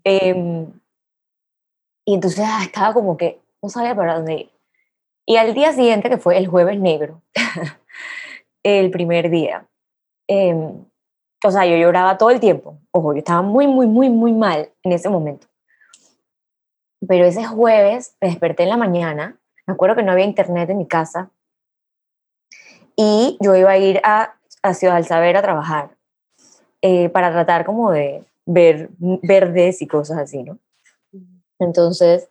Em, 0.03 0.71
y 2.05 2.13
entonces 2.13 2.45
ah, 2.47 2.61
estaba 2.63 2.93
como 2.93 3.17
que 3.17 3.41
no 3.61 3.69
sabía 3.69 3.95
para 3.95 4.15
dónde 4.15 4.33
ir. 4.33 4.51
Y 5.25 5.37
al 5.37 5.53
día 5.53 5.73
siguiente, 5.73 6.09
que 6.09 6.17
fue 6.17 6.37
el 6.37 6.47
jueves 6.47 6.79
negro, 6.79 7.21
el 8.63 8.91
primer 8.91 9.29
día, 9.29 9.67
em, 10.27 10.85
o 11.43 11.51
sea, 11.51 11.65
yo 11.65 11.77
lloraba 11.77 12.17
todo 12.17 12.29
el 12.29 12.39
tiempo. 12.39 12.79
Ojo, 12.91 13.13
yo 13.13 13.19
estaba 13.19 13.41
muy, 13.41 13.67
muy, 13.67 13.87
muy, 13.87 14.09
muy 14.09 14.31
mal 14.31 14.71
en 14.83 14.91
ese 14.91 15.09
momento. 15.09 15.47
Pero 17.07 17.25
ese 17.25 17.45
jueves 17.45 18.15
me 18.21 18.29
desperté 18.29 18.63
en 18.63 18.69
la 18.69 18.77
mañana, 18.77 19.37
me 19.65 19.73
acuerdo 19.73 19.95
que 19.95 20.03
no 20.03 20.11
había 20.11 20.25
internet 20.25 20.69
en 20.69 20.77
mi 20.77 20.87
casa, 20.87 21.29
y 22.95 23.37
yo 23.39 23.55
iba 23.55 23.69
a 23.69 23.77
ir 23.77 24.01
a, 24.03 24.35
a 24.63 24.73
Ciudad 24.73 24.95
del 24.95 25.05
Saber 25.05 25.37
a 25.37 25.43
trabajar 25.43 25.91
eh, 26.81 27.09
para 27.09 27.31
tratar 27.31 27.65
como 27.65 27.91
de 27.91 28.23
ver 28.45 28.89
verdes 28.97 29.81
y 29.81 29.87
cosas 29.87 30.17
así, 30.17 30.41
¿no? 30.41 30.57
Entonces, 31.59 32.29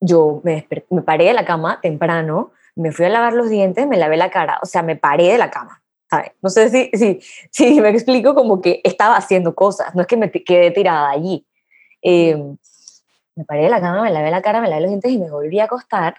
yo 0.00 0.40
me, 0.42 0.66
me 0.90 1.02
paré 1.02 1.26
de 1.26 1.34
la 1.34 1.44
cama 1.44 1.80
temprano, 1.80 2.50
me 2.74 2.90
fui 2.90 3.04
a 3.04 3.10
lavar 3.10 3.34
los 3.34 3.48
dientes, 3.48 3.86
me 3.86 3.96
lavé 3.96 4.16
la 4.16 4.30
cara, 4.30 4.58
o 4.62 4.66
sea, 4.66 4.82
me 4.82 4.96
paré 4.96 5.28
de 5.28 5.38
la 5.38 5.50
cama. 5.50 5.81
No 6.42 6.50
sé 6.50 6.68
si, 6.68 6.90
si, 6.92 7.20
si 7.50 7.80
me 7.80 7.90
explico 7.90 8.34
como 8.34 8.60
que 8.60 8.80
estaba 8.84 9.16
haciendo 9.16 9.54
cosas, 9.54 9.94
no 9.94 10.02
es 10.02 10.06
que 10.06 10.16
me 10.16 10.30
quedé 10.30 10.70
tirada 10.70 11.10
allí. 11.10 11.46
Em, 12.02 12.56
me 13.34 13.44
paré 13.44 13.64
de 13.64 13.70
la 13.70 13.80
cama, 13.80 14.02
me 14.02 14.10
lavé 14.10 14.30
la 14.30 14.42
cara, 14.42 14.60
me 14.60 14.68
lavé 14.68 14.82
los 14.82 14.90
dientes 14.90 15.10
y 15.10 15.18
me 15.18 15.30
volví 15.30 15.60
a 15.60 15.64
acostar. 15.64 16.16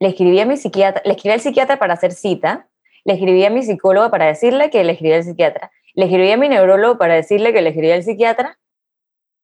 Le 0.00 0.08
escribí 0.08 0.40
a 0.40 0.46
mi 0.46 0.56
psiquiatra, 0.56 1.02
le 1.04 1.12
escribí 1.12 1.32
al 1.34 1.40
psiquiatra 1.40 1.78
para 1.78 1.94
hacer 1.94 2.12
cita, 2.12 2.68
le 3.04 3.14
escribí 3.14 3.44
a 3.44 3.50
mi 3.50 3.62
psicóloga 3.62 4.10
para 4.10 4.26
decirle 4.26 4.70
que 4.70 4.82
le 4.84 4.92
escribí 4.92 5.14
al 5.14 5.24
psiquiatra, 5.24 5.70
le 5.94 6.04
escribí 6.04 6.30
a 6.30 6.36
mi 6.36 6.48
neurólogo 6.48 6.98
para 6.98 7.14
decirle 7.14 7.52
que 7.52 7.62
le 7.62 7.70
escribí 7.70 7.90
al 7.90 8.02
psiquiatra 8.02 8.58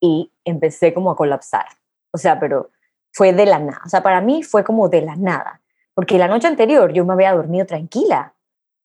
y 0.00 0.32
empecé 0.44 0.92
como 0.92 1.10
a 1.10 1.16
colapsar. 1.16 1.66
O 2.12 2.18
sea, 2.18 2.38
pero 2.38 2.70
fue 3.12 3.32
de 3.32 3.46
la 3.46 3.58
nada. 3.58 3.80
O 3.84 3.88
sea, 3.88 4.02
para 4.02 4.20
mí 4.20 4.42
fue 4.42 4.64
como 4.64 4.88
de 4.88 5.02
la 5.02 5.16
nada. 5.16 5.62
Porque 5.94 6.18
la 6.18 6.28
noche 6.28 6.48
anterior 6.48 6.92
yo 6.92 7.04
me 7.04 7.14
había 7.14 7.32
dormido 7.32 7.66
tranquila. 7.66 8.33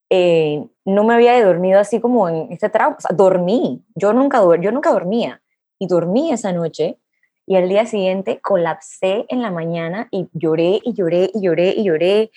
Eh, 0.09 0.65
no 0.85 1.03
me 1.03 1.13
había 1.13 1.43
dormido 1.43 1.79
así 1.79 1.99
como 1.99 2.27
en 2.29 2.51
este 2.51 2.69
trauma. 2.69 2.97
O 2.97 3.01
sea, 3.01 3.15
dormí. 3.15 3.83
Yo 3.95 4.13
nunca, 4.13 4.41
yo 4.59 4.71
nunca 4.71 4.91
dormía. 4.91 5.41
Y 5.79 5.87
dormí 5.87 6.31
esa 6.31 6.51
noche. 6.51 6.97
Y 7.45 7.55
al 7.55 7.67
día 7.67 7.85
siguiente 7.85 8.39
colapsé 8.41 9.25
en 9.29 9.41
la 9.41 9.49
mañana 9.49 10.07
y 10.11 10.29
lloré 10.33 10.81
y 10.83 10.93
lloré 10.93 11.31
y 11.33 11.41
lloré 11.41 11.73
y 11.75 11.83
lloré. 11.83 12.31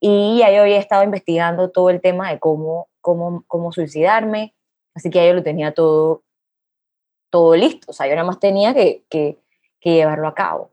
Y 0.00 0.38
ya 0.38 0.50
yo 0.50 0.62
había 0.62 0.78
estado 0.78 1.04
investigando 1.04 1.70
todo 1.70 1.90
el 1.90 2.00
tema 2.00 2.30
de 2.30 2.40
cómo, 2.40 2.88
cómo, 3.00 3.44
cómo 3.46 3.72
suicidarme. 3.72 4.54
Así 4.94 5.10
que 5.10 5.18
ya 5.18 5.28
yo 5.28 5.34
lo 5.34 5.44
tenía 5.44 5.74
todo, 5.74 6.24
todo 7.30 7.54
listo. 7.54 7.86
O 7.90 7.92
sea, 7.92 8.08
yo 8.08 8.16
nada 8.16 8.26
más 8.26 8.40
tenía 8.40 8.74
que, 8.74 9.04
que, 9.08 9.38
que 9.80 9.94
llevarlo 9.94 10.26
a 10.26 10.34
cabo. 10.34 10.72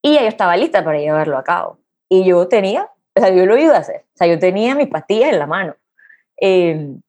Y 0.00 0.14
ya 0.14 0.22
yo 0.22 0.28
estaba 0.28 0.56
lista 0.56 0.82
para 0.82 0.98
llevarlo 0.98 1.36
a 1.36 1.44
cabo. 1.44 1.78
Y 2.08 2.24
yo 2.24 2.48
tenía, 2.48 2.90
o 3.14 3.20
sea, 3.20 3.30
yo 3.34 3.44
lo 3.44 3.58
iba 3.58 3.74
a 3.74 3.80
hacer. 3.80 4.06
O 4.14 4.16
sea, 4.16 4.26
yo 4.28 4.38
tenía 4.38 4.74
mis 4.74 4.88
pastillas 4.88 5.32
en 5.32 5.38
la 5.38 5.46
mano. 5.46 5.74
Em, 6.38 7.00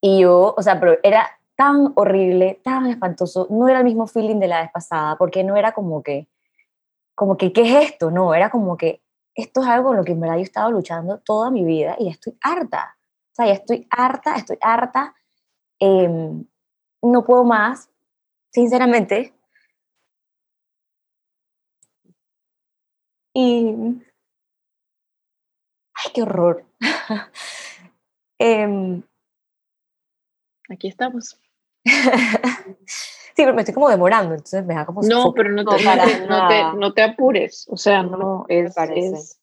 y 0.00 0.20
yo, 0.20 0.54
o 0.56 0.62
sea, 0.62 0.78
pero 0.80 0.98
era 1.02 1.28
tan 1.56 1.92
horrible, 1.96 2.60
tan 2.62 2.86
espantoso. 2.86 3.46
No 3.50 3.68
era 3.68 3.78
el 3.78 3.84
mismo 3.84 4.06
feeling 4.06 4.38
de 4.38 4.48
la 4.48 4.60
vez 4.62 4.70
pasada, 4.72 5.16
porque 5.16 5.42
no 5.44 5.56
era 5.56 5.72
como 5.72 6.02
que, 6.02 6.28
como 7.14 7.36
que, 7.36 7.52
¿qué 7.52 7.62
es 7.62 7.90
esto? 7.92 8.10
No, 8.10 8.34
era 8.34 8.50
como 8.50 8.76
que 8.76 9.02
esto 9.34 9.62
es 9.62 9.68
algo 9.68 9.88
con 9.90 9.96
lo 9.98 10.04
que 10.04 10.12
en 10.12 10.20
verdad 10.20 10.38
he 10.38 10.42
estado 10.42 10.70
luchando 10.70 11.18
toda 11.20 11.50
mi 11.50 11.64
vida 11.64 11.96
y 11.98 12.06
ya 12.06 12.12
estoy 12.12 12.36
harta. 12.42 12.96
O 13.32 13.34
sea, 13.36 13.46
ya 13.46 13.54
estoy 13.54 13.86
harta, 13.90 14.36
estoy 14.36 14.58
harta. 14.60 15.14
Em, 15.80 16.46
no 17.02 17.24
puedo 17.24 17.44
más, 17.44 17.90
sinceramente. 18.52 19.34
Y... 23.34 24.02
¡Ay, 25.94 26.12
qué 26.14 26.22
horror! 26.22 26.64
Em, 28.38 29.02
Aquí 30.68 30.88
estamos. 30.88 31.40
sí, 31.84 31.92
pero 33.36 33.54
me 33.54 33.62
estoy 33.62 33.74
como 33.74 33.88
demorando, 33.88 34.34
entonces 34.34 34.64
me 34.64 34.74
da 34.74 34.84
como... 34.84 35.02
No, 35.02 35.32
pero 35.32 35.50
no 35.50 35.64
te, 35.64 35.84
no, 35.84 36.48
te, 36.48 36.76
no, 36.76 36.92
te, 36.92 37.02
apures, 37.02 37.66
o 37.68 37.76
sea, 37.76 38.02
no, 38.02 38.44
es, 38.48 38.74
es, 38.76 39.40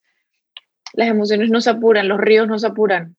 Las 0.94 1.08
emociones 1.08 1.50
no 1.50 1.62
se 1.62 1.70
apuran, 1.70 2.10
los 2.10 2.20
ríos 2.20 2.48
no 2.48 2.60
se 2.60 2.68
apuran. 2.68 3.16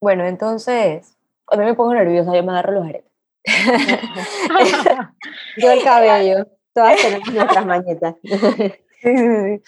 Bueno, 0.00 0.26
entonces, 0.26 1.16
a 1.46 1.56
mí 1.56 1.64
me 1.64 1.74
pongo 1.74 1.94
nerviosa, 1.94 2.34
yo 2.36 2.44
me 2.44 2.52
agarro 2.52 2.72
los 2.72 2.84
aretes. 2.86 3.10
yo 5.56 5.70
el 5.70 5.82
cabello, 5.82 6.46
todas 6.74 7.00
tenemos 7.00 7.32
nuestras 7.32 7.66
mañetas. 7.66 8.14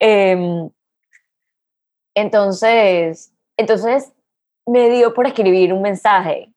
Em, 0.00 0.70
entonces, 2.14 3.32
entonces 3.58 4.12
me 4.66 4.88
dio 4.88 5.12
por 5.12 5.26
escribir 5.26 5.74
un 5.74 5.82
mensaje. 5.82 6.54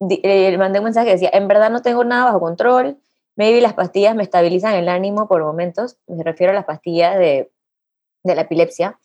Le 0.00 0.56
mandé 0.56 0.78
un 0.78 0.86
mensaje 0.86 1.06
que 1.08 1.12
decía, 1.12 1.30
en 1.32 1.48
verdad 1.48 1.70
no 1.70 1.82
tengo 1.82 2.04
nada 2.04 2.26
bajo 2.26 2.40
control, 2.40 2.96
maybe 3.36 3.60
las 3.60 3.74
pastillas 3.74 4.16
me 4.16 4.22
estabilizan 4.22 4.74
el 4.74 4.88
ánimo 4.88 5.28
por 5.28 5.42
momentos, 5.42 5.98
me 6.06 6.22
refiero 6.24 6.52
a 6.52 6.54
las 6.54 6.64
pastillas 6.64 7.18
de, 7.18 7.50
de 8.24 8.34
la 8.34 8.42
epilepsia, 8.42 8.98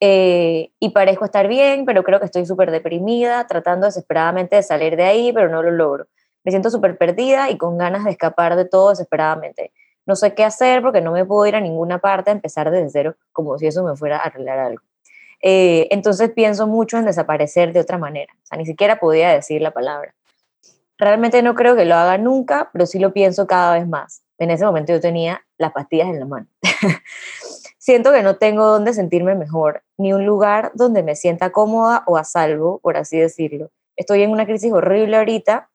Eh, 0.00 0.70
y 0.80 0.88
parezco 0.90 1.26
estar 1.26 1.46
bien, 1.46 1.84
pero 1.84 2.02
creo 2.02 2.18
que 2.18 2.24
estoy 2.24 2.46
súper 2.46 2.70
deprimida, 2.70 3.46
tratando 3.46 3.86
desesperadamente 3.86 4.56
de 4.56 4.62
salir 4.62 4.96
de 4.96 5.04
ahí, 5.04 5.32
pero 5.32 5.50
no 5.50 5.62
lo 5.62 5.70
logro. 5.70 6.06
Me 6.44 6.50
siento 6.50 6.70
súper 6.70 6.96
perdida 6.96 7.50
y 7.50 7.58
con 7.58 7.76
ganas 7.76 8.04
de 8.04 8.10
escapar 8.10 8.56
de 8.56 8.64
todo 8.64 8.88
desesperadamente. 8.90 9.72
No 10.06 10.16
sé 10.16 10.34
qué 10.34 10.44
hacer 10.44 10.80
porque 10.80 11.02
no 11.02 11.12
me 11.12 11.26
puedo 11.26 11.46
ir 11.46 11.56
a 11.56 11.60
ninguna 11.60 11.98
parte 11.98 12.30
a 12.30 12.32
empezar 12.32 12.70
desde 12.70 12.88
cero, 12.88 13.16
como 13.32 13.58
si 13.58 13.66
eso 13.66 13.84
me 13.84 13.94
fuera 13.96 14.16
a 14.16 14.20
arreglar 14.20 14.58
algo. 14.58 14.82
Eh, 15.42 15.88
entonces 15.90 16.30
pienso 16.30 16.66
mucho 16.66 16.98
en 16.98 17.06
desaparecer 17.06 17.72
de 17.72 17.80
otra 17.80 17.98
manera. 17.98 18.32
O 18.42 18.46
sea, 18.46 18.58
ni 18.58 18.66
siquiera 18.66 19.00
podía 19.00 19.30
decir 19.30 19.62
la 19.62 19.70
palabra. 19.70 20.14
Realmente 20.98 21.42
no 21.42 21.54
creo 21.54 21.76
que 21.76 21.86
lo 21.86 21.94
haga 21.94 22.18
nunca, 22.18 22.68
pero 22.72 22.84
sí 22.84 22.98
lo 22.98 23.12
pienso 23.12 23.46
cada 23.46 23.74
vez 23.74 23.88
más. 23.88 24.22
En 24.38 24.50
ese 24.50 24.64
momento 24.64 24.92
yo 24.92 25.00
tenía 25.00 25.42
las 25.56 25.72
pastillas 25.72 26.08
en 26.08 26.20
la 26.20 26.26
mano. 26.26 26.46
Siento 27.78 28.12
que 28.12 28.22
no 28.22 28.36
tengo 28.36 28.66
dónde 28.66 28.92
sentirme 28.92 29.34
mejor, 29.34 29.82
ni 29.96 30.12
un 30.12 30.26
lugar 30.26 30.72
donde 30.74 31.02
me 31.02 31.16
sienta 31.16 31.50
cómoda 31.50 32.04
o 32.06 32.18
a 32.18 32.24
salvo, 32.24 32.78
por 32.80 32.98
así 32.98 33.18
decirlo. 33.18 33.70
Estoy 33.96 34.22
en 34.22 34.30
una 34.30 34.44
crisis 34.44 34.72
horrible 34.72 35.16
ahorita, 35.16 35.70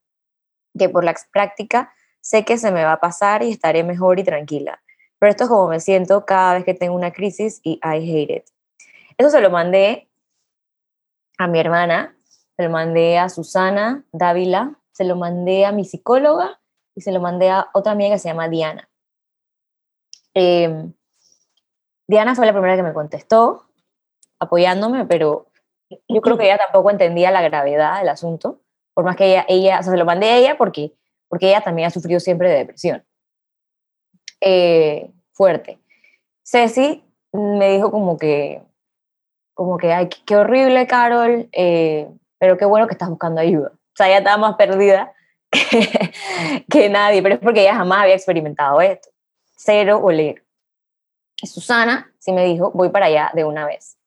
que 0.77 0.89
por 0.89 1.03
la 1.03 1.15
práctica 1.31 1.91
sé 2.21 2.45
que 2.45 2.57
se 2.57 2.71
me 2.71 2.83
va 2.83 2.93
a 2.93 2.99
pasar 2.99 3.41
y 3.43 3.51
estaré 3.51 3.83
mejor 3.83 4.19
y 4.19 4.23
tranquila. 4.23 4.81
Pero 5.19 5.31
esto 5.31 5.45
es 5.45 5.49
como 5.49 5.67
me 5.67 5.79
siento 5.79 6.25
cada 6.25 6.55
vez 6.55 6.65
que 6.65 6.73
tengo 6.73 6.95
una 6.95 7.11
crisis 7.11 7.59
y 7.63 7.79
I 7.83 7.97
hate 7.97 8.37
it. 8.37 8.54
Eso 9.17 9.29
se 9.29 9.41
lo 9.41 9.49
mandé 9.49 10.09
a 11.37 11.47
mi 11.47 11.59
hermana, 11.59 12.17
se 12.55 12.63
lo 12.63 12.69
mandé 12.69 13.17
a 13.17 13.29
Susana 13.29 14.05
Dávila, 14.11 14.79
se 14.91 15.03
lo 15.03 15.15
mandé 15.15 15.65
a 15.65 15.71
mi 15.71 15.85
psicóloga 15.85 16.59
y 16.95 17.01
se 17.01 17.11
lo 17.11 17.19
mandé 17.19 17.49
a 17.49 17.69
otra 17.73 17.91
amiga 17.91 18.15
que 18.15 18.19
se 18.19 18.29
llama 18.29 18.49
Diana. 18.49 18.89
Eh, 20.33 20.91
Diana 22.07 22.35
fue 22.35 22.45
la 22.45 22.53
primera 22.53 22.75
que 22.75 22.83
me 22.83 22.93
contestó, 22.93 23.65
apoyándome, 24.39 25.05
pero 25.05 25.47
yo 26.07 26.21
creo 26.21 26.37
que 26.37 26.45
ella 26.45 26.57
tampoco 26.57 26.91
entendía 26.91 27.31
la 27.31 27.41
gravedad 27.41 27.99
del 27.99 28.09
asunto, 28.09 28.61
por 28.93 29.05
más 29.05 29.15
que 29.15 29.31
ella, 29.31 29.45
ella 29.47 29.79
o 29.79 29.83
sea, 29.83 29.91
se 29.91 29.97
lo 29.97 30.05
mandé 30.05 30.29
a 30.29 30.37
ella 30.37 30.57
porque, 30.57 30.93
porque 31.27 31.49
ella 31.49 31.61
también 31.61 31.87
ha 31.87 31.91
sufrido 31.91 32.19
siempre 32.19 32.49
de 32.49 32.57
depresión. 32.57 33.05
Eh, 34.41 35.11
fuerte. 35.33 35.79
Ceci 36.43 37.03
me 37.33 37.71
dijo 37.71 37.91
como 37.91 38.17
que, 38.17 38.61
como 39.55 39.77
que, 39.77 39.91
ay, 39.91 40.09
qué 40.25 40.35
horrible, 40.35 40.85
Carol, 40.85 41.49
eh, 41.51 42.07
pero 42.37 42.57
qué 42.57 42.65
bueno 42.65 42.87
que 42.87 42.93
estás 42.93 43.09
buscando 43.09 43.41
ayuda. 43.41 43.71
O 43.73 43.95
sea, 43.95 44.07
ella 44.07 44.19
estaba 44.19 44.37
más 44.37 44.55
perdida 44.55 45.13
que, 45.49 46.13
que 46.69 46.89
nadie, 46.89 47.23
pero 47.23 47.35
es 47.35 47.41
porque 47.41 47.61
ella 47.61 47.75
jamás 47.75 48.03
había 48.03 48.15
experimentado 48.15 48.79
esto. 48.81 49.09
Cero 49.55 49.99
oler. 50.03 50.43
Susana 51.43 52.11
sí 52.19 52.31
me 52.31 52.45
dijo, 52.45 52.71
voy 52.71 52.89
para 52.89 53.07
allá 53.07 53.31
de 53.33 53.43
una 53.43 53.65
vez. 53.65 53.97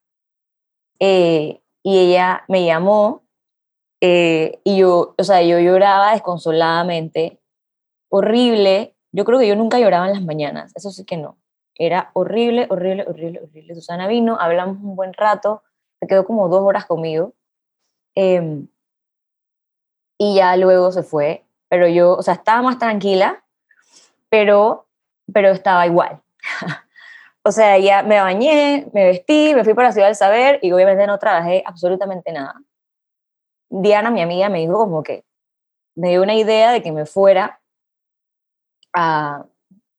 Eh, 1.01 1.61
y 1.82 1.99
ella 1.99 2.44
me 2.49 2.64
llamó 2.64 3.24
eh, 4.01 4.61
y 4.64 4.78
yo, 4.78 5.14
o 5.16 5.24
sea, 5.24 5.42
yo 5.42 5.59
lloraba 5.59 6.12
desconsoladamente, 6.12 7.40
horrible. 8.11 8.94
Yo 9.12 9.24
creo 9.24 9.38
que 9.38 9.49
yo 9.49 9.57
nunca 9.57 9.78
lloraba 9.78 10.07
en 10.07 10.12
las 10.12 10.22
mañanas, 10.22 10.72
eso 10.76 10.90
sí 10.90 11.05
que 11.05 11.16
no. 11.16 11.38
Era 11.79 12.11
horrible, 12.12 12.66
horrible, 12.68 13.05
horrible, 13.07 13.41
horrible. 13.45 13.74
Susana 13.74 14.09
vino, 14.09 14.37
hablamos 14.39 14.79
un 14.83 14.97
buen 14.97 15.12
rato, 15.12 15.62
se 16.01 16.09
quedó 16.09 16.26
como 16.26 16.49
dos 16.49 16.62
horas 16.62 16.87
conmigo. 16.87 17.35
Em, 18.16 18.66
y 20.18 20.35
ya 20.35 20.57
luego 20.57 20.91
se 20.91 21.05
fue, 21.05 21.45
pero 21.68 21.87
yo, 21.87 22.16
o 22.16 22.22
sea, 22.22 22.35
estaba 22.35 22.62
más 22.62 22.79
tranquila, 22.79 23.45
pero, 24.29 24.89
pero 25.33 25.51
estaba 25.51 25.87
igual. 25.87 26.20
O 27.45 27.53
sea, 27.53 27.79
ya 27.79 28.03
me 28.03 28.20
bañé, 28.20 28.91
me 28.93 29.05
vestí, 29.07 29.55
me 29.55 29.64
fui 29.64 29.72
para 29.72 29.89
la 29.89 29.93
ciudad 29.93 30.09
del 30.09 30.16
saber 30.16 30.59
y 30.61 30.70
obviamente 30.72 31.07
no 31.07 31.18
trabajé 31.18 31.62
absolutamente 31.64 32.31
nada. 32.31 32.61
Diana, 33.70 34.11
mi 34.11 34.20
amiga, 34.20 34.51
me 34.51 34.59
dijo 34.59 34.76
como 34.76 35.03
que 35.03 35.24
me 35.95 36.11
dio 36.11 36.22
una 36.22 36.35
idea 36.35 36.72
de 36.72 36.83
que 36.83 36.93
me 36.93 37.07
fuera 37.07 37.62
a, 38.93 39.47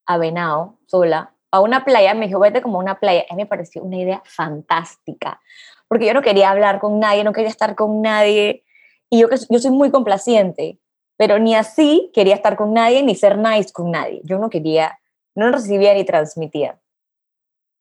a 0.06 0.18
Venado 0.20 0.78
sola, 0.86 1.34
a 1.52 1.60
una 1.62 1.86
playa, 1.86 2.14
me 2.14 2.28
dijo, 2.28 2.40
vete 2.40 2.62
como 2.62 2.80
a 2.80 2.84
una 2.84 3.00
playa. 3.00 3.26
Mí 3.32 3.38
me 3.38 3.46
pareció 3.46 3.84
una 3.84 3.98
idea 3.98 4.22
fantástica, 4.26 5.42
porque 5.88 6.06
yo 6.06 6.14
no 6.14 6.22
quería 6.22 6.52
hablar 6.52 6.80
con 6.80 7.00
nadie, 7.00 7.24
no 7.24 7.34
quería 7.34 7.50
estar 7.50 7.76
con 7.76 8.02
nadie, 8.02 8.64
y 9.10 9.22
yo, 9.22 9.28
yo 9.50 9.60
soy 9.60 9.72
muy 9.72 9.90
complaciente, 9.92 10.80
pero 11.18 11.40
ni 11.40 11.56
así 11.56 12.12
quería 12.14 12.36
estar 12.36 12.56
con 12.56 12.74
nadie, 12.74 13.04
ni 13.04 13.16
ser 13.16 13.38
nice 13.38 13.74
con 13.74 13.92
nadie. 13.92 14.22
Yo 14.24 14.38
no 14.40 14.50
quería, 14.50 15.00
no 15.36 15.52
recibía 15.52 15.94
ni 15.94 16.06
transmitía. 16.06 16.80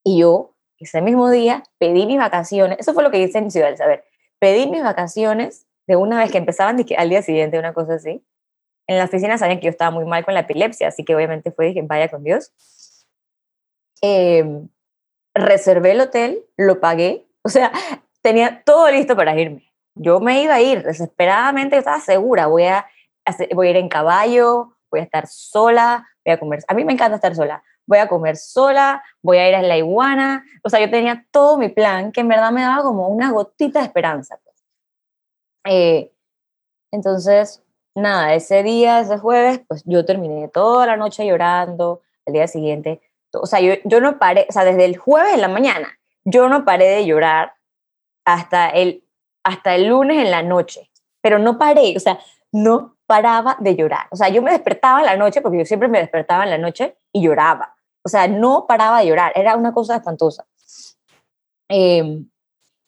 Y 0.02 0.20
yo, 0.20 0.54
ese 0.78 1.02
mismo 1.02 1.30
día, 1.30 1.62
pedí 1.78 2.06
mis 2.06 2.18
vacaciones. 2.18 2.78
Eso 2.80 2.94
fue 2.94 3.02
lo 3.02 3.10
que 3.10 3.20
hice 3.20 3.38
en 3.38 3.50
Ciudad 3.50 3.66
del 3.66 3.76
Saber. 3.76 4.04
Pedí 4.38 4.68
mis 4.68 4.82
vacaciones 4.82 5.66
de 5.86 5.96
una 5.96 6.18
vez 6.18 6.32
que 6.32 6.38
empezaban 6.38 6.82
que 6.84 6.96
al 6.96 7.10
día 7.10 7.22
siguiente, 7.22 7.58
una 7.58 7.74
cosa 7.74 7.94
así. 7.94 8.24
En 8.86 8.96
la 8.96 9.04
oficina 9.04 9.36
sabían 9.36 9.60
que 9.60 9.66
yo 9.66 9.70
estaba 9.70 9.90
muy 9.90 10.06
mal 10.06 10.24
con 10.24 10.34
la 10.34 10.40
epilepsia, 10.40 10.88
así 10.88 11.04
que 11.04 11.14
obviamente 11.14 11.50
fue, 11.50 11.66
dije, 11.66 11.82
vaya 11.82 12.08
con 12.08 12.24
Dios. 12.24 12.52
Em, 14.00 14.68
reservé 15.34 15.92
el 15.92 16.00
hotel, 16.00 16.44
lo 16.56 16.80
pagué, 16.80 17.26
o 17.42 17.48
sea, 17.48 17.72
tenía 18.22 18.62
todo 18.64 18.90
listo 18.90 19.16
para 19.16 19.38
irme. 19.38 19.72
Yo 19.94 20.20
me 20.20 20.42
iba 20.42 20.54
a 20.54 20.60
ir 20.60 20.82
desesperadamente, 20.82 21.76
estaba 21.76 22.00
segura, 22.00 22.46
voy 22.46 22.64
a, 22.64 22.86
voy 23.54 23.68
a 23.68 23.70
ir 23.70 23.76
en 23.76 23.88
caballo, 23.88 24.76
voy 24.90 25.00
a 25.00 25.02
estar 25.04 25.26
sola, 25.26 26.06
voy 26.24 26.34
a 26.34 26.38
comer. 26.38 26.60
A 26.68 26.74
mí 26.74 26.84
me 26.84 26.92
encanta 26.92 27.16
estar 27.16 27.34
sola 27.34 27.62
voy 27.88 27.98
a 27.98 28.06
comer 28.06 28.36
sola, 28.36 29.02
voy 29.22 29.38
a 29.38 29.48
ir 29.48 29.54
a 29.54 29.62
la 29.62 29.78
iguana. 29.78 30.44
O 30.62 30.68
sea, 30.68 30.78
yo 30.78 30.90
tenía 30.90 31.26
todo 31.32 31.56
mi 31.56 31.70
plan 31.70 32.12
que 32.12 32.20
en 32.20 32.28
verdad 32.28 32.52
me 32.52 32.60
daba 32.60 32.82
como 32.82 33.08
una 33.08 33.32
gotita 33.32 33.80
de 33.80 33.86
esperanza. 33.86 34.38
Pues. 34.44 34.56
Eh, 35.64 36.12
entonces, 36.92 37.62
nada, 37.94 38.34
ese 38.34 38.62
día, 38.62 39.00
ese 39.00 39.18
jueves, 39.18 39.62
pues 39.66 39.82
yo 39.86 40.04
terminé 40.04 40.48
toda 40.48 40.86
la 40.86 40.96
noche 40.96 41.26
llorando, 41.26 42.02
el 42.26 42.34
día 42.34 42.46
siguiente, 42.46 43.00
o 43.32 43.46
sea, 43.46 43.60
yo, 43.60 43.74
yo 43.84 44.00
no 44.00 44.18
paré, 44.18 44.46
o 44.48 44.52
sea, 44.52 44.64
desde 44.64 44.84
el 44.84 44.96
jueves 44.96 45.34
en 45.34 45.40
la 45.40 45.48
mañana, 45.48 45.98
yo 46.24 46.48
no 46.48 46.64
paré 46.64 46.86
de 46.86 47.06
llorar 47.06 47.54
hasta 48.24 48.68
el, 48.68 49.04
hasta 49.44 49.74
el 49.74 49.86
lunes 49.86 50.24
en 50.24 50.30
la 50.30 50.42
noche, 50.42 50.90
pero 51.20 51.38
no 51.38 51.58
paré, 51.58 51.94
o 51.96 52.00
sea, 52.00 52.18
no 52.52 52.96
paraba 53.06 53.56
de 53.60 53.74
llorar. 53.74 54.06
O 54.10 54.16
sea, 54.16 54.28
yo 54.28 54.42
me 54.42 54.52
despertaba 54.52 55.00
en 55.00 55.06
la 55.06 55.16
noche, 55.16 55.40
porque 55.40 55.58
yo 55.58 55.64
siempre 55.64 55.88
me 55.88 55.98
despertaba 55.98 56.44
en 56.44 56.50
la 56.50 56.58
noche 56.58 56.98
y 57.12 57.22
lloraba. 57.22 57.74
O 58.04 58.08
sea, 58.08 58.28
no 58.28 58.66
paraba 58.66 59.00
de 59.00 59.06
llorar, 59.06 59.32
era 59.34 59.56
una 59.56 59.72
cosa 59.72 59.96
espantosa. 59.96 60.46
Em, 61.68 62.28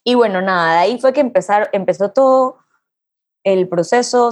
y 0.03 0.15
bueno, 0.15 0.41
nada, 0.41 0.73
de 0.73 0.79
ahí 0.79 0.99
fue 0.99 1.13
que 1.13 1.21
empezar, 1.21 1.69
empezó 1.73 2.11
todo 2.11 2.57
el 3.43 3.67
proceso. 3.67 4.31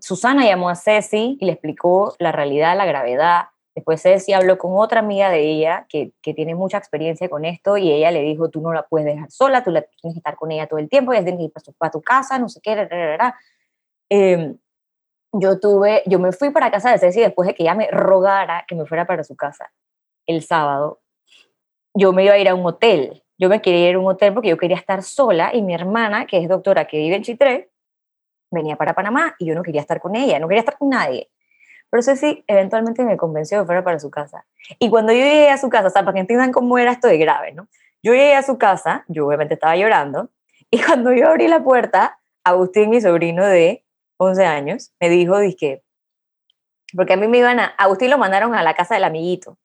Susana 0.00 0.44
llamó 0.44 0.68
a 0.68 0.76
Ceci 0.76 1.36
y 1.40 1.44
le 1.44 1.52
explicó 1.52 2.14
la 2.18 2.32
realidad, 2.32 2.76
la 2.76 2.86
gravedad. 2.86 3.48
Después 3.74 4.02
Ceci 4.02 4.32
habló 4.32 4.56
con 4.56 4.72
otra 4.76 5.00
amiga 5.00 5.30
de 5.30 5.40
ella 5.40 5.86
que, 5.88 6.12
que, 6.22 6.32
tiene 6.32 6.54
mucha 6.54 6.78
experiencia 6.78 7.28
con 7.28 7.44
esto 7.44 7.76
y 7.76 7.90
ella 7.90 8.12
le 8.12 8.22
dijo, 8.22 8.48
tú 8.48 8.60
no 8.60 8.72
la 8.72 8.86
puedes 8.86 9.06
dejar 9.06 9.30
sola, 9.32 9.64
tú 9.64 9.72
la, 9.72 9.82
tienes 9.82 10.14
que 10.14 10.18
estar 10.18 10.36
con 10.36 10.52
ella 10.52 10.68
todo 10.68 10.78
el 10.78 10.88
tiempo, 10.88 11.12
ella 11.12 11.24
tiene 11.24 11.38
que 11.38 11.44
ir 11.44 11.52
para 11.76 11.90
tu, 11.90 12.00
casa, 12.00 12.38
no 12.38 12.48
sé 12.48 12.60
qué, 12.62 12.88
eh, 14.10 14.54
yo 15.32 15.58
tuve, 15.58 16.02
yo 16.06 16.20
me 16.20 16.30
fui 16.30 16.50
para 16.50 16.70
casa 16.70 16.92
de 16.92 16.98
Ceci 16.98 17.20
después 17.20 17.48
de 17.48 17.54
que 17.54 17.64
ella 17.64 17.74
me 17.74 17.90
rogara 17.90 18.64
que 18.68 18.76
me 18.76 18.86
fuera 18.86 19.06
para 19.06 19.24
su 19.24 19.34
casa 19.34 19.72
el 20.26 20.42
sábado, 20.42 21.00
yo 21.94 22.12
me 22.12 22.24
iba 22.24 22.34
a 22.34 22.38
ir 22.38 22.48
a 22.48 22.54
un 22.54 22.66
hotel. 22.66 23.22
Yo 23.38 23.48
me 23.48 23.60
quería 23.60 23.90
ir 23.90 23.96
a 23.96 23.98
un 23.98 24.06
hotel 24.06 24.32
porque 24.32 24.48
yo 24.48 24.56
quería 24.56 24.76
estar 24.76 25.02
sola 25.02 25.54
y 25.54 25.62
mi 25.62 25.74
hermana, 25.74 26.26
que 26.26 26.38
es 26.38 26.48
doctora, 26.48 26.86
que 26.86 26.98
vive 26.98 27.16
en 27.16 27.22
Chitré, 27.22 27.70
venía 28.50 28.76
para 28.76 28.94
Panamá 28.94 29.34
y 29.38 29.46
yo 29.46 29.54
no 29.54 29.62
quería 29.62 29.80
estar 29.80 30.00
con 30.00 30.14
ella, 30.14 30.38
no 30.38 30.46
quería 30.46 30.60
estar 30.60 30.78
con 30.78 30.90
nadie. 30.90 31.30
Pero 31.94 32.02
Ceci 32.02 32.42
eventualmente 32.48 33.04
me 33.04 33.16
convenció 33.16 33.60
de 33.60 33.66
fuera 33.66 33.84
para 33.84 34.00
su 34.00 34.10
casa. 34.10 34.44
Y 34.80 34.90
cuando 34.90 35.12
yo 35.12 35.20
llegué 35.20 35.50
a 35.50 35.58
su 35.58 35.68
casa, 35.68 35.86
o 35.86 35.90
sea, 35.90 36.02
para 36.02 36.14
que 36.14 36.18
entiendan 36.18 36.50
cómo 36.50 36.76
era 36.76 36.90
esto 36.90 37.06
de 37.06 37.18
grave, 37.18 37.52
¿no? 37.52 37.68
Yo 38.02 38.14
llegué 38.14 38.34
a 38.34 38.42
su 38.42 38.58
casa, 38.58 39.04
yo 39.06 39.28
obviamente 39.28 39.54
estaba 39.54 39.76
llorando, 39.76 40.28
y 40.72 40.82
cuando 40.82 41.12
yo 41.12 41.28
abrí 41.28 41.46
la 41.46 41.62
puerta, 41.62 42.18
Agustín, 42.42 42.90
mi 42.90 43.00
sobrino 43.00 43.46
de 43.46 43.84
11 44.16 44.44
años, 44.44 44.92
me 44.98 45.08
dijo, 45.08 45.38
dije, 45.38 45.84
porque 46.96 47.12
a 47.12 47.16
mí 47.16 47.28
me 47.28 47.38
iban 47.38 47.60
a, 47.60 47.66
Agustín 47.66 48.10
lo 48.10 48.18
mandaron 48.18 48.56
a 48.56 48.64
la 48.64 48.74
casa 48.74 48.96
del 48.96 49.04
amiguito, 49.04 49.56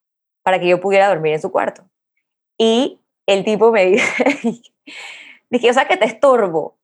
para 0.43 0.59
que 0.59 0.67
yo 0.67 0.80
pudiera 0.80 1.07
dormir 1.07 1.34
en 1.34 1.41
su 1.41 1.51
cuarto. 1.51 1.89
Y 2.59 3.01
el 3.25 3.43
tipo 3.43 3.71
me 3.71 3.86
dice, 3.88 4.61
dije, 5.49 5.71
o 5.71 5.73
sea, 5.73 5.88
que 5.88 5.97
te 5.97 6.05
estorbo. 6.05 6.77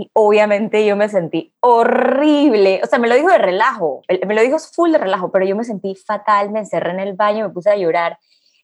Y 0.00 0.10
obviamente 0.14 0.86
yo 0.86 0.96
me 0.96 1.10
sentí 1.10 1.54
horrible. 1.60 2.80
O 2.82 2.86
sea, 2.86 2.98
me 2.98 3.06
lo 3.06 3.14
dijo 3.14 3.28
de 3.28 3.36
relajo, 3.36 4.00
me 4.26 4.34
lo 4.34 4.40
dijo 4.40 4.58
full 4.58 4.92
de 4.92 4.96
relajo, 4.96 5.30
pero 5.30 5.44
yo 5.44 5.54
me 5.54 5.62
sentí 5.62 5.94
fatal, 5.94 6.48
me 6.50 6.60
encerré 6.60 6.92
en 6.92 7.00
el 7.00 7.12
baño, 7.12 7.46
me 7.46 7.52
puse 7.52 7.68
a 7.68 7.76
llorar. 7.76 8.18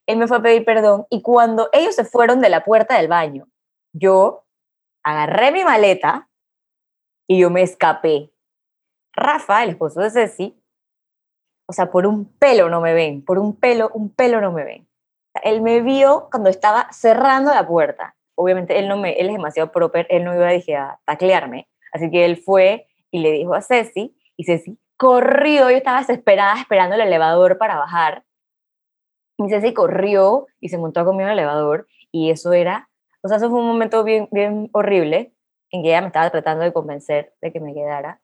Él 0.07 0.17
me 0.17 0.29
fue 0.29 0.39
a 0.39 0.41
pedir 0.41 0.65
perdón 0.65 1.05
y 1.11 1.21
cuando 1.21 1.69
ellos 1.75 1.95
se 1.95 2.07
fueron 2.07 2.41
de 2.41 2.49
la 2.49 2.65
puerta 2.65 2.97
del 2.97 3.09
baño, 3.09 3.49
yo 3.93 4.47
agarré 5.05 5.53
mi 5.53 5.63
maleta 5.63 6.31
y 7.29 7.41
yo 7.41 7.51
me 7.51 7.61
escapé. 7.61 8.33
Rafa, 9.13 9.63
el 9.63 9.71
esposo 9.71 10.01
de 10.01 10.09
Ceci, 10.09 10.59
o 11.69 11.75
sea, 11.75 11.91
por 11.91 12.07
un 12.07 12.25
pelo 12.39 12.71
no 12.71 12.81
me 12.81 12.95
ven, 12.95 13.23
por 13.23 13.39
un 13.39 13.55
pelo, 13.55 13.91
un 13.93 14.09
pelo 14.09 14.41
no 14.41 14.53
me 14.53 14.65
ven. 14.65 14.89
él 15.43 15.61
me 15.61 15.83
vio 15.83 16.29
cuando 16.31 16.49
estaba 16.49 16.91
cerrando 16.93 17.53
la 17.53 17.69
puerta 17.69 18.16
obviamente 18.37 18.79
él, 18.79 18.87
no 18.89 18.97
me, 18.97 19.15
él 19.15 19.27
es 19.27 19.33
demasiado 19.33 19.73
proper, 19.73 20.07
él 20.11 20.25
no 20.25 20.35
iba 20.35 20.51
dije, 20.51 20.77
a 20.77 21.01
taclearme. 21.05 21.69
Así 21.93 22.11
que 22.11 22.25
él 22.25 22.37
fue 22.37 22.87
y 23.11 23.19
le 23.19 23.33
dijo 23.33 23.55
a 23.55 23.63
Ceci, 23.63 24.17
y 24.37 24.45
Ceci 24.45 24.79
corrió, 24.97 25.71
yo 25.71 25.77
estaba 25.77 25.99
desesperada 25.99 26.61
esperando 26.61 26.95
el 26.95 27.01
elevador 27.01 27.59
para 27.59 27.77
bajar. 27.77 28.25
Y 29.39 29.49
Ceci 29.49 29.75
corrió 29.75 30.47
y 30.61 30.69
se 30.69 30.79
montó 30.79 31.05
conmigo 31.05 31.29
en 31.29 31.33
el 31.33 31.39
elevador, 31.39 31.89
y 32.13 32.31
eso 32.31 32.53
era, 32.53 32.89
o 33.23 33.29
sea, 33.29 33.39
eso 33.39 33.51
fue 33.51 33.59
un 33.59 33.67
momento 33.67 34.05
bien, 34.05 34.29
bien 34.31 34.71
horrible, 34.73 35.35
en 35.71 35.83
que 35.83 35.89
ella 35.89 36.01
me 36.01 36.07
estaba 36.09 36.31
tratando 36.31 36.65
de 36.65 36.73
convencer 36.73 37.35
de 37.41 37.53
que 37.53 37.61
me 37.61 37.75
quedara. 37.75 38.21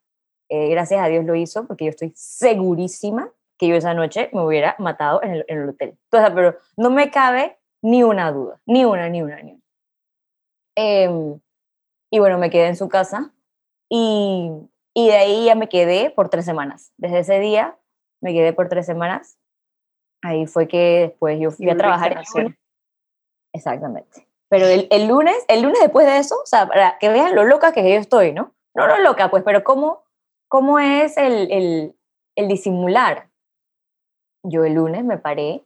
Eh, 0.48 0.68
gracias 0.68 1.02
a 1.02 1.08
Dios 1.08 1.24
lo 1.24 1.34
hizo, 1.34 1.66
porque 1.66 1.86
yo 1.86 1.90
estoy 1.90 2.12
segurísima 2.14 3.32
que 3.58 3.68
yo 3.68 3.74
esa 3.74 3.94
noche 3.94 4.30
me 4.32 4.44
hubiera 4.44 4.76
matado 4.78 5.22
en 5.22 5.44
el, 5.46 5.68
hotel. 5.68 5.96
Entonces, 6.04 6.32
pero 6.34 6.56
no 6.76 6.90
me 6.90 7.10
cabe 7.10 7.58
ni 7.80 8.02
una 8.02 8.32
duda, 8.32 8.60
ni 8.66 8.84
una, 8.84 9.08
ni 9.08 9.22
una, 9.22 9.40
ni 9.42 9.52
una. 9.52 9.61
Em, 10.76 11.40
y 12.10 12.18
bueno, 12.18 12.38
me 12.38 12.50
quedé 12.50 12.68
en 12.68 12.76
su 12.76 12.88
casa 12.88 13.32
y, 13.88 14.50
y 14.94 15.08
de 15.08 15.16
ahí 15.16 15.44
ya 15.46 15.54
me 15.54 15.68
quedé 15.68 16.10
por 16.10 16.28
tres 16.28 16.44
semanas. 16.44 16.92
Desde 16.96 17.20
ese 17.20 17.38
día 17.40 17.78
me 18.20 18.32
quedé 18.32 18.52
por 18.52 18.68
tres 18.68 18.86
semanas. 18.86 19.38
Ahí 20.22 20.46
fue 20.46 20.68
que 20.68 21.08
después 21.08 21.38
yo 21.40 21.50
fui 21.50 21.68
a 21.68 21.76
trabajar. 21.76 22.22
Exactamente. 23.52 24.26
Pero 24.48 24.66
el, 24.66 24.86
el, 24.90 25.08
lunes, 25.08 25.36
el 25.48 25.62
lunes 25.62 25.80
después 25.80 26.06
de 26.06 26.18
eso, 26.18 26.36
o 26.42 26.46
sea, 26.46 26.68
para 26.68 26.98
que 26.98 27.08
vean 27.08 27.34
lo 27.34 27.44
loca 27.44 27.72
que 27.72 27.82
yo 27.82 27.98
estoy, 27.98 28.32
¿no? 28.32 28.54
No, 28.74 28.86
no 28.86 28.98
loca, 28.98 29.30
pues, 29.30 29.42
pero 29.42 29.64
cómo, 29.64 30.04
cómo 30.48 30.78
es 30.78 31.16
el, 31.16 31.50
el, 31.50 31.96
el 32.36 32.48
disimular. 32.48 33.28
Yo 34.42 34.64
el 34.64 34.74
lunes 34.74 35.04
me 35.04 35.18
paré, 35.18 35.64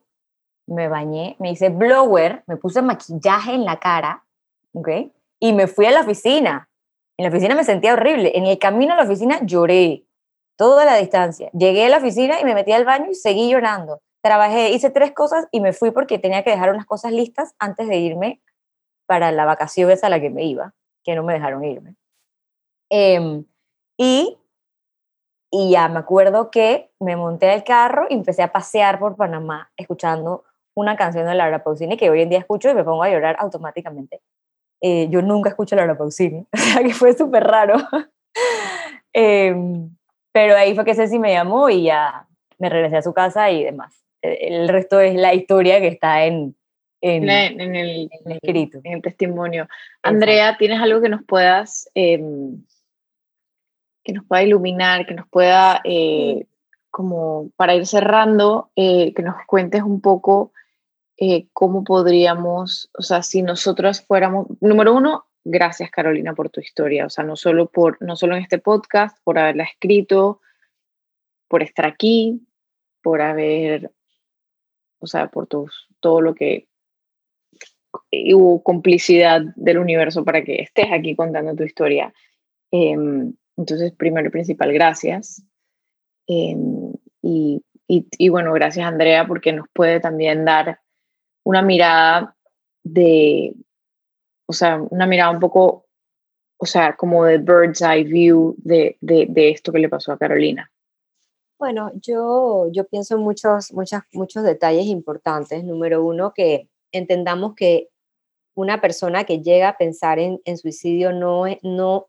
me 0.66 0.88
bañé, 0.88 1.36
me 1.38 1.50
hice 1.50 1.68
blower, 1.68 2.44
me 2.46 2.57
puse 2.57 2.82
maquillaje 2.82 3.54
en 3.54 3.64
la 3.64 3.78
cara, 3.78 4.26
Y 5.39 5.53
me 5.53 5.66
fui 5.66 5.87
a 5.87 5.91
la 5.91 6.01
oficina. 6.01 6.68
En 7.18 7.24
la 7.24 7.31
oficina 7.31 7.55
me 7.55 7.64
sentía 7.64 7.95
horrible. 7.95 8.33
En 8.35 8.47
el 8.47 8.59
camino 8.59 8.95
a 8.95 8.97
la 8.97 9.05
oficina 9.05 9.41
lloré 9.43 10.05
toda 10.57 10.85
la 10.85 10.97
distancia. 10.97 11.51
Llegué 11.53 11.85
a 11.87 11.89
la 11.89 11.99
oficina 11.99 12.41
y 12.41 12.45
me 12.45 12.55
metí 12.55 12.72
al 12.72 12.85
baño 12.85 13.11
y 13.11 13.14
seguí 13.14 13.51
llorando. 13.51 14.01
Trabajé, 14.22 14.70
hice 14.70 14.91
tres 14.91 15.12
cosas 15.12 15.47
y 15.51 15.61
me 15.61 15.72
fui 15.72 15.91
porque 15.91 16.18
tenía 16.18 16.43
que 16.43 16.51
dejar 16.51 16.70
unas 16.70 16.87
cosas 16.87 17.12
listas 17.12 17.55
antes 17.59 17.89
de 17.89 17.97
irme 17.97 18.43
para 19.07 19.31
la 19.31 19.45
vacación 19.45 19.91
esa 19.91 20.09
a 20.09 20.11
la 20.11 20.20
que 20.20 20.31
me 20.31 20.45
iba, 20.45 20.74
que 21.05 21.14
no 21.14 21.22
me 21.22 21.33
dejaron 21.33 21.64
irme. 21.64 21.95
Em, 22.91 23.45
y, 23.97 24.37
y 25.51 25.70
ya 25.70 25.89
me 25.89 26.01
acuerdo 26.01 26.51
que 26.51 26.91
me 26.99 27.16
monté 27.16 27.51
al 27.51 27.64
carro 27.64 28.07
y 28.11 28.14
empecé 28.14 28.43
a 28.43 28.53
pasear 28.53 28.99
por 28.99 29.16
Panamá 29.16 29.70
escuchando 29.77 30.45
una 30.74 30.97
canción 30.97 31.27
de 31.27 31.35
Laura 31.35 31.62
Pausini 31.62 31.97
que 31.97 32.11
hoy 32.11 32.22
en 32.22 32.29
día 32.29 32.41
escucho 32.41 32.68
y 32.68 32.74
me 32.74 32.85
pongo 32.85 33.03
a 33.03 33.09
llorar 33.09 33.37
automáticamente. 33.39 34.22
Eh, 34.81 35.09
yo 35.11 35.22
nunca 35.22 35.51
escucho 35.51 35.74
a 35.74 35.79
Laura 35.79 35.97
o 36.01 36.11
sea 36.11 36.45
que 36.83 36.95
fue 36.95 37.12
súper 37.14 37.45
raro. 37.45 37.77
Em, 39.18 39.97
pero 40.31 40.55
ahí 40.57 40.74
fue 40.74 40.85
que 40.85 40.95
Ceci 40.95 41.18
me 41.18 41.33
llamó 41.33 41.70
y 41.70 41.85
ya 41.85 42.27
me 42.59 42.68
regresé 42.68 42.99
a 42.99 43.03
su 43.03 43.14
casa 43.14 43.51
y 43.51 43.64
demás. 43.64 43.95
E, 44.20 44.49
el 44.49 44.68
resto 44.68 45.01
es 45.01 45.14
la 45.14 45.33
historia 45.33 45.81
que 45.81 45.87
está 45.87 46.27
en, 46.27 46.55
en, 47.01 47.29
en, 47.31 47.77
el, 47.77 48.11
escrito. 48.27 48.81
En 48.85 48.95
el 48.95 49.03
testimonio. 49.03 49.68
Andrea, 50.03 50.59
¿tienes 50.59 50.83
algo 50.83 51.01
que 51.01 51.09
nos 51.09 51.24
puedas, 51.24 51.91
em, 51.95 52.62
que 54.05 54.12
nos 54.12 54.27
pueda 54.27 54.43
iluminar, 54.43 55.07
que 55.07 55.14
nos 55.14 55.27
pueda, 55.29 55.81
eh, 55.85 56.45
como 56.91 57.51
para 57.57 57.74
ir 57.74 57.87
cerrando, 57.87 58.70
eh, 58.77 59.14
que 59.14 59.22
nos 59.22 59.37
cuentes 59.47 59.83
un 59.83 60.03
poco 60.03 60.53
eh, 61.19 61.47
cómo 61.53 61.83
podríamos, 61.83 62.91
o 62.93 63.03
sea, 63.03 63.23
si 63.23 63.43
nosotros 63.43 64.03
fuéramos, 64.03 64.49
número 64.61 64.95
uno, 64.95 65.25
gracias 65.45 65.91
Carolina 65.91 66.35
por 66.35 66.51
tu 66.51 66.61
historia, 66.61 67.07
o 67.07 67.11
sea, 67.11 67.25
no 67.25 67.37
solo, 67.37 67.71
por, 67.71 67.97
no 68.03 68.17
solo 68.17 68.37
en 68.37 68.43
este 68.43 68.59
podcast, 68.59 69.17
por 69.25 69.39
haberla 69.39 69.64
escrito, 69.64 70.41
por 71.49 71.62
estar 71.62 71.87
aquí, 71.87 72.47
por 73.03 73.23
haber, 73.23 73.93
o 74.99 75.07
sea, 75.07 75.29
por 75.29 75.47
todo 75.47 76.21
lo 76.21 76.35
que 76.35 76.69
hubo 78.35 78.62
complicidad 78.62 79.41
del 79.55 79.79
universo 79.79 80.25
para 80.25 80.45
que 80.45 80.62
estés 80.62 80.93
aquí 80.93 81.17
contando 81.17 81.55
tu 81.55 81.62
historia. 81.62 82.12
Em, 82.71 83.33
entonces, 83.57 83.93
primero 83.93 84.27
y 84.27 84.31
principal, 84.31 84.73
gracias. 84.73 85.43
Em, 86.27 86.93
y, 87.23 87.62
y, 87.89 88.07
y, 88.19 88.29
bueno, 88.29 88.53
gracias 88.53 88.87
Andrea 88.87 89.27
porque 89.27 89.53
nos 89.53 89.67
puede 89.73 90.01
también 90.01 90.45
dar 90.45 90.81
una 91.47 91.62
mirada 91.62 92.36
de, 92.82 93.55
o 94.47 94.53
sea, 94.53 94.82
una 94.90 95.07
mirada 95.07 95.30
un 95.30 95.38
poco, 95.38 95.86
o 96.57 96.66
sea, 96.66 96.97
como 96.97 97.24
de 97.24 97.38
bird's 97.38 97.82
eye 97.82 98.03
view 98.03 98.57
de, 98.59 98.97
de, 99.01 99.26
de 99.28 99.51
esto 99.51 99.70
que 99.70 99.78
le 99.78 99.88
pasó 99.88 100.11
a 100.11 100.18
Carolina. 100.18 100.72
Bueno, 101.57 101.92
yo, 102.03 102.68
yo 102.72 102.84
pienso 102.88 103.14
en 103.14 103.20
muchos, 103.22 103.72
muchas, 103.72 104.03
muchos 104.12 104.42
detalles 104.42 104.86
importantes. 104.86 105.62
Número 105.62 106.05
uno, 106.05 106.34
que 106.34 106.68
entendamos 106.90 107.55
que 107.55 107.90
una 108.57 108.80
persona 108.80 109.22
que 109.22 109.40
llega 109.40 109.68
a 109.68 109.78
pensar 109.78 110.18
en, 110.18 110.40
suicidio 110.57 111.12
no, 111.12 111.44
no, 111.62 112.09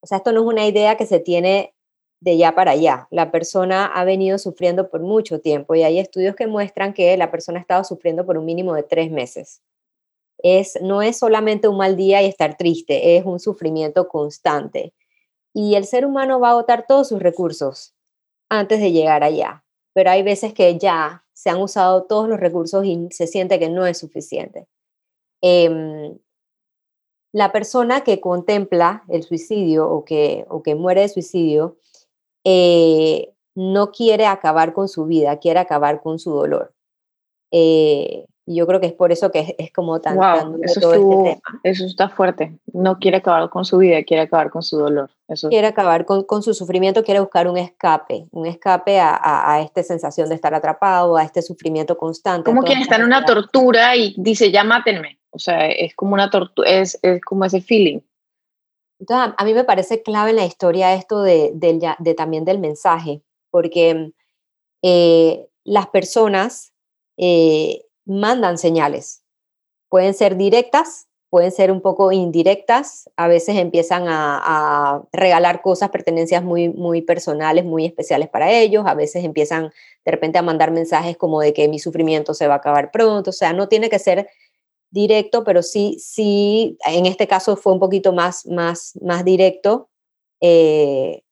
o 0.00 0.06
sea, 0.06 0.18
esto 0.18 0.32
no 0.32 0.40
es 0.40 0.46
una 0.46 0.66
idea 0.66 0.96
que 0.96 1.06
se 1.06 1.20
tiene 1.20 1.73
de 2.20 2.36
ya 2.36 2.54
para 2.54 2.72
allá. 2.72 3.06
La 3.10 3.30
persona 3.30 3.86
ha 3.86 4.04
venido 4.04 4.38
sufriendo 4.38 4.88
por 4.88 5.00
mucho 5.00 5.40
tiempo 5.40 5.74
y 5.74 5.82
hay 5.82 5.98
estudios 5.98 6.34
que 6.36 6.46
muestran 6.46 6.94
que 6.94 7.16
la 7.16 7.30
persona 7.30 7.58
ha 7.58 7.62
estado 7.62 7.84
sufriendo 7.84 8.24
por 8.24 8.38
un 8.38 8.44
mínimo 8.44 8.74
de 8.74 8.82
tres 8.82 9.10
meses. 9.10 9.62
Es, 10.38 10.78
no 10.82 11.02
es 11.02 11.18
solamente 11.18 11.68
un 11.68 11.76
mal 11.76 11.96
día 11.96 12.22
y 12.22 12.26
estar 12.26 12.56
triste, 12.56 13.16
es 13.16 13.24
un 13.24 13.40
sufrimiento 13.40 14.08
constante. 14.08 14.92
Y 15.52 15.76
el 15.76 15.86
ser 15.86 16.04
humano 16.06 16.40
va 16.40 16.48
a 16.48 16.50
agotar 16.52 16.86
todos 16.86 17.08
sus 17.08 17.22
recursos 17.22 17.94
antes 18.48 18.80
de 18.80 18.92
llegar 18.92 19.22
allá. 19.22 19.64
Pero 19.92 20.10
hay 20.10 20.22
veces 20.22 20.52
que 20.52 20.78
ya 20.78 21.24
se 21.32 21.50
han 21.50 21.60
usado 21.60 22.04
todos 22.04 22.28
los 22.28 22.40
recursos 22.40 22.84
y 22.84 23.08
se 23.10 23.26
siente 23.26 23.58
que 23.58 23.68
no 23.68 23.86
es 23.86 23.98
suficiente. 23.98 24.66
Em, 25.40 26.18
la 27.32 27.52
persona 27.52 28.02
que 28.02 28.20
contempla 28.20 29.04
el 29.08 29.24
suicidio 29.24 29.90
o 29.90 30.04
que, 30.04 30.46
o 30.48 30.62
que 30.62 30.74
muere 30.74 31.02
de 31.02 31.08
suicidio 31.08 31.76
eh, 32.44 33.32
no 33.54 33.90
quiere 33.90 34.26
acabar 34.26 34.72
con 34.72 34.88
su 34.88 35.06
vida, 35.06 35.38
quiere 35.38 35.60
acabar 35.60 36.02
con 36.02 36.18
su 36.18 36.30
dolor. 36.30 36.72
Eh, 37.50 38.26
yo 38.46 38.66
creo 38.66 38.80
que 38.80 38.88
es 38.88 38.92
por 38.92 39.10
eso 39.10 39.30
que 39.30 39.54
es, 39.58 39.72
como 39.72 40.00
tan, 40.00 40.18
eso, 40.62 40.80
todo 40.80 40.94
este 40.94 41.30
tema. 41.30 41.60
eso 41.62 41.86
está 41.86 42.10
fuerte. 42.10 42.58
No 42.72 42.98
quiere 42.98 43.18
acabar 43.18 43.48
con 43.48 43.64
su 43.64 43.78
vida, 43.78 44.02
quiere 44.02 44.24
acabar 44.24 44.50
con 44.50 44.62
su 44.62 44.76
dolor. 44.76 45.10
Eso. 45.28 45.48
Quiere 45.48 45.68
acabar 45.68 46.04
con, 46.04 46.24
con, 46.24 46.42
su 46.42 46.52
sufrimiento, 46.52 47.04
quiere 47.04 47.20
buscar 47.20 47.48
un 47.48 47.56
escape, 47.56 48.26
un 48.32 48.46
escape 48.46 49.00
a, 49.00 49.54
a, 49.54 49.62
esta 49.62 49.82
sensación 49.82 50.28
de 50.28 50.34
estar 50.34 50.54
atrapado, 50.54 51.16
a 51.16 51.22
este 51.22 51.40
sufrimiento 51.40 51.96
constante. 51.96 52.44
Como 52.44 52.62
quien 52.62 52.80
está 52.80 52.96
en 52.96 53.04
una 53.04 53.24
tortura 53.24 53.96
y 53.96 54.14
dice, 54.18 54.50
ya 54.50 54.62
mátenme. 54.62 55.18
O 55.30 55.38
sea, 55.38 55.66
es 55.68 55.94
como 55.94 56.14
una 56.14 56.28
tortura, 56.28 56.68
es, 56.68 56.98
es 57.02 57.22
como 57.22 57.46
ese 57.46 57.62
feeling. 57.62 58.00
Entonces, 58.98 59.34
a 59.36 59.44
mí 59.44 59.54
me 59.54 59.64
parece 59.64 60.02
clave 60.02 60.30
en 60.30 60.36
la 60.36 60.46
historia 60.46 60.94
esto 60.94 61.22
de, 61.22 61.52
de, 61.54 62.14
también 62.14 62.44
del 62.44 62.58
mensaje, 62.58 63.22
porque 63.50 64.12
eh, 64.82 65.48
las 65.64 65.88
personas 65.88 66.72
eh, 67.16 67.84
mandan 68.04 68.58
señales. 68.58 69.22
Pueden 69.88 70.14
ser 70.14 70.36
directas, 70.36 71.08
pueden 71.34 71.50
ser 71.50 71.72
un 71.72 71.80
poco 71.80 72.12
indirectas, 72.12 73.10
a 73.16 73.26
veces 73.26 73.56
empiezan 73.56 74.06
a, 74.06 74.40
a, 74.40 75.02
regalar 75.12 75.62
cosas, 75.62 75.90
pertenencias 75.90 76.44
muy, 76.44 76.68
muy 76.68 77.02
personales, 77.02 77.64
muy 77.64 77.84
especiales 77.86 78.28
para 78.28 78.52
ellos, 78.52 78.84
a 78.86 78.94
veces 78.94 79.24
empiezan 79.24 79.72
de 80.04 80.12
repente 80.12 80.38
a 80.38 80.42
mandar 80.42 80.70
mensajes 80.70 81.16
como 81.16 81.40
de 81.40 81.52
que 81.52 81.66
mi 81.66 81.80
sufrimiento 81.80 82.34
se 82.34 82.46
va 82.46 82.54
a 82.54 82.56
acabar 82.58 82.92
pronto, 82.92 83.30
o 83.30 83.32
sea, 83.32 83.52
no 83.52 83.68
tiene 83.68 83.90
que 83.90 83.98
ser 83.98 84.28
directo, 84.94 85.44
pero 85.44 85.62
sí, 85.62 85.96
sí, 85.98 86.78
en 86.86 87.04
este 87.04 87.26
caso 87.26 87.56
fue 87.56 87.72
un 87.72 87.80
poquito 87.80 88.12
más, 88.12 88.46
más, 88.46 88.96
más 89.02 89.24
directo, 89.24 89.90
eh, 90.40 91.22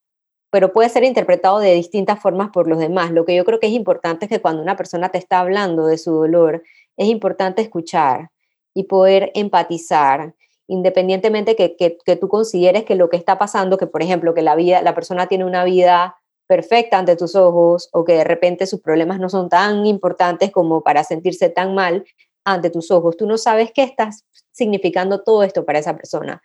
pero 0.51 0.73
puede 0.73 0.89
ser 0.89 1.05
interpretado 1.05 1.61
de 1.61 1.73
distintas 1.73 2.21
formas 2.21 2.51
por 2.51 2.69
los 2.69 2.79
demás. 2.79 3.13
Lo 3.13 3.25
que 3.25 3.35
yo 3.37 3.45
creo 3.45 3.61
que 3.61 3.69
es 3.69 3.73
importante 3.73 4.27
es 4.27 4.29
que 4.29 4.43
cuando 4.43 4.61
una 4.61 4.77
persona 4.77 5.09
te 5.11 5.19
está 5.19 5.41
hablando 5.41 5.87
de 5.87 5.97
su 5.97 6.13
dolor, 6.13 6.63
es 6.97 7.09
importante 7.09 7.63
escuchar 7.63 8.31
y 8.75 8.85
poder 8.85 9.31
empatizar, 9.35 10.35
independientemente 10.67 11.55
que, 11.55 11.77
que, 11.77 11.97
que 12.05 12.17
tú 12.17 12.29
consideres 12.29 12.85
que 12.85 12.97
lo 12.97 13.09
que 13.09 13.17
está 13.17 13.39
pasando, 13.39 13.79
que 13.79 13.87
por 13.87 14.03
ejemplo, 14.03 14.35
que 14.35 14.43
la, 14.43 14.57
vida, 14.57 14.83
la 14.83 14.95
persona 14.95 15.29
tiene 15.29 15.45
una 15.45 15.65
vida 15.65 16.17
perfecta 16.49 16.99
ante 16.99 17.17
tus 17.17 17.37
ojos 17.37 17.89
o 17.93 18.05
que 18.05 18.15
de 18.15 18.25
repente 18.25 18.67
sus 18.67 18.81
problemas 18.81 19.21
no 19.21 19.29
son 19.29 19.49
tan 19.49 19.87
importantes 19.87 20.51
como 20.51 20.83
para 20.83 21.05
sentirse 21.05 21.49
tan 21.49 21.75
mal, 21.75 22.05
ante 22.45 22.71
tus 22.71 22.91
ojos. 22.91 23.17
Tú 23.17 23.27
no 23.27 23.39
sabes 23.39 23.73
qué 23.73 23.83
estás 23.83 24.25
significando 24.51 25.23
todo 25.23 25.43
esto 25.43 25.65
para 25.65 25.79
esa 25.79 25.97
persona. 25.97 26.43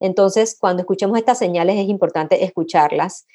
Entonces, 0.00 0.56
cuando 0.58 0.80
escuchemos 0.80 1.18
estas 1.18 1.38
señales 1.38 1.76
es 1.76 1.88
importante 1.88 2.44
escucharlas 2.44 3.26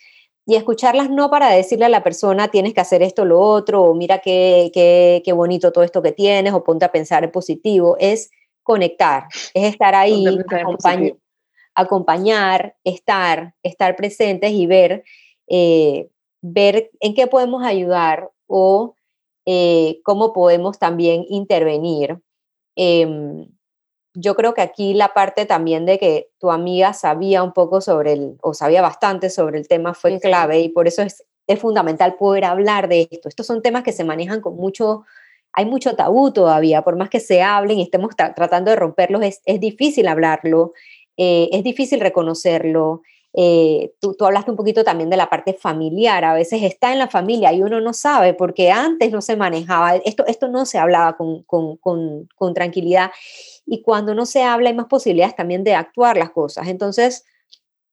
y 0.48 0.56
escucharlas 0.56 1.10
no 1.10 1.30
para 1.30 1.50
decirle 1.50 1.86
a 1.86 1.90
la 1.90 2.04
persona 2.04 2.50
tienes 2.50 2.74
que 2.74 2.82
hacer 2.82 3.02
esto 3.02 3.24
o 3.24 3.26
lo 3.26 3.40
otro, 3.40 3.84
o 3.84 3.94
mira 3.96 4.20
qué, 4.20 4.72
qué, 4.74 5.22
qué 5.24 5.34
bonito 5.34 5.72
todo 5.72 5.84
esto 5.84 6.02
que 6.02 6.12
tienes, 6.12 6.54
o 6.54 6.64
ponte 6.64 6.86
a 6.86 6.92
pensar 6.92 7.24
en 7.24 7.32
positivo, 7.32 7.98
es 8.00 8.32
conectar, 8.64 9.28
es 9.54 9.64
estar 9.72 9.94
ahí, 9.96 10.26
acompañar, 11.76 12.76
estar, 12.84 13.54
estar 13.62 13.96
presentes 13.96 14.52
y 14.52 14.66
ver, 14.66 15.04
eh, 15.48 16.10
ver 16.42 16.90
en 17.00 17.14
qué 17.14 17.28
podemos 17.28 17.64
ayudar 17.64 18.32
o 18.48 18.95
eh, 19.46 20.00
cómo 20.04 20.34
podemos 20.34 20.80
también 20.80 21.26
intervenir. 21.30 22.20
Em, 22.76 23.48
yo 24.16 24.36
creo 24.36 24.54
que 24.54 24.62
aquí 24.62 24.94
la 24.94 25.14
parte 25.14 25.46
también 25.46 25.86
de 25.86 26.00
que 26.00 26.30
tu 26.40 26.50
amiga 26.52 26.94
sabía 26.94 27.44
un 27.44 27.54
poco 27.54 27.82
sobre 27.82 28.14
el, 28.14 28.38
o 28.42 28.54
sabía 28.54 28.82
bastante 28.82 29.30
sobre 29.30 29.60
el 29.60 29.68
tema 29.68 29.94
fue 29.94 30.20
clave 30.20 30.62
y 30.62 30.70
por 30.70 30.88
eso 30.88 31.02
es, 31.02 31.26
es 31.48 31.60
fundamental 31.60 32.16
poder 32.16 32.46
hablar 32.46 32.88
de 32.88 33.08
esto. 33.12 33.30
Estos 33.30 33.46
son 33.46 33.62
temas 33.62 33.84
que 33.84 33.92
se 33.92 34.04
manejan 34.04 34.42
con 34.42 34.56
mucho, 34.56 35.04
hay 35.54 35.66
mucho 35.66 35.96
tabú 35.96 36.32
todavía, 36.32 36.82
por 36.82 36.96
más 36.96 37.10
que 37.10 37.20
se 37.20 37.42
hablen 37.42 37.80
y 37.80 37.84
estemos 37.84 38.16
tratando 38.16 38.72
de 38.72 38.78
romperlos, 38.78 39.22
es, 39.22 39.42
es 39.46 39.60
difícil 39.60 40.08
hablarlo, 40.08 40.74
eh, 41.18 41.50
es 41.52 41.64
difícil 41.64 42.00
reconocerlo. 42.00 43.02
Eh, 43.38 43.94
tú, 44.00 44.16
hablaste 44.22 44.52
un 44.52 44.56
poquito 44.56 44.86
también 44.86 45.10
de 45.10 45.18
la 45.18 45.30
parte 45.30 45.54
familiar, 45.54 46.24
a 46.24 46.34
veces 46.34 46.64
está 46.64 46.94
en 46.94 47.00
la 47.00 47.10
familia 47.10 47.52
y 47.52 47.62
uno 47.62 47.82
no 47.82 47.92
sabe 47.92 48.34
porque 48.34 48.72
antes 48.72 49.12
no 49.12 49.22
se 49.22 49.36
manejaba, 49.36 49.98
esto, 49.98 50.26
esto 50.26 50.48
no 50.48 50.66
se 50.66 50.78
hablaba 50.78 51.18
con, 51.18 51.44
con, 51.44 51.76
con, 51.76 52.30
con 52.36 52.54
tranquilidad 52.54 53.12
y 53.66 53.82
cuando 53.82 54.16
no 54.16 54.26
se 54.26 54.44
habla 54.44 54.70
hay 54.70 54.76
más 54.76 54.86
posibilidades 54.86 55.36
también 55.36 55.66
de 55.66 55.76
actuar 55.76 56.16
las 56.16 56.30
cosas. 56.30 56.70
Entonces, 56.70 57.26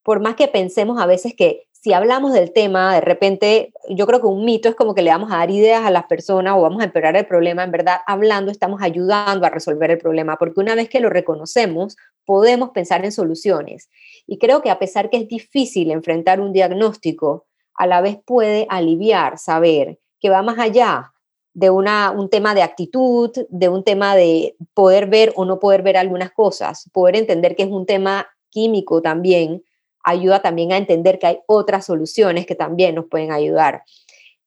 por 0.05 0.21
más 0.21 0.37
que 0.37 0.47
pensemos 0.47 1.01
a 1.01 1.07
veces 1.07 1.35
que 1.35 1.67
si 1.83 1.93
hablamos 1.93 2.33
del 2.33 2.53
tema, 2.53 2.95
de 2.95 3.01
repente, 3.01 3.73
yo 3.89 4.07
creo 4.07 4.21
que 4.21 4.29
un 4.29 4.45
mito 4.45 4.69
es 4.69 4.77
como 4.77 4.95
que 4.95 5.03
le 5.03 5.11
vamos 5.11 5.33
a 5.33 5.39
dar 5.39 5.51
ideas 5.51 5.85
a 5.85 5.91
las 5.91 6.05
personas 6.05 6.55
o 6.57 6.63
vamos 6.63 6.81
a 6.81 6.85
empeorar 6.85 7.17
el 7.17 7.27
problema. 7.27 7.65
En 7.65 7.73
verdad, 7.73 7.97
hablando 8.07 8.53
estamos 8.53 8.81
ayudando 8.83 9.45
a 9.45 9.51
resolver 9.51 9.91
el 9.91 9.99
problema, 9.99 10.37
porque 10.37 10.61
una 10.61 10.77
vez 10.77 10.89
que 10.89 11.01
lo 11.01 11.11
reconocemos, 11.11 11.97
podemos 12.25 12.71
pensar 12.71 13.05
en 13.05 13.11
soluciones. 13.11 13.91
Y 14.29 14.39
creo 14.39 14.63
que 14.63 14.71
a 14.71 14.79
pesar 14.79 15.11
que 15.11 15.17
es 15.17 15.27
difícil 15.27 15.91
enfrentar 15.91 16.41
un 16.41 16.53
diagnóstico, 16.53 17.47
a 17.75 17.89
la 17.89 18.01
vez 18.01 18.17
puede 18.25 18.69
aliviar 18.71 19.39
saber 19.39 19.99
que 20.21 20.31
va 20.31 20.43
más 20.43 20.61
allá 20.61 21.13
de 21.53 21.71
una, 21.71 22.13
un 22.13 22.31
tema 22.31 22.55
de 22.55 22.63
actitud, 22.63 23.33
de 23.49 23.69
un 23.69 23.83
tema 23.83 24.15
de 24.15 24.55
poder 24.73 25.07
ver 25.07 25.33
o 25.35 25.45
no 25.45 25.59
poder 25.59 25.83
ver 25.83 25.97
algunas 25.97 26.31
cosas, 26.31 26.89
poder 26.93 27.17
entender 27.17 27.57
que 27.57 27.65
es 27.65 27.71
un 27.71 27.87
tema 27.87 28.29
químico 28.51 29.03
también, 29.03 29.65
ayuda 30.03 30.43
también 30.43 30.73
a 30.73 30.77
entender 30.77 31.19
que 31.19 31.27
hay 31.27 31.39
otras 31.47 31.87
soluciones 31.87 32.47
que 32.47 32.55
también 32.55 32.95
nos 32.95 33.07
pueden 33.07 33.33
ayudar. 33.33 33.83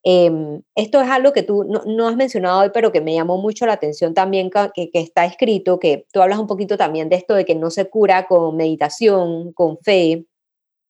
Em, 0.04 0.62
esto 0.76 1.02
es 1.02 1.10
algo 1.10 1.34
que 1.34 1.42
tú 1.42 1.64
no, 1.64 2.08
has 2.08 2.16
mencionado 2.16 2.62
hoy, 2.62 2.70
pero 2.72 2.92
que 2.92 3.02
me 3.02 3.16
llamó 3.16 3.38
mucho 3.38 3.66
la 3.66 3.74
atención 3.74 4.14
también 4.14 4.52
que, 4.52 4.92
que, 4.92 5.00
está 5.00 5.26
escrito, 5.26 5.80
que 5.80 6.06
tú 6.12 6.22
hablas 6.22 6.38
un 6.38 6.46
poquito 6.46 6.78
también 6.78 7.10
de 7.10 7.16
esto 7.16 7.34
de 7.34 7.44
que 7.44 7.56
no 7.56 7.72
se 7.72 7.90
cura 7.90 8.28
con 8.28 8.56
meditación, 8.56 9.52
con 9.54 9.80
fe, 9.80 10.28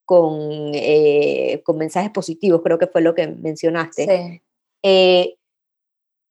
con, 0.03 0.71
eh, 0.73 1.61
con 1.63 1.77
mensajes 1.77 2.11
positivos, 2.11 2.61
creo 2.61 2.77
que 2.77 2.87
fue 2.87 3.01
lo 3.01 3.15
que 3.15 3.27
mencionaste. 3.27 4.05
Sí. 4.05 4.41
Eh, 4.83 5.37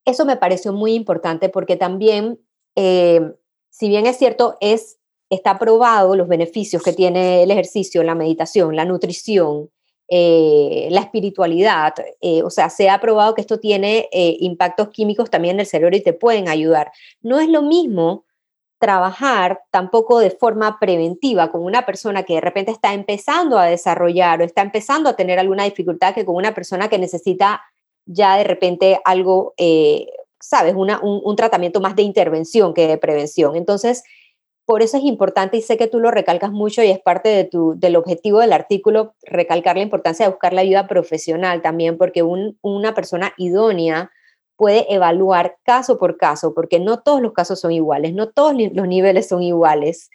eso 0.04 0.24
me 0.24 0.36
pareció 0.36 0.72
muy 0.72 0.94
importante 0.94 1.48
porque 1.48 1.76
también, 1.76 2.38
eh, 2.76 3.32
si 3.70 3.88
bien 3.88 4.06
es 4.06 4.18
cierto, 4.18 4.56
es, 4.60 4.98
está 5.34 5.58
probado 5.58 6.16
los 6.16 6.28
beneficios 6.28 6.82
que 6.82 6.92
tiene 6.92 7.42
el 7.42 7.50
ejercicio, 7.50 8.02
la 8.02 8.14
meditación, 8.14 8.76
la 8.76 8.84
nutrición, 8.84 9.70
eh, 10.08 10.88
la 10.90 11.00
espiritualidad, 11.00 11.94
eh, 12.20 12.42
o 12.42 12.50
sea, 12.50 12.70
se 12.70 12.90
ha 12.90 13.00
probado 13.00 13.34
que 13.34 13.40
esto 13.40 13.58
tiene 13.58 14.08
impactos 14.12 14.88
químicos 14.88 15.30
también 15.30 15.56
en 15.56 15.60
el 15.60 15.66
cerebro 15.66 15.96
y 15.96 16.02
te 16.02 16.12
pueden 16.12 16.48
ayudar. 16.48 16.92
No 17.22 17.40
es 17.40 17.48
lo 17.48 17.62
mismo 17.62 18.24
trabajar 18.84 19.62
tampoco 19.70 20.18
de 20.18 20.30
forma 20.30 20.78
preventiva 20.78 21.50
con 21.50 21.64
una 21.64 21.86
persona 21.86 22.24
que 22.24 22.34
de 22.34 22.42
repente 22.42 22.70
está 22.70 22.92
empezando 22.92 23.58
a 23.58 23.64
desarrollar 23.64 24.40
o 24.40 24.44
está 24.44 24.60
empezando 24.60 25.08
a 25.08 25.16
tener 25.16 25.38
alguna 25.38 25.64
dificultad 25.64 26.14
que 26.14 26.26
con 26.26 26.36
una 26.36 26.54
persona 26.54 26.88
que 26.88 26.98
necesita 26.98 27.62
ya 28.04 28.36
de 28.36 28.44
repente 28.44 29.00
algo, 29.06 29.54
eh, 29.56 30.08
sabes, 30.38 30.74
un, 30.74 30.90
un, 31.02 31.36
tratamiento 31.36 31.80
más 31.80 31.96
de 31.96 32.02
intervención 32.02 32.74
que 32.74 32.86
de 32.86 32.98
prevención. 32.98 33.56
Entonces, 33.56 34.02
por 34.66 34.82
eso 34.82 34.96
es 34.96 35.04
importante 35.04 35.56
y 35.56 35.62
sé 35.62 35.76
que 35.76 35.88
tú 35.88 36.00
lo 36.00 36.10
recalcas 36.10 36.50
mucho 36.50 36.82
y 36.82 36.90
es 36.90 36.98
parte 36.98 37.28
de 37.28 37.44
tu, 37.44 37.78
del 37.78 37.96
objetivo 37.96 38.40
del 38.40 38.52
artículo, 38.52 39.14
recalcar 39.22 39.76
la 39.76 39.82
importancia 39.82 40.26
de 40.26 40.30
buscar 40.30 40.52
la 40.52 40.62
ayuda 40.62 40.86
profesional 40.86 41.60
también, 41.60 41.98
porque 41.98 42.22
una 42.22 42.94
persona 42.94 43.34
idónea 43.36 44.10
puede 44.56 44.92
evaluar 44.92 45.56
caso 45.64 45.98
por 45.98 46.16
caso, 46.16 46.54
porque 46.54 46.80
no 46.80 47.00
todos 47.00 47.20
los 47.20 47.32
casos 47.32 47.60
son 47.60 47.72
iguales, 47.72 48.14
no 48.14 48.30
todos 48.30 48.54
los 48.54 48.88
niveles 48.88 49.28
son 49.28 49.42
iguales. 49.42 50.10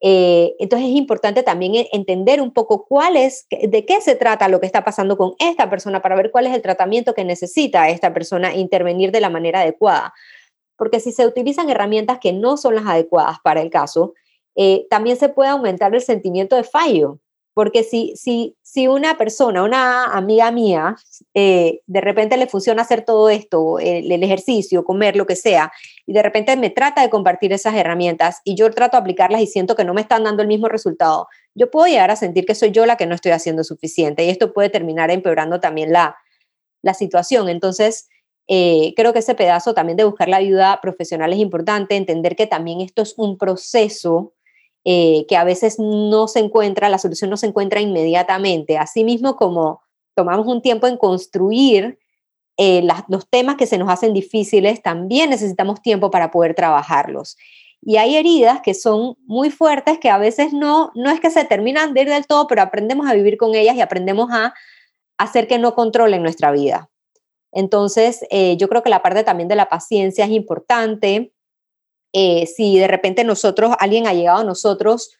Eh, 0.00 0.54
entonces 0.58 0.88
es 0.88 0.96
importante 0.96 1.42
también 1.42 1.76
e, 1.76 1.88
entender 1.92 2.42
un 2.42 2.52
poco 2.52 2.84
cuál 2.84 3.16
es, 3.16 3.46
de 3.50 3.86
qué 3.86 4.02
se 4.02 4.16
trata 4.16 4.48
lo 4.48 4.60
que 4.60 4.66
está 4.66 4.84
pasando 4.84 5.16
con 5.16 5.34
esta 5.38 5.70
persona 5.70 6.02
para 6.02 6.16
ver 6.16 6.30
cuál 6.30 6.46
es 6.46 6.54
el 6.54 6.60
tratamiento 6.60 7.14
que 7.14 7.24
necesita 7.24 7.88
esta 7.88 8.12
persona 8.12 8.54
intervenir 8.54 9.12
de 9.12 9.20
la 9.20 9.30
manera 9.30 9.60
adecuada. 9.60 10.12
Porque 10.76 11.00
si 11.00 11.12
se 11.12 11.26
utilizan 11.26 11.70
herramientas 11.70 12.18
que 12.20 12.32
no 12.32 12.56
son 12.56 12.74
las 12.74 12.86
adecuadas 12.86 13.38
para 13.42 13.62
el 13.62 13.70
caso, 13.70 14.14
eh, 14.56 14.86
también 14.90 15.16
se 15.16 15.28
puede 15.28 15.50
aumentar 15.50 15.94
el 15.94 16.00
sentimiento 16.00 16.56
de 16.56 16.64
fallo. 16.64 17.18
Porque 17.54 17.84
si, 17.84 18.14
si, 18.16 18.56
si 18.62 18.88
una 18.88 19.16
persona, 19.16 19.62
una 19.62 20.06
amiga 20.06 20.50
mía, 20.50 20.96
eh, 21.34 21.82
de 21.86 22.00
repente 22.00 22.36
le 22.36 22.48
funciona 22.48 22.82
hacer 22.82 23.04
todo 23.04 23.30
esto, 23.30 23.78
el, 23.78 24.10
ejercicio, 24.24 24.84
comer, 24.84 25.14
lo 25.14 25.24
que 25.24 25.36
sea, 25.36 25.72
y 26.04 26.12
de 26.12 26.22
repente 26.22 26.56
me 26.56 26.70
trata 26.70 27.02
de 27.02 27.10
compartir 27.10 27.52
esas 27.52 27.76
herramientas 27.76 28.40
y 28.42 28.56
yo 28.56 28.68
trato 28.72 28.96
de 28.96 29.02
aplicarlas 29.02 29.40
y 29.40 29.46
siento 29.46 29.76
que 29.76 29.84
no 29.84 29.94
me 29.94 30.00
están 30.00 30.24
dando 30.24 30.42
el 30.42 30.48
mismo 30.48 30.68
resultado, 30.68 31.28
yo 31.54 31.70
puedo 31.70 31.86
llegar 31.86 32.10
a 32.10 32.16
sentir 32.16 32.44
que 32.44 32.56
soy 32.56 32.72
yo 32.72 32.86
la 32.86 32.96
que 32.96 33.06
no 33.06 33.14
estoy 33.14 33.30
haciendo 33.30 33.62
suficiente 33.62 34.24
y 34.24 34.30
esto 34.30 34.52
puede 34.52 34.68
terminar 34.68 35.12
empeorando 35.12 35.60
también 35.60 35.92
la, 35.92 36.16
la 36.82 36.94
situación. 36.94 37.48
Entonces, 37.48 38.08
eh, 38.46 38.92
creo 38.96 39.12
que 39.12 39.20
ese 39.20 39.34
pedazo 39.34 39.74
también 39.74 39.96
de 39.96 40.04
buscar 40.04 40.28
la 40.28 40.36
ayuda 40.36 40.80
profesional 40.82 41.32
es 41.32 41.38
importante, 41.38 41.96
entender 41.96 42.36
que 42.36 42.46
también 42.46 42.80
esto 42.80 43.02
es 43.02 43.14
un 43.16 43.38
proceso 43.38 44.34
eh, 44.84 45.24
que 45.28 45.36
a 45.36 45.44
veces 45.44 45.78
no 45.78 46.28
se 46.28 46.40
encuentra, 46.40 46.90
la 46.90 46.98
solución 46.98 47.30
no 47.30 47.38
se 47.38 47.46
encuentra 47.46 47.80
inmediatamente. 47.80 48.76
Asimismo, 48.76 49.36
como 49.36 49.82
tomamos 50.14 50.46
un 50.46 50.60
tiempo 50.60 50.86
en 50.86 50.98
construir 50.98 51.98
eh, 52.58 52.86
los 53.08 53.28
temas 53.28 53.56
que 53.56 53.66
se 53.66 53.78
nos 53.78 53.88
hacen 53.88 54.12
difíciles, 54.12 54.82
también 54.82 55.30
necesitamos 55.30 55.80
tiempo 55.80 56.10
para 56.10 56.30
poder 56.30 56.54
trabajarlos. 56.54 57.36
Y 57.80 57.96
hay 57.96 58.16
heridas 58.16 58.60
que 58.62 58.74
son 58.74 59.16
muy 59.26 59.50
fuertes 59.50 59.98
que 59.98 60.10
a 60.10 60.18
veces 60.18 60.52
no, 60.52 60.92
no 60.94 61.10
es 61.10 61.20
que 61.20 61.30
se 61.30 61.44
terminan 61.44 61.94
de 61.94 62.02
ir 62.02 62.08
del 62.08 62.26
todo, 62.26 62.46
pero 62.46 62.62
aprendemos 62.62 63.08
a 63.08 63.14
vivir 63.14 63.38
con 63.38 63.54
ellas 63.54 63.76
y 63.76 63.80
aprendemos 63.80 64.30
a 64.30 64.54
hacer 65.18 65.48
que 65.48 65.58
no 65.58 65.74
controlen 65.74 66.22
nuestra 66.22 66.50
vida. 66.52 66.90
Entonces, 67.54 68.26
eh, 68.30 68.56
yo 68.56 68.68
creo 68.68 68.82
que 68.82 68.90
la 68.90 69.00
parte 69.00 69.22
también 69.22 69.48
de 69.48 69.54
la 69.54 69.68
paciencia 69.68 70.24
es 70.24 70.32
importante. 70.32 71.32
Eh, 72.12 72.46
si 72.46 72.78
de 72.78 72.88
repente 72.88 73.22
nosotros, 73.22 73.74
alguien 73.78 74.06
ha 74.06 74.12
llegado 74.12 74.40
a 74.40 74.44
nosotros, 74.44 75.16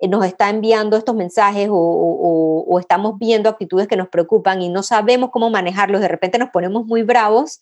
eh, 0.00 0.08
nos 0.08 0.24
está 0.26 0.50
enviando 0.50 0.96
estos 0.96 1.14
mensajes 1.14 1.68
o, 1.70 2.78
estamos 2.80 3.18
viendo 3.18 3.48
actitudes 3.48 3.88
que 3.88 3.96
nos 3.96 4.08
preocupan 4.08 4.60
y 4.60 4.68
no 4.68 4.82
sabemos 4.82 5.30
cómo 5.30 5.48
manejarlos, 5.48 6.00
de 6.00 6.08
repente 6.08 6.38
nos 6.38 6.50
ponemos 6.50 6.84
muy 6.84 7.02
bravos. 7.02 7.60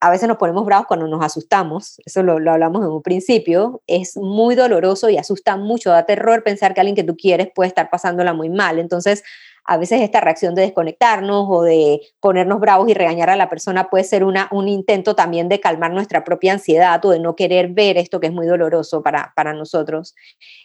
A 0.00 0.10
veces 0.10 0.28
nos 0.28 0.36
ponemos 0.36 0.64
bravos 0.64 0.86
cuando 0.86 1.06
nos 1.06 1.22
asustamos, 1.22 2.00
eso 2.04 2.22
lo, 2.22 2.38
lo 2.38 2.52
hablamos 2.52 2.82
en 2.82 2.90
un 2.90 3.02
principio, 3.02 3.82
es 3.86 4.16
muy 4.16 4.54
doloroso 4.54 5.10
y 5.10 5.18
asusta 5.18 5.56
mucho, 5.56 5.90
da 5.90 6.06
terror 6.06 6.42
pensar 6.42 6.74
que 6.74 6.80
alguien 6.80 6.96
que 6.96 7.04
tú 7.04 7.16
quieres 7.16 7.48
puede 7.54 7.68
estar 7.68 7.90
pasándola 7.90 8.32
muy 8.32 8.48
mal. 8.48 8.78
Entonces, 8.78 9.22
a 9.70 9.76
veces 9.76 10.00
esta 10.00 10.20
reacción 10.20 10.56
de 10.56 10.62
desconectarnos 10.62 11.46
o 11.48 11.62
de 11.62 12.00
ponernos 12.18 12.58
bravos 12.58 12.88
y 12.88 12.94
regañar 12.94 13.30
a 13.30 13.36
la 13.36 13.48
persona 13.48 13.88
puede 13.88 14.02
ser 14.02 14.24
una, 14.24 14.48
un 14.50 14.68
intento 14.68 15.14
también 15.14 15.48
de 15.48 15.60
calmar 15.60 15.92
nuestra 15.92 16.24
propia 16.24 16.54
ansiedad 16.54 17.04
o 17.04 17.10
de 17.10 17.20
no 17.20 17.36
querer 17.36 17.68
ver 17.68 17.96
esto 17.96 18.18
que 18.18 18.26
es 18.26 18.32
muy 18.32 18.48
doloroso 18.48 19.00
para, 19.00 19.32
para 19.36 19.52
nosotros. 19.52 20.16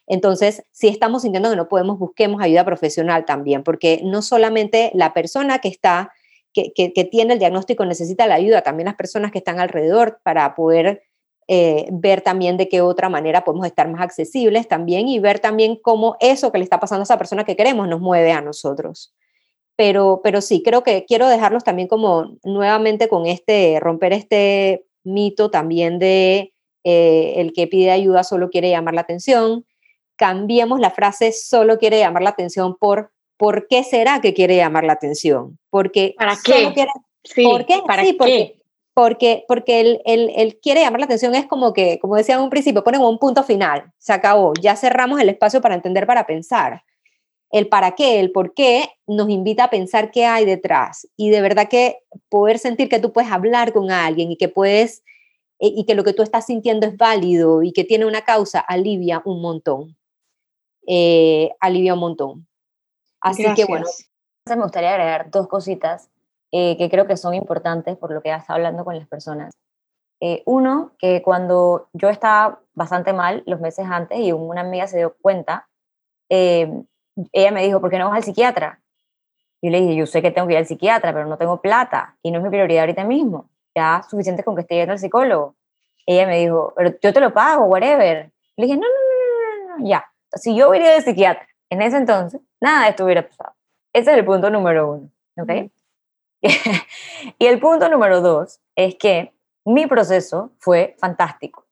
Entonces, 0.08 0.64
si 0.72 0.88
estamos 0.88 1.22
sintiendo 1.22 1.52
que 1.52 1.56
no 1.56 1.68
podemos, 1.68 2.00
busquemos 2.00 2.42
ayuda 2.42 2.66
profesional 2.66 3.26
también, 3.26 3.62
porque 3.62 4.02
no 4.04 4.24
solamente 4.24 4.90
la 4.96 5.14
persona 5.14 5.60
que 5.60 5.68
está, 5.68 6.12
que, 6.52 6.74
que, 6.74 6.92
que 6.92 7.04
tiene 7.04 7.34
el 7.34 7.40
diagnóstico 7.40 7.86
necesita 7.86 8.26
la 8.26 8.34
ayuda, 8.34 8.64
también 8.64 8.86
las 8.86 8.96
personas 8.96 9.32
que 9.32 9.38
están 9.38 9.60
alrededor 9.60 10.20
para 10.24 10.56
poder 10.56 11.04
eh, 11.48 11.88
ver 11.92 12.22
también 12.22 12.58
de 12.58 12.68
qué 12.68 12.82
otra 12.82 13.10
manera 13.10 13.44
podemos 13.44 13.68
estar 13.68 13.88
más 13.90 14.02
accesibles 14.02 14.68
también 14.68 15.08
y 15.08 15.20
ver 15.20 15.40
también 15.40 15.76
cómo 15.76 16.18
eso 16.20 16.52
que 16.52 16.58
le 16.58 16.64
está 16.64 16.80
pasando 16.80 17.02
a 17.02 17.04
esa 17.04 17.18
persona 17.18 17.44
que 17.44 17.56
queremos 17.56 17.88
nos 17.88 18.02
mueve 18.02 18.32
a 18.32 18.42
nosotros. 18.42 19.14
Pero, 19.76 20.22
pero 20.24 20.42
sí, 20.42 20.64
creo 20.64 20.84
que 20.84 21.06
quiero 21.06 21.28
dejarlos 21.28 21.64
también 21.64 21.88
como 21.88 22.38
nuevamente 22.44 23.08
con 23.10 23.26
este, 23.26 23.80
romper 23.80 24.14
este 24.14 24.86
mito 25.04 25.52
también 25.52 26.00
de 26.00 26.54
eh, 26.84 27.34
el 27.38 27.54
que 27.54 27.68
pide 27.68 27.92
ayuda 27.92 28.24
solo 28.24 28.50
quiere 28.50 28.70
llamar 28.70 28.94
la 28.94 29.02
atención. 29.02 29.66
Cambiemos 30.16 30.80
la 30.80 30.92
frase 30.92 31.32
solo 31.32 31.78
quiere 31.78 32.00
llamar 32.00 32.24
la 32.24 32.30
atención 32.30 32.76
por 32.76 33.12
¿por 33.38 33.68
qué 33.68 33.84
será 33.84 34.22
que 34.22 34.34
quiere 34.34 34.56
llamar 34.56 34.84
la 34.84 34.94
atención? 34.94 35.60
Porque 35.70 36.16
¿Para 36.18 36.38
qué? 36.44 36.74
¿Por 37.44 37.66
qué? 37.66 37.80
¿Para 37.86 38.04
qué? 38.04 38.14
porque 38.14 38.62
porque, 38.96 39.44
porque 39.50 39.82
él, 39.82 40.02
él, 40.06 40.58
quiere 40.62 40.80
llamar 40.80 41.02
la 41.02 41.06
atención, 41.06 41.36
es 41.36 41.46
como 41.46 41.74
que, 41.74 42.00
como 42.00 42.16
decía 42.16 42.36
en 42.36 42.42
un 42.42 42.50
principio, 42.50 42.82
ponen 42.82 43.02
un 43.02 43.20
punto 43.20 43.44
final, 43.44 43.92
se 43.98 44.14
acabó, 44.14 44.54
ya 44.60 44.78
cerramos 44.78 45.20
el 45.20 45.28
espacio 45.28 45.60
para 45.60 45.76
entender, 45.76 46.08
para 46.08 46.26
pensar. 46.26 46.82
El 47.52 47.68
para 47.68 47.92
qué, 47.92 48.22
el 48.22 48.32
por 48.32 48.54
qué 48.54 48.90
nos 49.06 49.30
invita 49.30 49.66
a 49.66 49.70
pensar 49.70 50.12
qué 50.12 50.26
hay 50.26 50.46
detrás 50.46 51.08
y 51.16 51.30
de 51.30 51.42
verdad 51.42 51.68
que 51.70 52.00
poder 52.30 52.58
sentir 52.58 52.90
que 52.90 53.00
tú 53.00 53.12
puedes 53.12 53.32
hablar 53.32 53.74
con 53.74 53.92
alguien 53.92 54.32
y 54.32 54.38
que 54.38 54.50
puedes 54.50 55.04
eh, 55.60 55.72
y 55.76 55.86
que 55.86 55.94
lo 55.94 56.04
que 56.04 56.14
tú 56.14 56.24
estás 56.24 56.46
sintiendo 56.46 56.88
es 56.88 56.98
válido 56.98 57.64
y 57.64 57.74
que 57.74 57.84
tiene 57.84 58.06
una 58.06 58.22
causa, 58.22 58.62
alivia 58.62 59.22
un 59.26 59.42
montón. 59.42 59.98
Eh, 60.88 61.52
alivia 61.60 61.94
un 61.94 62.00
montón. 62.00 62.48
Así 63.20 63.44
que 63.56 63.66
bueno. 63.66 63.86
Me 64.48 64.56
gustaría 64.56 64.92
agregar 64.92 65.30
dos 65.32 65.48
cositas 65.48 66.10
eh, 66.58 66.78
que 66.78 66.90
creo 66.90 67.06
que 67.06 67.18
son 67.18 67.34
importantes 67.34 67.98
por 67.98 68.14
lo 68.14 68.22
que 68.22 68.32
estado 68.32 68.56
hablando 68.56 68.86
con 68.86 68.98
las 68.98 69.06
personas. 69.10 69.54
Eh, 70.22 70.42
uno, 70.46 70.94
que 70.98 71.22
cuando 71.22 71.90
yo 71.92 72.08
estaba 72.08 72.62
bastante 72.74 73.12
mal 73.12 73.44
los 73.46 73.60
meses 73.60 73.86
antes 73.90 74.18
y 74.20 74.32
una 74.32 74.62
amiga 74.62 74.88
se 74.88 74.96
dio 74.96 75.18
cuenta, 75.22 75.68
eh, 76.30 76.72
ella 77.34 77.52
me 77.52 77.62
dijo, 77.62 77.82
¿por 77.82 77.90
qué 77.90 78.00
no 78.00 78.08
vas 78.08 78.16
al 78.16 78.24
psiquiatra? 78.24 78.80
Yo 79.62 79.70
le 79.70 79.82
dije, 79.82 79.98
yo 79.98 80.06
sé 80.06 80.22
que 80.22 80.32
tengo 80.32 80.48
que 80.48 80.54
ir 80.54 80.60
al 80.60 80.66
psiquiatra, 80.66 81.12
pero 81.12 81.26
no 81.26 81.38
tengo 81.38 81.60
plata 81.60 82.16
y 82.24 82.32
no 82.32 82.38
es 82.38 82.44
mi 82.46 82.50
prioridad 82.50 82.84
ahorita 82.84 83.04
mismo. 83.04 83.50
Ya 83.76 84.02
suficiente 84.10 84.46
con 84.46 84.56
que 84.56 84.62
esté 84.62 84.76
yendo 84.76 84.94
al 84.94 85.00
psicólogo. 85.00 85.56
Ella 86.06 86.26
me 86.26 86.40
dijo, 86.40 86.72
pero 86.78 86.96
yo 87.02 87.12
te 87.12 87.20
lo 87.20 87.34
pago, 87.34 87.66
whatever. 87.66 88.32
Le 88.56 88.66
dije, 88.66 88.78
no, 88.78 88.88
no, 88.88 88.88
no, 88.88 89.76
no, 89.76 89.78
no, 89.78 89.90
ya. 89.90 90.06
Si 90.32 90.56
yo 90.56 90.70
hubiera 90.70 90.86
ido 90.86 90.96
al 90.96 91.04
psiquiatra 91.04 91.50
en 91.70 91.82
ese 91.82 91.98
entonces, 91.98 92.40
nada 92.62 92.86
de 92.86 92.92
esto 92.92 93.04
hubiera 93.04 93.28
pasado. 93.28 93.54
Ese 93.92 94.12
es 94.14 94.18
el 94.18 94.24
punto 94.24 94.50
número 94.50 94.90
uno, 94.90 95.10
¿ok? 95.38 95.70
y 97.40 97.46
el 97.46 97.60
punto 97.60 97.90
número 97.90 98.22
dos 98.22 98.60
es 98.76 98.96
que 98.96 99.34
mi 99.66 99.88
proceso 99.88 100.52
fue 100.60 100.96
fantástico, 101.00 101.66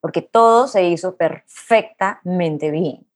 porque 0.00 0.22
todo 0.22 0.66
se 0.66 0.84
hizo 0.84 1.16
perfectamente 1.16 2.70
bien, 2.70 3.06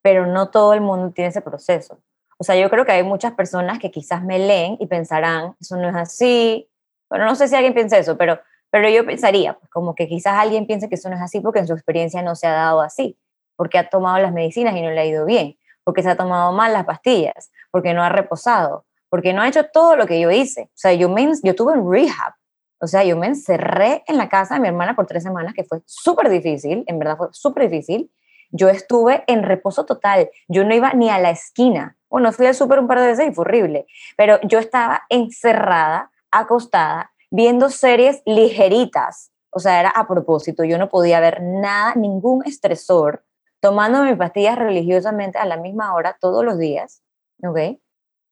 pero 0.00 0.26
no 0.26 0.50
todo 0.50 0.72
el 0.74 0.80
mundo 0.80 1.12
tiene 1.12 1.28
ese 1.28 1.42
proceso. 1.42 2.00
O 2.38 2.44
sea, 2.44 2.56
yo 2.56 2.68
creo 2.70 2.84
que 2.84 2.92
hay 2.92 3.04
muchas 3.04 3.34
personas 3.34 3.78
que 3.78 3.90
quizás 3.90 4.24
me 4.24 4.38
leen 4.38 4.76
y 4.80 4.86
pensarán, 4.86 5.54
eso 5.60 5.76
no 5.76 5.88
es 5.88 5.94
así. 5.94 6.68
Bueno, 7.08 7.26
no 7.26 7.36
sé 7.36 7.46
si 7.46 7.54
alguien 7.54 7.74
piensa 7.74 7.98
eso, 7.98 8.16
pero, 8.16 8.40
pero 8.70 8.88
yo 8.88 9.06
pensaría, 9.06 9.52
pues, 9.56 9.70
como 9.70 9.94
que 9.94 10.08
quizás 10.08 10.38
alguien 10.38 10.66
piense 10.66 10.88
que 10.88 10.96
eso 10.96 11.08
no 11.08 11.14
es 11.14 11.22
así 11.22 11.38
porque 11.38 11.60
en 11.60 11.68
su 11.68 11.74
experiencia 11.74 12.22
no 12.22 12.34
se 12.34 12.48
ha 12.48 12.52
dado 12.52 12.80
así, 12.80 13.16
porque 13.54 13.78
ha 13.78 13.88
tomado 13.88 14.18
las 14.18 14.32
medicinas 14.32 14.74
y 14.74 14.82
no 14.82 14.90
le 14.90 15.00
ha 15.00 15.04
ido 15.04 15.24
bien, 15.24 15.56
porque 15.84 16.02
se 16.02 16.10
ha 16.10 16.16
tomado 16.16 16.50
mal 16.52 16.72
las 16.72 16.84
pastillas, 16.84 17.52
porque 17.70 17.94
no 17.94 18.02
ha 18.02 18.08
reposado, 18.08 18.86
porque 19.12 19.34
no 19.34 19.42
ha 19.42 19.48
hecho 19.48 19.66
todo 19.66 19.94
lo 19.94 20.06
que 20.06 20.18
yo 20.18 20.30
hice. 20.30 20.62
O 20.62 20.72
sea, 20.74 20.94
yo, 20.94 21.10
me, 21.10 21.26
yo 21.42 21.50
estuve 21.50 21.74
en 21.74 21.86
rehab. 21.86 22.32
O 22.80 22.86
sea, 22.86 23.04
yo 23.04 23.14
me 23.14 23.26
encerré 23.26 24.02
en 24.06 24.16
la 24.16 24.30
casa 24.30 24.54
de 24.54 24.60
mi 24.60 24.68
hermana 24.68 24.96
por 24.96 25.06
tres 25.06 25.22
semanas, 25.22 25.52
que 25.52 25.64
fue 25.64 25.82
súper 25.84 26.30
difícil, 26.30 26.82
en 26.86 26.98
verdad 26.98 27.18
fue 27.18 27.28
súper 27.32 27.68
difícil. 27.68 28.10
Yo 28.52 28.70
estuve 28.70 29.22
en 29.26 29.42
reposo 29.42 29.84
total. 29.84 30.30
Yo 30.48 30.64
no 30.64 30.74
iba 30.74 30.94
ni 30.94 31.10
a 31.10 31.18
la 31.18 31.28
esquina. 31.28 31.98
Bueno, 32.08 32.32
fui 32.32 32.46
al 32.46 32.54
súper 32.54 32.78
un 32.78 32.88
par 32.88 33.00
de 33.00 33.08
veces 33.08 33.28
y 33.28 33.34
fue 33.34 33.42
horrible. 33.42 33.84
Pero 34.16 34.40
yo 34.44 34.58
estaba 34.58 35.02
encerrada, 35.10 36.10
acostada, 36.30 37.12
viendo 37.30 37.68
series 37.68 38.22
ligeritas. 38.24 39.30
O 39.50 39.58
sea, 39.58 39.78
era 39.78 39.90
a 39.90 40.08
propósito. 40.08 40.64
Yo 40.64 40.78
no 40.78 40.88
podía 40.88 41.20
ver 41.20 41.42
nada, 41.42 41.92
ningún 41.96 42.46
estresor, 42.46 43.26
tomando 43.60 44.04
mis 44.04 44.16
pastillas 44.16 44.58
religiosamente 44.58 45.36
a 45.36 45.44
la 45.44 45.58
misma 45.58 45.94
hora 45.94 46.16
todos 46.18 46.42
los 46.46 46.56
días. 46.56 47.02
¿Ok? 47.42 47.76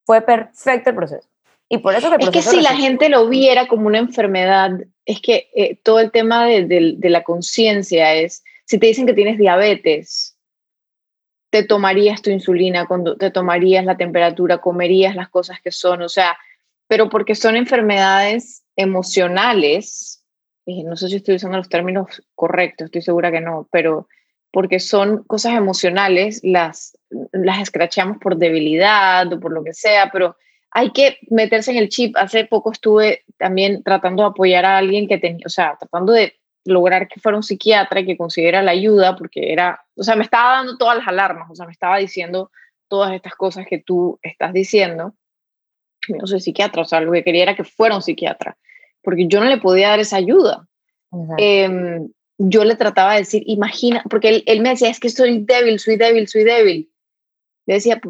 Fue 0.05 0.21
perfecto 0.23 0.91
el 0.91 0.97
proceso. 0.97 1.29
Y 1.69 1.79
por 1.79 1.95
eso 1.95 2.11
que 2.11 2.25
Es 2.25 2.31
que 2.31 2.43
si 2.43 2.61
la 2.61 2.75
gente 2.75 3.09
lo 3.09 3.29
viera 3.29 3.69
como 3.69 3.87
una 3.87 3.99
enfermedad, 3.99 4.73
es 5.05 5.21
que 5.21 5.49
eh, 5.55 5.77
todo 5.83 6.01
el 6.01 6.11
tema 6.11 6.45
de, 6.45 6.65
de 6.97 7.11
la 7.11 7.23
conciencia 7.23 8.15
es, 8.15 8.43
si 8.65 8.79
te 8.79 8.87
dicen 8.87 9.07
que 9.07 9.15
tienes 9.15 9.39
diabetes, 9.39 10.37
te 11.51 11.65
tomarías 11.65 12.23
tu 12.23 12.31
insulina, 12.31 12.87
cuando 12.87 13.17
te 13.17 13.31
tomarías 13.31 13.85
la 13.85 13.97
temperatura, 13.97 14.59
comerías 14.59 15.17
las 15.17 15.29
cosas 15.29 15.61
que 15.61 15.73
son, 15.73 16.03
o 16.03 16.09
sea, 16.09 16.39
pero 16.87 17.09
porque 17.09 17.35
son 17.35 17.57
enfermedades 17.57 18.65
emocionales, 18.77 20.25
no 20.67 20.97
sé 20.97 21.09
si 21.09 21.17
estoy 21.17 21.37
usando 21.37 21.59
los 21.59 21.69
términos 21.69 22.23
correctos, 22.35 22.87
estoy 22.87 23.03
segura 23.03 23.33
que 23.33 23.41
no, 23.41 23.69
pero 23.71 24.09
porque 24.53 24.81
son 24.81 25.25
cosas 25.25 25.55
emocionales, 25.55 26.41
las, 26.43 26.97
las 27.33 27.61
escrachamos 27.61 28.19
por 28.19 28.37
debilidad 28.37 29.33
o 29.33 29.41
por 29.41 29.53
lo 29.53 29.65
que 29.65 29.73
sea, 29.73 30.11
pero 30.13 30.37
hay 30.71 30.91
que 30.91 31.19
meterse 31.31 31.73
en 31.73 31.79
el 31.79 31.89
chip. 31.89 32.17
Hace 32.17 32.45
poco 32.45 32.73
estuve 32.73 33.25
también 33.39 33.83
tratando 33.83 34.23
de 34.23 34.29
apoyar 34.29 34.65
a 34.65 34.79
alguien 34.79 35.09
que 35.09 35.19
tenía, 35.19 35.45
o 35.47 35.49
sea, 35.49 35.77
tratando 35.79 36.13
de 36.13 36.35
lograr 36.65 37.09
que 37.09 37.21
fuera 37.21 37.37
un 37.37 37.43
psiquiatra 37.43 38.01
y 38.01 38.07
que 38.07 38.17
considera 38.17 38.63
la 38.63 38.73
ayuda, 38.73 39.17
porque 39.17 39.53
era, 39.53 39.85
o 39.97 40.03
sea, 40.03 40.15
me 40.15 40.25
estaba 40.25 40.57
dando 40.57 40.77
todas 40.77 40.99
las 40.99 41.09
alarmas, 41.09 41.51
o 41.51 41.55
sea, 41.55 41.67
me 41.67 41.73
estaba 41.73 41.99
diciendo 41.99 42.51
todas 42.89 43.13
estas 43.13 43.35
cosas 43.35 43.67
que 43.69 43.79
tú 43.79 44.19
estás 44.23 44.53
diciendo. 44.53 45.15
Yo 46.09 46.17
no 46.17 46.27
soy 46.27 46.41
psiquiatra, 46.41 46.83
o 46.83 46.85
sea, 46.85 47.01
lo 47.01 47.13
que 47.13 47.25
quería 47.25 47.43
era 47.43 47.57
que 47.57 47.65
fuera 47.65 47.97
un 47.97 48.03
psiquiatra, 48.03 48.57
porque 49.03 49.27
yo 49.27 49.41
no 49.41 49.47
le 49.47 49.59
podía 49.59 49.89
dar 49.89 50.01
esa 50.01 50.17
ayuda 50.17 50.67
yo 52.43 52.65
le 52.65 52.75
trataba 52.75 53.13
de 53.13 53.19
decir, 53.19 53.43
imagina, 53.47 54.03
porque 54.09 54.43
él, 54.47 54.61
me 54.63 54.71
decía, 54.71 54.89
es 54.89 54.99
que 54.99 55.11
soy 55.11 55.45
débil, 55.45 55.79
soy 55.79 55.97
débil, 55.97 56.27
soy 56.27 56.45
débil. 56.45 56.91
Le 57.67 57.75
decía, 57.75 58.01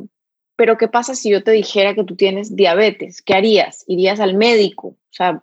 pero 0.56 0.76
¿qué 0.76 0.88
pasa 0.88 1.14
si 1.14 1.30
yo 1.30 1.42
te 1.42 1.52
dijera 1.52 1.94
que 1.94 2.04
tú 2.04 2.16
tienes 2.16 2.54
diabetes? 2.54 3.22
¿Qué 3.22 3.34
harías? 3.34 3.84
¿Irías 3.86 4.20
al 4.20 4.34
médico? 4.34 4.88
O 4.88 5.12
sea, 5.12 5.42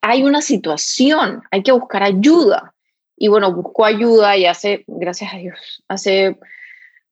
hay 0.00 0.24
una 0.24 0.42
situación, 0.42 1.42
hay 1.50 1.62
que 1.62 1.72
buscar 1.72 2.02
ayuda. 2.02 2.74
Y 3.16 3.28
bueno, 3.28 3.54
buscó 3.54 3.84
ayuda 3.84 4.36
y 4.36 4.46
hace, 4.46 4.84
gracias 4.88 5.32
a 5.32 5.36
Dios, 5.36 5.84
hace 5.86 6.38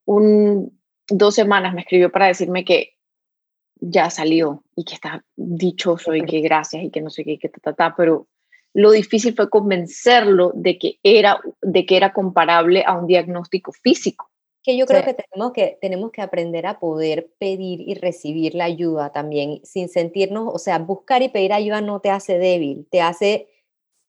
un, 0.04 0.76
dos 1.08 1.34
semanas 1.34 1.72
me 1.74 1.82
escribió 1.82 2.10
para 2.10 2.26
decirme 2.26 2.64
que 2.64 2.96
ya 3.76 4.10
salió 4.10 4.64
y 4.74 4.84
que 4.84 4.94
está 4.94 5.24
dichoso 5.36 6.14
y 6.14 6.24
que 6.24 6.40
gracias 6.40 6.82
y 6.82 6.90
que 6.90 7.00
no 7.00 7.10
sé 7.10 7.24
qué, 7.24 7.38
que 7.38 7.48
ta, 7.48 7.60
ta, 7.60 7.72
ta, 7.74 7.94
pero 7.96 8.26
lo 8.74 8.90
difícil 8.90 9.34
fue 9.34 9.50
convencerlo 9.50 10.52
de 10.54 10.78
que 10.78 10.98
era, 11.02 11.40
de 11.62 11.86
que 11.86 11.96
era 11.96 12.12
comparable 12.12 12.84
a 12.86 12.94
un 12.94 13.06
diagnóstico 13.06 13.72
físico. 13.72 14.29
Que 14.62 14.76
yo 14.76 14.86
creo 14.86 15.02
que, 15.04 15.14
tenemos 15.14 15.52
que 15.52 15.78
tenemos 15.80 16.10
que 16.12 16.20
aprender 16.20 16.66
a 16.66 16.78
poder 16.78 17.30
pedir 17.38 17.80
y 17.80 17.94
recibir 17.94 18.54
la 18.54 18.64
ayuda 18.64 19.10
también, 19.10 19.60
sin 19.64 19.88
sentirnos, 19.88 20.52
o 20.52 20.58
sea, 20.58 20.78
buscar 20.78 21.22
y 21.22 21.30
pedir 21.30 21.52
ayuda 21.52 21.80
no 21.80 22.00
te 22.00 22.10
hace 22.10 22.38
débil, 22.38 22.86
te 22.90 23.00
hace 23.00 23.48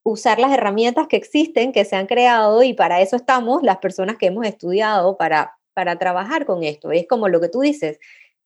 usar 0.04 0.40
las 0.40 0.52
herramientas 0.52 1.08
que 1.08 1.16
existen, 1.16 1.72
que 1.72 1.86
se 1.86 1.96
han 1.96 2.08
creado 2.08 2.64
y 2.64 2.74
para 2.74 3.02
eso 3.02 3.16
estamos 3.16 3.64
las 3.64 3.78
personas 3.78 4.18
que 4.18 4.28
hemos 4.28 4.46
estudiado 4.46 5.18
para, 5.18 5.58
para 5.74 5.98
trabajar 5.98 6.46
con 6.46 6.64
esto. 6.64 6.92
Es 6.92 7.08
como 7.08 7.28
lo 7.28 7.40
que 7.40 7.50
tú 7.50 7.62
dices, 7.62 8.00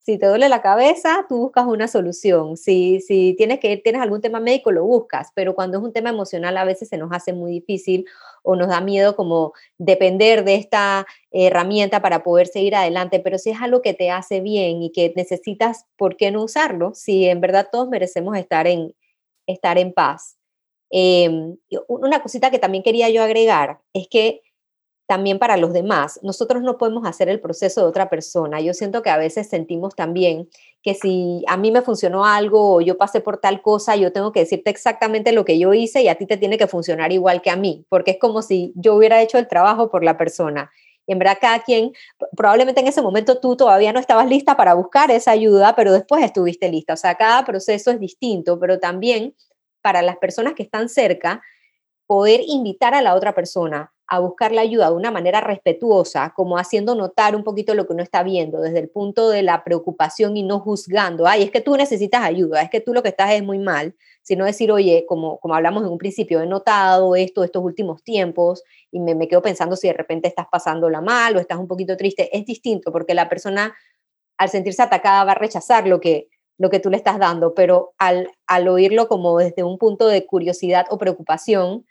si 0.06 0.20
te 0.20 0.28
duele 0.28 0.50
la 0.50 0.62
cabeza, 0.62 1.26
tú 1.28 1.38
buscas 1.38 1.66
una 1.66 1.88
solución. 1.88 2.58
Si, 2.58 3.02
si 3.02 3.34
tienes 3.36 3.60
que 3.60 3.78
tienes 3.78 4.04
algún 4.04 4.22
tema 4.22 4.40
médico, 4.40 4.72
lo 4.72 4.86
buscas. 4.86 5.30
Pero 5.34 5.56
cuando 5.56 5.80
es 5.80 5.84
un 5.84 5.94
tema 5.94 6.12
emocional, 6.12 6.56
a 6.58 6.64
veces 6.64 6.90
se 6.90 6.98
nos 7.00 7.12
hace 7.12 7.34
muy 7.34 7.52
difícil 7.52 8.06
o 8.44 8.56
nos 8.56 8.68
da 8.68 8.82
miedo 8.82 9.16
como 9.16 9.54
depender 9.80 10.44
de 10.44 10.56
esta 10.56 11.08
herramienta 11.32 12.04
para 12.04 12.22
poder 12.22 12.46
seguir 12.46 12.76
adelante. 12.76 13.20
Pero 13.20 13.40
si 13.40 13.50
es 13.50 13.60
algo 13.60 13.82
que 13.82 13.96
te 13.96 14.12
hace 14.12 14.42
bien 14.42 14.84
y 14.84 14.92
que 14.92 15.12
necesitas, 15.16 15.88
¿por 15.98 16.18
qué 16.18 16.30
no 16.30 16.44
usarlo? 16.44 16.94
Si 16.94 17.26
en 17.26 17.42
verdad 17.42 17.70
todos 17.72 17.90
merecemos 17.90 18.38
estar 18.38 18.68
en, 18.68 18.94
estar 19.48 19.80
en 19.80 19.92
paz. 19.92 20.38
Em, 20.92 21.58
una 21.88 22.22
cosita 22.22 22.52
que 22.52 22.60
también 22.60 22.84
quería 22.84 23.10
yo 23.10 23.24
agregar 23.24 23.80
es 23.92 24.08
que 24.08 24.44
también 25.08 25.38
para 25.38 25.58
los 25.58 25.74
demás. 25.74 26.20
Nosotros 26.24 26.64
no 26.64 26.78
podemos 26.78 27.06
hacer 27.06 27.30
el 27.30 27.40
proceso 27.40 27.82
de 27.82 27.88
otra 27.88 28.10
persona. 28.10 28.60
Yo 28.60 28.74
siento 28.74 29.02
que 29.02 29.10
a 29.10 29.18
veces 29.18 29.48
sentimos 29.48 29.96
también 29.96 30.50
que 30.82 30.96
si 30.96 31.44
a 31.48 31.58
mí 31.58 31.72
me 31.72 31.82
funcionó 31.82 32.26
algo 32.26 32.76
o 32.76 32.82
yo 32.82 32.98
pasé 32.98 33.22
por 33.22 33.38
tal 33.38 33.62
cosa, 33.62 33.96
yo 33.96 34.12
tengo 34.12 34.32
que 34.32 34.42
decirte 34.42 34.70
exactamente 34.70 35.32
lo 35.32 35.46
que 35.46 35.60
yo 35.60 35.74
hice 35.74 36.02
y 36.02 36.08
a 36.08 36.16
ti 36.16 36.26
te 36.26 36.38
tiene 36.38 36.58
que 36.58 36.68
funcionar 36.68 37.12
igual 37.12 37.42
que 37.42 37.50
a 37.50 37.56
mí, 37.56 37.86
porque 37.90 38.12
es 38.12 38.20
como 38.20 38.42
si 38.42 38.74
yo 38.76 38.96
hubiera 38.96 39.22
hecho 39.22 39.38
el 39.38 39.48
trabajo 39.48 39.90
por 39.90 40.04
la 40.04 40.18
persona. 40.18 40.72
Y 41.08 41.14
en 41.14 41.20
verdad 41.20 41.38
cada 41.40 41.60
quien, 41.60 41.92
probablemente 42.36 42.82
en 42.82 42.88
ese 42.88 43.02
momento 43.02 43.40
tú 43.40 43.56
todavía 43.56 43.94
no 43.94 44.00
estabas 44.00 44.28
lista 44.28 44.58
para 44.58 44.74
buscar 44.74 45.12
esa 45.12 45.32
ayuda, 45.32 45.76
pero 45.76 45.94
después 45.94 46.24
estuviste 46.24 46.70
lista. 46.70 46.94
O 46.94 46.98
sea, 46.98 47.16
cada 47.16 47.46
proceso 47.46 47.92
es 47.92 48.00
distinto, 48.00 48.60
pero 48.60 48.80
también 48.80 49.36
para 49.82 50.02
las 50.02 50.18
personas 50.18 50.54
que 50.56 50.64
están 50.64 50.90
cerca, 50.90 51.44
poder 52.08 52.42
invitar 52.46 52.96
a 52.96 53.02
la 53.02 53.14
otra 53.14 53.36
persona 53.36 53.95
a 54.08 54.20
buscar 54.20 54.52
la 54.52 54.62
ayuda 54.62 54.90
de 54.90 54.96
una 54.96 55.12
manera 55.12 55.42
respetuosa, 55.42 56.34
como 56.36 56.58
haciendo 56.58 56.94
notar 56.94 57.36
un 57.36 57.44
poquito 57.44 57.74
lo 57.74 57.88
que 57.88 57.94
uno 57.94 58.04
está 58.04 58.22
viendo, 58.24 58.62
desde 58.62 58.80
el 58.80 58.90
punto 58.90 59.30
de 59.30 59.42
la 59.42 59.64
preocupación 59.64 60.38
y 60.38 60.44
no 60.44 60.60
juzgando, 60.60 61.26
ay, 61.28 61.44
es 61.44 61.52
que 61.52 61.62
tú 61.62 61.76
necesitas 61.76 62.24
ayuda, 62.24 62.62
es 62.62 62.70
que 62.70 62.82
tú 62.82 62.94
lo 62.94 63.02
que 63.02 63.10
estás 63.10 63.32
es 63.32 63.44
muy 63.44 63.58
mal, 63.58 63.96
sino 64.22 64.46
decir, 64.46 64.72
oye, 64.72 65.06
como, 65.08 65.40
como 65.40 65.56
hablamos 65.56 65.84
en 65.84 65.90
un 65.90 65.98
principio, 65.98 66.42
he 66.42 66.48
notado 66.48 67.16
esto 67.16 67.44
estos 67.44 67.64
últimos 67.64 68.04
tiempos 68.04 68.64
y 68.92 69.00
me, 69.00 69.16
me 69.16 69.28
quedo 69.28 69.42
pensando 69.42 69.76
si 69.76 69.88
de 69.88 69.94
repente 69.94 70.28
estás 70.28 70.48
pasándola 70.52 71.02
mal 71.02 71.36
o 71.36 71.40
estás 71.40 71.58
un 71.58 71.68
poquito 71.68 71.98
triste, 71.98 72.36
es 72.36 72.46
distinto 72.46 72.92
porque 72.92 73.14
la 73.14 73.28
persona 73.28 73.76
al 74.38 74.50
sentirse 74.50 74.82
atacada 74.82 75.24
va 75.24 75.32
a 75.32 75.36
rechazar 75.36 75.88
lo 75.88 76.00
que, 76.00 76.30
lo 76.58 76.70
que 76.70 76.80
tú 76.80 76.90
le 76.90 76.98
estás 76.98 77.20
dando, 77.20 77.54
pero 77.54 77.94
al, 77.98 78.30
al 78.48 78.68
oírlo 78.68 79.08
como 79.08 79.38
desde 79.38 79.64
un 79.64 79.78
punto 79.78 80.08
de 80.08 80.26
curiosidad 80.26 80.86
o 80.90 80.98
preocupación, 80.98 81.86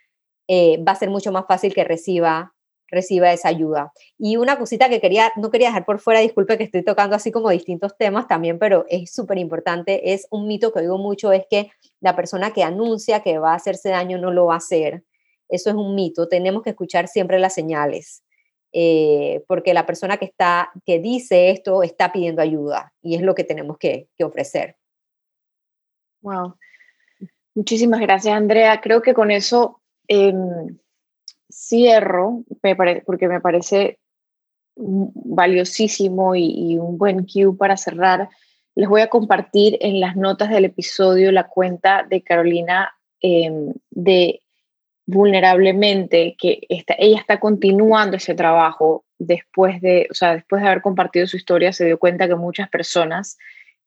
eh, 0.49 0.82
va 0.82 0.92
a 0.92 0.97
ser 0.97 1.11
mucho 1.11 1.32
más 1.32 1.47
fácil 1.47 1.74
que 1.74 1.84
reciba 1.84 2.55
reciba 2.95 3.32
esa 3.32 3.49
ayuda. 3.49 3.92
Y 4.18 4.36
una 4.36 4.59
cosita 4.59 4.88
que 4.88 5.01
quería, 5.01 5.32
no 5.36 5.51
quería 5.51 5.68
dejar 5.68 5.84
por 5.84 6.01
fuera, 6.01 6.20
disculpe 6.20 6.57
que 6.57 6.64
estoy 6.64 6.82
tocando 6.82 7.16
así 7.16 7.30
como 7.30 7.51
distintos 7.51 7.97
temas 7.97 8.26
también, 8.28 8.59
pero 8.59 8.86
es 8.88 9.12
súper 9.12 9.38
importante, 9.38 10.12
es 10.12 10.26
un 10.30 10.47
mito 10.47 10.72
que 10.72 10.80
oigo 10.80 10.99
mucho, 10.99 11.32
es 11.32 11.45
que 11.51 11.70
la 12.01 12.16
persona 12.16 12.53
que 12.53 12.62
anuncia 12.62 13.20
que 13.20 13.38
va 13.38 13.53
a 13.53 13.57
hacerse 13.57 13.90
daño 13.90 14.18
no 14.18 14.30
lo 14.30 14.47
va 14.47 14.55
a 14.55 14.59
hacer. 14.59 15.05
Eso 15.49 15.70
es 15.70 15.76
un 15.76 15.95
mito, 15.95 16.28
tenemos 16.28 16.62
que 16.62 16.70
escuchar 16.70 17.09
siempre 17.09 17.38
las 17.38 17.55
señales. 17.55 18.22
Eh, 18.76 19.45
porque 19.47 19.72
la 19.72 19.86
persona 19.86 20.16
que 20.16 20.24
está 20.24 20.72
que 20.84 20.99
dice 20.99 21.51
esto 21.51 21.84
está 21.84 22.11
pidiendo 22.11 22.42
ayuda 22.42 22.92
y 23.03 23.14
es 23.14 23.22
lo 23.22 23.36
que 23.36 23.45
tenemos 23.45 23.78
que, 23.78 24.09
que 24.16 24.24
ofrecer. 24.24 24.76
Wow. 26.22 26.57
Muchísimas 27.55 28.01
gracias, 28.01 28.34
Andrea. 28.34 28.80
Creo 28.80 29.01
que 29.01 29.14
con 29.14 29.30
eso 29.30 29.80
em, 30.09 30.78
cierro, 31.50 32.44
porque 33.07 33.28
me 33.28 33.40
parece 33.40 33.98
valiosísimo 34.76 36.34
y, 36.34 36.76
un 36.78 36.98
buen 36.98 37.26
cue 37.26 37.57
para 37.57 37.76
cerrar. 37.76 38.28
Les 38.74 38.88
voy 38.88 39.02
a 39.02 39.09
compartir 39.09 39.78
en 39.80 40.00
las 40.00 40.16
notas 40.16 40.50
del 40.50 40.64
episodio 40.64 41.30
la 41.30 41.46
cuenta 41.46 42.05
de 42.09 42.22
Carolina 42.22 42.92
em, 43.20 43.72
de 43.90 44.40
vulnerablemente, 45.07 46.34
que 46.38 46.61
ella 46.68 47.18
está 47.18 47.38
continuando 47.38 48.16
ese 48.16 48.34
trabajo 48.34 49.05
después 49.18 49.80
de, 49.80 50.09
o 50.11 50.14
sea, 50.14 50.34
después 50.34 50.62
de 50.62 50.68
haber 50.68 50.82
compartido 50.82 51.26
su 51.26 51.36
historia, 51.36 51.72
se 51.72 51.84
dio 51.84 51.98
cuenta 51.98 52.26
que 52.26 52.34
muchas 52.34 52.68
personas 52.68 53.38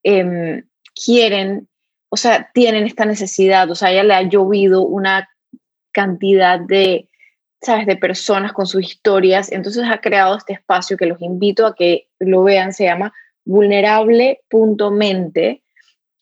em, 0.04 0.64
quieren, 1.06 1.68
o 2.10 2.18
sea, 2.18 2.52
tienen 2.54 2.86
esta 2.86 3.06
necesidad, 3.06 3.70
o 3.70 3.76
sea, 3.76 3.92
ella 3.92 4.04
le 4.04 4.14
ha 4.14 4.22
llovido 4.22 4.84
una 4.84 5.28
cantidad 5.98 6.60
de, 6.60 7.10
sabes, 7.60 7.88
de 7.88 7.98
personas 7.98 8.54
con 8.54 8.68
sus 8.68 8.84
historias, 8.84 9.52
entonces 9.52 9.84
ha 9.90 10.00
creado 10.00 10.38
este 10.38 10.54
espacio 10.54 10.96
que 10.96 11.08
los 11.08 11.20
invito 11.24 11.66
a 11.66 11.74
que 11.74 12.08
lo 12.20 12.44
vean, 12.44 12.72
se 12.72 12.84
llama 12.84 13.12
vulnerable.mente. 13.46 15.64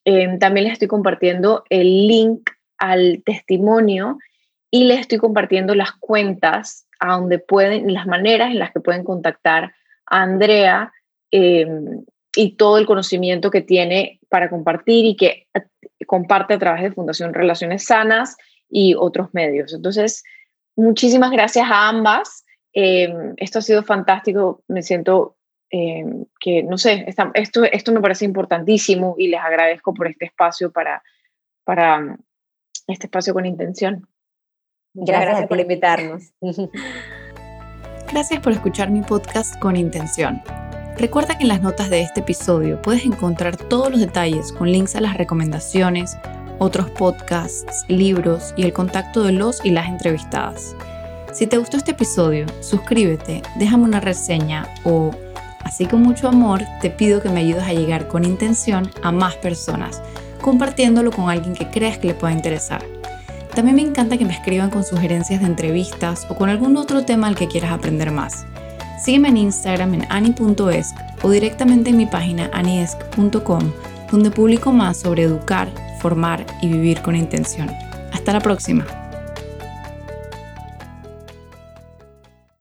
Em, 0.06 0.40
también 0.40 0.64
les 0.64 0.72
estoy 0.74 0.88
compartiendo 0.88 1.66
el 1.70 2.08
link 2.08 2.50
al 2.78 3.22
testimonio 3.26 4.18
y 4.72 4.86
les 4.86 5.02
estoy 5.02 5.18
compartiendo 5.18 5.76
las 5.76 5.92
cuentas 5.92 6.88
a 7.02 7.18
donde 7.18 7.40
pueden, 7.40 7.94
las 7.94 8.08
maneras 8.08 8.52
en 8.52 8.60
las 8.60 8.72
que 8.72 8.80
pueden 8.80 9.04
contactar 9.04 9.74
a 10.06 10.22
Andrea 10.22 10.94
em, 11.32 12.06
y 12.34 12.56
todo 12.56 12.78
el 12.78 12.86
conocimiento 12.86 13.52
que 13.52 13.60
tiene 13.60 14.22
para 14.30 14.50
compartir 14.50 15.04
y 15.04 15.18
que 15.18 15.48
eh, 15.54 15.64
comparte 16.08 16.54
a 16.54 16.60
través 16.60 16.84
de 16.84 16.94
Fundación 16.94 17.34
Relaciones 17.34 17.84
Sanas 17.84 18.38
y 18.70 18.95
otros 18.95 19.30
medios. 19.34 19.74
Entonces, 19.74 20.24
muchísimas 20.76 21.32
gracias 21.32 21.68
a 21.70 21.89
ambas. 21.89 22.45
Em, 22.74 23.34
esto 23.38 23.59
ha 23.59 23.61
sido 23.61 23.84
fantástico. 23.84 24.63
Me 24.68 24.82
siento 24.82 25.38
em, 25.70 26.26
que, 26.39 26.63
no 26.63 26.78
sé, 26.78 27.05
esto, 27.34 27.63
esto 27.63 27.91
me 27.91 28.01
parece 28.01 28.26
importantísimo 28.26 29.16
y 29.18 29.28
les 29.28 29.41
agradezco 29.41 29.93
por 29.93 30.07
este 30.07 30.26
espacio 30.26 30.72
para, 30.72 31.01
para 31.63 32.18
este 32.88 33.07
espacio 33.07 33.34
con 33.34 33.45
intención 33.45 34.07
gracias, 34.95 35.47
por 35.47 35.59
invitarnos. 35.59 36.34
Gracias 38.11 38.39
por 38.39 38.53
escuchar 38.53 38.91
mi 38.91 39.01
podcast 39.01 39.59
con 39.59 39.76
intención. 39.76 40.41
Recuerda 40.97 41.38
que 41.38 41.43
en 41.43 41.49
las 41.49 41.61
notas 41.61 41.89
de 41.89 42.01
este 42.01 42.22
episodio 42.22 42.82
puedes 42.82 43.03
encontrar 43.03 43.57
todos 43.57 43.91
los 43.91 43.99
detalles 43.99 44.53
con 44.53 44.72
links 44.72 44.95
a 44.95 45.01
las 45.01 45.18
recomendaciones, 45.18 46.16
otros 46.60 46.89
podcasts, 46.91 47.86
libros 47.88 48.53
y 48.56 48.64
el 48.64 48.74
contacto 48.74 49.24
de 49.24 49.32
los 49.32 49.64
y 49.64 49.72
las 49.72 49.88
entrevistadas. 49.88 50.76
Si 51.34 51.47
te 51.47 51.58
gustó 51.58 51.78
este 51.78 51.91
episodio, 51.91 52.45
suscríbete, 52.62 53.41
déjame 53.58 53.84
una 53.84 53.99
reseña 53.99 54.68
o, 54.86 55.12
así 55.64 55.86
con 55.86 56.01
mucho 56.01 56.30
amor, 56.30 56.62
te 56.82 56.89
pido 56.89 57.22
que 57.22 57.30
me 57.30 57.41
ayudes 57.41 57.64
a 57.64 57.74
llegar 57.74 58.08
con 58.08 58.24
intención 58.24 58.89
a 59.03 59.12
más 59.12 59.36
personas, 59.36 60.01
compartiéndolo 60.41 61.12
con 61.12 61.30
alguien 61.30 61.53
que 61.53 61.70
creas 61.70 61.97
que 61.97 62.08
le 62.08 62.14
pueda 62.14 62.34
interesar. 62.34 62.84
También 63.53 63.76
me 63.76 63.82
encanta 63.82 64.18
que 64.18 64.26
me 64.26 64.34
escriban 64.34 64.70
con 64.70 64.84
sugerencias 64.84 65.41
de 65.41 65.47
entrevistas 65.47 66.26
o 66.30 66.36
con 66.36 66.49
algún 66.49 66.78
otro 66.78 67.03
tema 67.06 67.28
al 67.28 67.36
que 67.36 67.47
quieras 67.47 67.72
aprender 67.72 68.12
más. 68.12 68.45
Sígueme 69.03 69.30
en 69.30 69.38
Instagram 69.38 69.93
en 69.93 70.08
ani.esc 70.10 70.95
o 71.22 71.30
directamente 71.30 71.89
en 71.89 71.97
mi 71.97 72.06
página 72.06 72.49
aniesc.com, 72.53 73.72
donde 74.12 74.32
publico 74.32 74.72
más 74.72 74.97
sobre 74.97 75.24
educar, 75.24 75.68
formar 76.00 76.46
y 76.62 76.68
vivir 76.68 77.02
con 77.02 77.16
intención. 77.16 77.70
Hasta 78.14 78.34
la 78.34 78.39
próxima. 78.39 79.05